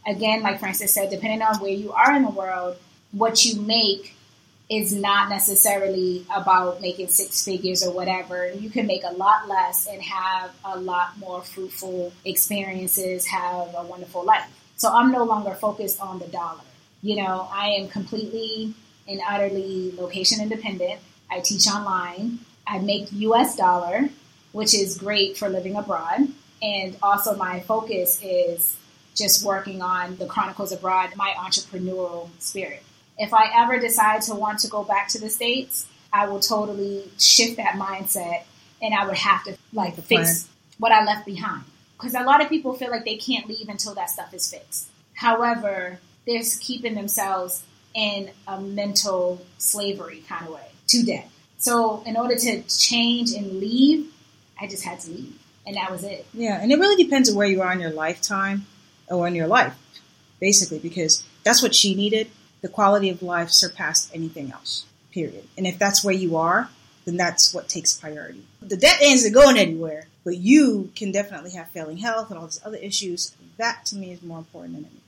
Again, 0.08 0.42
like 0.42 0.58
Francis 0.58 0.94
said, 0.94 1.10
depending 1.10 1.42
on 1.42 1.56
where 1.56 1.70
you 1.70 1.92
are 1.92 2.16
in 2.16 2.22
the 2.22 2.30
world, 2.30 2.78
what 3.12 3.44
you 3.44 3.60
make 3.60 4.14
is 4.70 4.94
not 4.94 5.28
necessarily 5.28 6.24
about 6.34 6.80
making 6.80 7.08
six 7.08 7.44
figures 7.44 7.86
or 7.86 7.92
whatever. 7.92 8.50
You 8.50 8.70
can 8.70 8.86
make 8.86 9.02
a 9.04 9.12
lot 9.12 9.48
less 9.48 9.86
and 9.86 10.00
have 10.02 10.50
a 10.64 10.78
lot 10.78 11.18
more 11.18 11.42
fruitful 11.42 12.12
experiences, 12.24 13.26
have 13.26 13.74
a 13.76 13.84
wonderful 13.84 14.24
life. 14.24 14.46
So 14.76 14.90
I'm 14.90 15.12
no 15.12 15.24
longer 15.24 15.54
focused 15.54 16.00
on 16.00 16.18
the 16.18 16.26
dollar. 16.26 16.60
You 17.02 17.16
know, 17.16 17.46
I 17.52 17.68
am 17.70 17.88
completely 17.88 18.74
and 19.06 19.20
utterly 19.28 19.92
location 19.92 20.42
independent. 20.42 21.00
I 21.30 21.40
teach 21.40 21.66
online. 21.66 22.38
I 22.66 22.78
make 22.78 23.08
US 23.12 23.56
dollar, 23.56 24.08
which 24.52 24.74
is 24.74 24.96
great 24.96 25.36
for 25.36 25.48
living 25.48 25.76
abroad. 25.76 26.28
And 26.62 26.96
also, 27.02 27.36
my 27.36 27.60
focus 27.60 28.20
is 28.22 28.76
just 29.18 29.44
working 29.44 29.82
on 29.82 30.16
the 30.16 30.26
Chronicles 30.26 30.72
Abroad, 30.72 31.10
my 31.16 31.34
entrepreneurial 31.36 32.30
spirit 32.38 32.82
if 33.18 33.34
I 33.34 33.50
ever 33.54 33.78
decide 33.78 34.22
to 34.22 34.34
want 34.34 34.60
to 34.60 34.68
go 34.68 34.84
back 34.84 35.08
to 35.08 35.20
the 35.20 35.28
States, 35.28 35.86
I 36.12 36.28
will 36.28 36.40
totally 36.40 37.10
shift 37.18 37.56
that 37.56 37.74
mindset 37.74 38.44
and 38.80 38.94
I 38.94 39.06
would 39.06 39.16
have 39.16 39.44
to 39.44 39.58
like 39.72 39.94
fix 39.96 40.48
what 40.78 40.92
I 40.92 41.04
left 41.04 41.26
behind. 41.26 41.64
Because 41.96 42.14
a 42.14 42.22
lot 42.22 42.40
of 42.40 42.48
people 42.48 42.74
feel 42.74 42.90
like 42.90 43.04
they 43.04 43.16
can't 43.16 43.48
leave 43.48 43.68
until 43.68 43.94
that 43.94 44.08
stuff 44.08 44.32
is 44.32 44.48
fixed. 44.50 44.88
However, 45.14 45.98
they're 46.26 46.42
keeping 46.60 46.94
themselves 46.94 47.64
in 47.92 48.30
a 48.46 48.60
mental 48.60 49.44
slavery 49.58 50.22
kind 50.28 50.46
of 50.46 50.54
way 50.54 50.68
to 50.88 51.02
debt. 51.02 51.28
So, 51.60 52.04
in 52.06 52.16
order 52.16 52.36
to 52.36 52.62
change 52.62 53.32
and 53.32 53.58
leave, 53.58 54.12
I 54.60 54.68
just 54.68 54.84
had 54.84 55.00
to 55.00 55.10
leave. 55.10 55.36
And 55.66 55.74
that 55.74 55.90
was 55.90 56.04
it. 56.04 56.24
Yeah, 56.32 56.62
and 56.62 56.70
it 56.70 56.78
really 56.78 57.02
depends 57.02 57.28
on 57.28 57.34
where 57.34 57.48
you 57.48 57.62
are 57.62 57.72
in 57.72 57.80
your 57.80 57.90
lifetime 57.90 58.64
or 59.10 59.26
in 59.26 59.34
your 59.34 59.46
life, 59.46 59.74
basically, 60.40 60.78
because 60.78 61.22
that's 61.44 61.62
what 61.62 61.74
she 61.74 61.94
needed 61.94 62.30
the 62.60 62.68
quality 62.68 63.10
of 63.10 63.22
life 63.22 63.50
surpassed 63.50 64.10
anything 64.14 64.52
else, 64.52 64.86
period. 65.12 65.44
And 65.56 65.66
if 65.66 65.78
that's 65.78 66.04
where 66.04 66.14
you 66.14 66.36
are, 66.36 66.70
then 67.04 67.16
that's 67.16 67.54
what 67.54 67.68
takes 67.68 67.94
priority. 67.94 68.42
The 68.60 68.76
debt 68.76 68.98
isn't 69.00 69.32
going 69.32 69.56
anywhere, 69.56 70.08
but 70.24 70.36
you 70.36 70.90
can 70.94 71.12
definitely 71.12 71.52
have 71.52 71.68
failing 71.68 71.98
health 71.98 72.30
and 72.30 72.38
all 72.38 72.46
these 72.46 72.60
other 72.64 72.76
issues. 72.76 73.34
That 73.56 73.86
to 73.86 73.96
me 73.96 74.12
is 74.12 74.22
more 74.22 74.38
important 74.38 74.74
than 74.74 74.84
anything. 74.84 75.02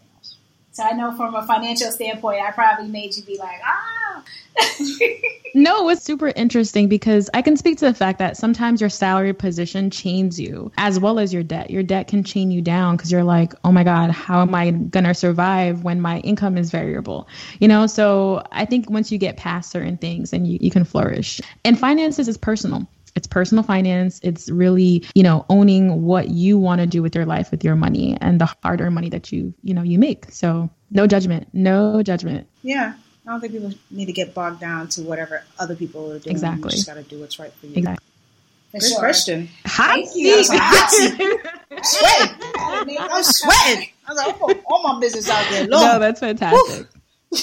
So 0.73 0.85
I 0.85 0.93
know 0.93 1.13
from 1.13 1.35
a 1.35 1.45
financial 1.45 1.91
standpoint, 1.91 2.43
I 2.43 2.53
probably 2.53 2.89
made 2.89 3.17
you 3.17 3.23
be 3.25 3.39
like, 3.39 3.61
ah. 3.65 4.23
no, 5.55 5.89
it's 5.89 6.03
super 6.03 6.29
interesting 6.29 6.89
because 6.89 7.31
I 7.35 7.43
can 7.43 7.57
speak 7.57 7.79
to 7.79 7.87
the 7.87 7.95
fact 7.95 8.19
that 8.19 8.37
sometimes 8.37 8.81
your 8.81 8.91
salary 8.91 9.33
position 9.33 9.91
chains 9.91 10.39
you 10.39 10.71
as 10.77 10.99
well 10.99 11.19
as 11.19 11.33
your 11.33 11.43
debt. 11.43 11.71
Your 11.71 11.83
debt 11.83 12.09
can 12.09 12.23
chain 12.23 12.51
you 12.51 12.63
down 12.63 12.97
because 12.97 13.11
you're 13.11 13.25
like, 13.25 13.55
oh 13.65 13.73
my 13.73 13.85
God, 13.85 14.11
how 14.11 14.43
am 14.43 14.55
I 14.55 14.71
going 14.71 15.05
to 15.05 15.15
survive 15.15 15.83
when 15.83 16.01
my 16.01 16.19
income 16.21 16.57
is 16.57 16.71
variable? 16.71 17.29
You 17.59 17.69
know, 17.69 17.87
so 17.87 18.45
I 18.53 18.65
think 18.65 18.91
once 18.91 19.11
you 19.11 19.19
get 19.19 19.37
past 19.37 19.71
certain 19.71 19.97
things 19.97 20.33
and 20.33 20.47
you, 20.47 20.59
you 20.61 20.71
can 20.71 20.85
flourish. 20.85 21.41
And 21.65 21.79
finances 21.79 22.29
is 22.29 22.37
personal 22.37 22.87
it's 23.17 23.27
personal 23.27 23.65
finance 23.65 24.21
it's 24.23 24.51
really 24.51 25.05
you 25.15 25.23
know 25.23 25.45
owning 25.49 26.03
what 26.03 26.29
you 26.29 26.59
want 26.59 26.81
to 26.81 26.87
do 26.87 27.03
with 27.03 27.15
your 27.15 27.27
life 27.27 27.51
with 27.51 27.65
your 27.65 27.77
money 27.77 28.17
and 28.21 28.41
the 28.41 28.47
hard-earned 28.63 28.95
money 28.95 29.09
that 29.09 29.33
you 29.33 29.53
you 29.63 29.75
know 29.75 29.83
you 29.83 29.99
make 29.99 30.31
so 30.31 30.71
no 30.91 31.07
judgment 31.07 31.49
no 31.53 32.03
judgment 32.03 32.47
yeah 32.63 32.95
i 33.27 33.31
don't 33.31 33.41
think 33.41 33.53
people 33.53 33.73
need 33.91 34.07
to 34.07 34.13
get 34.13 34.35
bogged 34.35 34.61
down 34.61 34.89
to 34.89 35.03
whatever 35.03 35.43
other 35.59 35.77
people 35.77 36.13
are 36.13 36.19
doing 36.19 36.35
exactly 36.35 36.65
you 36.65 36.71
just 36.71 36.87
got 36.87 36.95
to 36.95 37.03
do 37.03 37.21
what's 37.21 37.39
right 37.39 37.53
for 37.55 37.67
you 37.67 37.75
exactly 37.77 38.07
Good 38.73 38.83
sure. 38.85 38.99
question. 39.01 39.49
Hot 39.67 40.07
seat. 40.07 40.47
I'm 41.71 41.83
sweating. 41.83 42.97
I'm 43.01 43.23
sweating. 43.25 43.89
I 44.07 44.13
was 44.13 44.17
like, 44.17 44.37
oh, 44.41 44.63
all 44.67 44.83
my 44.95 45.01
business 45.01 45.29
out 45.29 45.45
there. 45.51 45.67
Lord. 45.67 45.71
No, 45.71 45.99
that's 45.99 46.21
fantastic. 46.21 46.87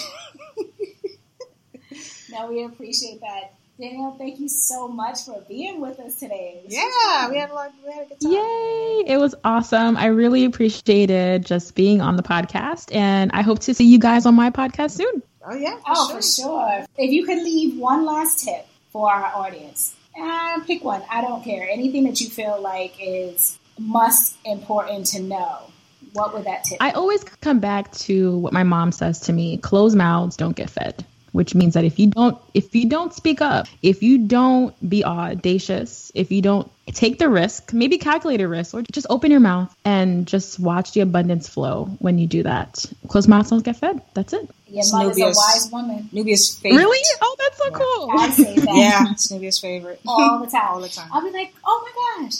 now 2.30 2.48
we 2.48 2.64
appreciate 2.64 3.20
that. 3.20 3.57
Danielle, 3.80 4.16
thank 4.18 4.40
you 4.40 4.48
so 4.48 4.88
much 4.88 5.26
for 5.26 5.44
being 5.48 5.80
with 5.80 6.00
us 6.00 6.16
today. 6.16 6.62
This 6.66 6.74
yeah, 6.74 7.30
we 7.30 7.38
had 7.38 7.52
a 7.52 7.54
lot. 7.54 7.72
We 7.86 7.94
had 7.94 8.06
a 8.06 8.10
good 8.10 8.20
time. 8.20 8.32
Yay! 8.32 9.04
It 9.06 9.20
was 9.20 9.36
awesome. 9.44 9.96
I 9.98 10.08
really 10.08 10.46
appreciated 10.46 11.46
just 11.46 11.76
being 11.76 12.02
on 12.02 12.16
the 12.16 12.24
podcast, 12.24 12.94
and 12.96 13.30
I 13.34 13.44
hope 13.44 13.60
to 13.60 13.76
see 13.76 13.86
you 13.86 14.00
guys 14.00 14.26
on 14.26 14.34
my 14.34 14.50
podcast 14.50 14.92
soon. 14.92 15.22
Oh 15.46 15.56
yeah, 15.56 15.76
for 15.76 15.84
oh 15.90 16.08
sure. 16.08 16.16
for 16.16 16.22
sure. 16.24 16.86
If 16.98 17.12
you 17.12 17.28
could 17.28 17.38
leave 17.38 17.78
one 17.78 18.04
last 18.04 18.44
tip 18.44 18.66
for 18.90 19.12
our 19.12 19.26
audience, 19.36 19.96
uh, 20.20 20.60
pick 20.66 20.84
one. 20.84 21.04
I 21.12 21.22
don't 21.22 21.44
care. 21.44 21.70
Anything 21.70 22.06
that 22.06 22.20
you 22.20 22.30
feel 22.30 22.60
like 22.60 22.96
is 23.00 23.60
must 23.78 24.38
important 24.44 25.06
to 25.08 25.22
know. 25.22 25.72
What 26.14 26.34
would 26.34 26.46
that 26.46 26.64
tip? 26.64 26.80
I 26.82 26.92
always 26.92 27.24
come 27.24 27.60
back 27.60 27.92
to 27.92 28.40
what 28.40 28.54
my 28.54 28.64
mom 28.64 28.92
says 28.92 29.20
to 29.22 29.34
me: 29.34 29.58
"Close 29.58 29.94
mouths 29.94 30.36
don't 30.36 30.56
get 30.56 30.72
fed." 30.72 31.06
Which 31.38 31.54
means 31.54 31.76
that 31.76 31.84
if 31.84 32.00
you 32.00 32.08
don't 32.08 32.36
if 32.56 32.74
you 32.74 32.90
don't 32.90 33.14
speak 33.14 33.42
up, 33.42 33.68
if 33.84 34.02
you 34.02 34.18
don't 34.18 34.74
be 34.90 35.06
audacious, 35.06 36.12
if 36.16 36.32
you 36.32 36.42
don't 36.42 36.68
take 36.88 37.20
the 37.20 37.30
risk, 37.30 37.74
maybe 37.74 38.00
calculate 38.00 38.42
a 38.42 38.48
risk, 38.48 38.74
or 38.74 38.82
just 38.92 39.06
open 39.12 39.30
your 39.30 39.40
mouth 39.40 39.72
and 39.86 40.26
just 40.26 40.60
watch 40.60 40.94
the 40.94 41.02
abundance 41.02 41.48
flow 41.48 41.86
when 42.00 42.18
you 42.18 42.26
do 42.26 42.42
that. 42.42 42.84
Closed 43.08 43.30
mouths 43.30 43.52
don't 43.52 43.64
get 43.64 43.78
fed. 43.78 44.02
That's 44.16 44.34
it. 44.34 44.50
Your 44.68 44.80
it's 44.80 44.92
mother's 44.92 45.16
Nubia's, 45.16 45.38
a 45.38 45.40
wise 45.40 45.72
woman. 45.72 46.10
Nubia's 46.12 46.56
favorite. 46.56 46.80
Really? 46.80 47.06
Oh, 47.22 47.36
that's 47.38 47.58
so 47.60 47.66
yeah. 47.66 47.78
cool. 47.78 48.10
I 48.18 48.30
say 48.32 48.56
that. 48.56 48.76
yeah, 48.76 49.12
it's 49.12 49.32
Nubia's 49.32 49.60
favorite. 49.60 50.02
All 50.08 50.40
the 50.44 50.50
time. 50.50 50.68
All 50.72 50.82
the 50.82 50.90
time. 50.90 51.10
I'll 51.14 51.22
be 51.22 51.30
like, 51.30 51.54
oh 51.64 51.78
my 51.86 52.24
gosh, 52.24 52.38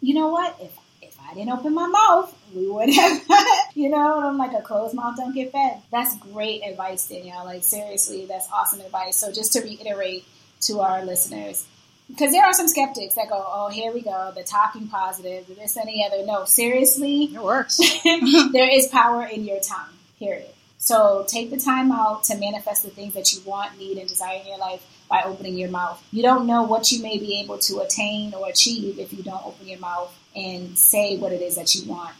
you 0.00 0.14
know 0.14 0.28
what? 0.28 0.56
If 0.60 0.70
I 0.78 0.82
didn't 1.36 1.52
open 1.52 1.74
my 1.74 1.86
mouth, 1.86 2.36
we 2.54 2.68
would 2.68 2.90
have, 2.90 3.22
you 3.74 3.88
know, 3.88 4.20
I'm 4.20 4.38
like 4.38 4.52
a 4.52 4.62
closed 4.62 4.94
mouth 4.94 5.16
don't 5.16 5.34
get 5.34 5.52
fed. 5.52 5.82
That's 5.90 6.16
great 6.18 6.62
advice, 6.62 7.08
Danielle. 7.08 7.44
Like 7.44 7.62
seriously, 7.62 8.26
that's 8.26 8.48
awesome 8.52 8.80
advice. 8.80 9.16
So 9.16 9.32
just 9.32 9.52
to 9.52 9.60
reiterate 9.62 10.24
to 10.62 10.80
our 10.80 11.04
listeners, 11.04 11.66
because 12.08 12.32
there 12.32 12.44
are 12.44 12.52
some 12.52 12.68
skeptics 12.68 13.14
that 13.14 13.28
go, 13.28 13.44
"Oh, 13.46 13.68
here 13.68 13.92
we 13.92 14.00
go, 14.00 14.32
the 14.34 14.42
talking 14.42 14.88
positive, 14.88 15.46
this 15.46 15.76
and 15.76 15.88
the 15.88 16.04
other." 16.04 16.24
No, 16.24 16.44
seriously, 16.44 17.24
it 17.34 17.42
works. 17.42 17.76
there 18.04 18.74
is 18.74 18.88
power 18.88 19.26
in 19.26 19.44
your 19.44 19.60
tongue. 19.60 19.90
Period. 20.18 20.50
So 20.78 21.24
take 21.28 21.50
the 21.50 21.58
time 21.58 21.90
out 21.90 22.24
to 22.24 22.36
manifest 22.36 22.82
the 22.82 22.90
things 22.90 23.14
that 23.14 23.32
you 23.32 23.40
want, 23.44 23.78
need, 23.78 23.98
and 23.98 24.08
desire 24.08 24.40
in 24.40 24.46
your 24.46 24.58
life 24.58 24.84
by 25.08 25.22
opening 25.24 25.56
your 25.56 25.70
mouth. 25.70 26.02
You 26.12 26.22
don't 26.22 26.46
know 26.46 26.62
what 26.62 26.90
you 26.92 27.02
may 27.02 27.18
be 27.18 27.40
able 27.40 27.58
to 27.58 27.80
attain 27.80 28.34
or 28.34 28.48
achieve 28.48 28.98
if 28.98 29.12
you 29.12 29.22
don't 29.22 29.44
open 29.44 29.66
your 29.66 29.78
mouth 29.78 30.16
and 30.34 30.76
say 30.76 31.16
what 31.16 31.32
it 31.32 31.40
is 31.40 31.56
that 31.56 31.74
you 31.74 31.88
want 31.88 32.14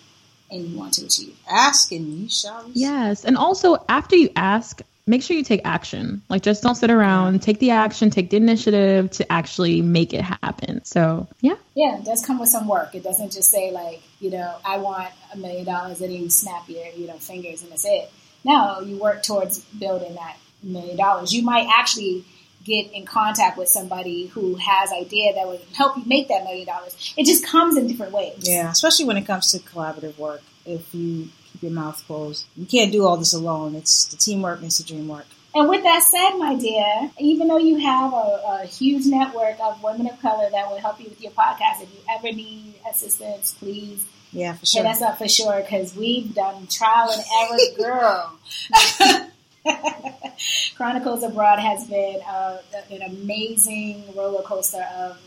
and 0.51 0.65
you 0.67 0.79
want 0.79 0.95
to 0.95 1.05
achieve. 1.05 1.37
Ask 1.51 1.93
and 1.93 2.07
you 2.07 2.29
shall 2.29 2.59
receive. 2.59 2.77
Yes. 2.77 3.25
And 3.25 3.37
also, 3.37 3.77
after 3.89 4.17
you 4.17 4.31
ask, 4.37 4.81
make 5.07 5.23
sure 5.23 5.37
you 5.37 5.45
take 5.45 5.63
action. 5.65 6.23
Like, 6.29 6.43
just 6.43 6.63
don't 6.63 6.75
sit 6.75 6.91
around. 6.91 7.43
Take 7.43 7.59
the 7.59 7.73
action, 7.73 8.11
take 8.11 8.31
the 8.31 8.37
initiative 8.37 9.11
to 9.13 9.31
actually 9.33 9.83
make 9.83 10.15
it 10.15 10.23
happen. 10.23 10.85
So, 10.85 11.29
yeah. 11.41 11.57
Yeah, 11.75 11.99
it 11.99 12.05
does 12.05 12.25
come 12.25 12.39
with 12.39 12.49
some 12.49 12.69
work. 12.69 12.95
It 12.95 13.03
doesn't 13.03 13.33
just 13.33 13.51
say, 13.51 13.71
like, 13.71 14.03
you 14.21 14.31
know, 14.31 14.55
I 14.65 14.79
want 14.79 15.11
a 15.33 15.37
million 15.37 15.65
dollars 15.65 16.01
and 16.01 16.13
you 16.13 16.31
snap 16.31 16.69
your, 16.69 16.87
you 16.97 17.07
know, 17.07 17.19
fingers 17.19 17.63
and 17.63 17.71
that's 17.71 17.85
it. 17.85 18.11
No, 18.45 18.81
you 18.81 18.99
work 18.99 19.25
towards 19.25 19.61
building 19.61 20.15
that 20.15 20.37
million 20.63 20.97
dollars. 20.97 21.33
You 21.33 21.43
might 21.43 21.69
actually 21.69 22.25
get 22.67 22.93
in 22.93 23.05
contact 23.05 23.57
with 23.57 23.69
somebody 23.69 24.27
who 24.27 24.57
has 24.57 24.93
idea 24.93 25.33
that 25.35 25.47
would 25.47 25.61
help 25.75 25.97
you 25.97 26.03
make 26.07 26.29
that 26.29 26.45
million 26.45 26.67
dollars. 26.67 27.15
It 27.17 27.25
just 27.25 27.47
comes 27.47 27.77
in 27.77 27.87
different 27.87 28.13
ways. 28.13 28.39
Yeah, 28.41 28.71
especially 28.71 29.07
when 29.07 29.17
it 29.17 29.27
comes 29.27 29.53
to 29.53 29.59
collaborative 29.59 30.19
work. 30.19 30.43
If 30.65 30.93
you 30.93 31.29
keep 31.53 31.63
your 31.63 31.73
mouth 31.73 32.03
closed, 32.07 32.45
you 32.57 32.67
can't 32.67 32.91
do 32.91 33.07
all 33.07 33.17
this 33.17 33.33
alone. 33.33 33.77
It's 33.77 34.07
the 34.07 34.17
teamwork 34.17 34.61
makes 34.61 34.79
the 34.79 34.85
dream 34.85 35.07
work. 35.07 35.27
And 35.55 35.71
with 35.71 35.85
that 35.85 36.03
said, 36.03 36.37
my 36.37 36.55
dear, 36.55 37.11
even 37.19 37.49
though 37.49 37.57
you 37.57 37.77
have 37.79 38.13
a, 38.13 38.17
a, 38.17 38.67
huge 38.67 39.07
network 39.07 39.57
of 39.59 39.83
women 39.83 40.07
of 40.07 40.21
color 40.21 40.51
that 40.51 40.69
will 40.69 40.79
help 40.79 41.01
you 41.01 41.09
with 41.09 41.23
your 41.23 41.33
podcast, 41.33 41.81
if 41.81 41.89
you 41.95 42.01
ever 42.11 42.31
need 42.31 42.75
assistance, 42.91 43.55
please 43.59 44.05
yeah, 44.33 44.53
for 44.53 44.67
sure. 44.67 44.83
hit 44.83 44.91
us 44.91 45.01
up 45.01 45.17
for 45.17 45.29
sure 45.29 45.63
because 45.63 45.97
we've 45.97 46.35
done 46.35 46.67
trial 46.67 47.11
and 47.11 47.25
error, 47.41 47.59
girl. 47.79 49.31
Chronicles 50.77 51.23
Abroad 51.23 51.59
has 51.59 51.87
been 51.89 52.21
uh, 52.27 52.59
an 52.91 53.03
amazing 53.03 54.05
roller 54.15 54.43
coaster 54.43 54.87
of 54.97 55.19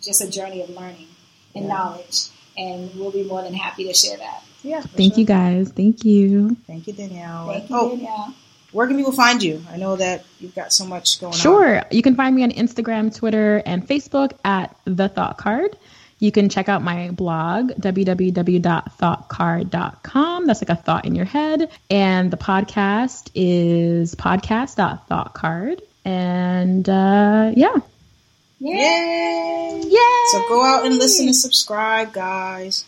just 0.00 0.22
a 0.22 0.30
journey 0.30 0.62
of 0.62 0.70
learning 0.70 1.08
and 1.54 1.64
yeah. 1.64 1.72
knowledge, 1.72 2.28
and 2.56 2.90
we'll 2.94 3.10
be 3.10 3.24
more 3.24 3.42
than 3.42 3.54
happy 3.54 3.86
to 3.86 3.94
share 3.94 4.16
that. 4.16 4.42
Yeah. 4.62 4.80
Thank 4.80 5.14
sure. 5.14 5.20
you 5.20 5.26
guys. 5.26 5.70
Thank 5.70 6.04
you. 6.04 6.56
Thank 6.66 6.86
you, 6.86 6.92
Danielle. 6.92 7.48
Thank 7.48 7.70
you, 7.70 7.76
oh, 7.76 7.90
Danielle. 7.90 8.34
Where 8.72 8.86
can 8.86 8.96
people 8.96 9.12
find 9.12 9.42
you? 9.42 9.62
I 9.70 9.76
know 9.76 9.96
that 9.96 10.24
you've 10.40 10.54
got 10.54 10.72
so 10.72 10.86
much 10.86 11.20
going 11.20 11.34
sure. 11.34 11.76
on. 11.76 11.82
Sure. 11.82 11.88
You 11.90 12.02
can 12.02 12.14
find 12.16 12.34
me 12.34 12.42
on 12.42 12.50
Instagram, 12.52 13.14
Twitter, 13.14 13.62
and 13.66 13.86
Facebook 13.86 14.32
at 14.44 14.74
The 14.86 15.08
Thought 15.08 15.36
Card. 15.36 15.76
You 16.22 16.30
can 16.30 16.48
check 16.48 16.68
out 16.68 16.82
my 16.82 17.10
blog, 17.10 17.72
www.thoughtcard.com. 17.72 20.46
That's 20.46 20.62
like 20.62 20.68
a 20.68 20.76
thought 20.80 21.04
in 21.04 21.16
your 21.16 21.24
head. 21.24 21.68
And 21.90 22.30
the 22.30 22.36
podcast 22.36 23.32
is 23.34 24.14
podcast.thoughtcard. 24.14 25.80
And 26.04 26.88
uh, 26.88 27.50
yeah. 27.56 27.74
Yay! 28.60 29.80
Yay! 29.84 30.24
So 30.30 30.48
go 30.48 30.64
out 30.64 30.86
and 30.86 30.96
listen 30.96 31.26
and 31.26 31.34
subscribe, 31.34 32.12
guys. 32.12 32.84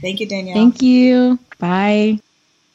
Thank 0.00 0.20
you, 0.20 0.26
Danielle. 0.26 0.54
Thank 0.54 0.80
you. 0.80 1.38
Bye. 1.58 2.20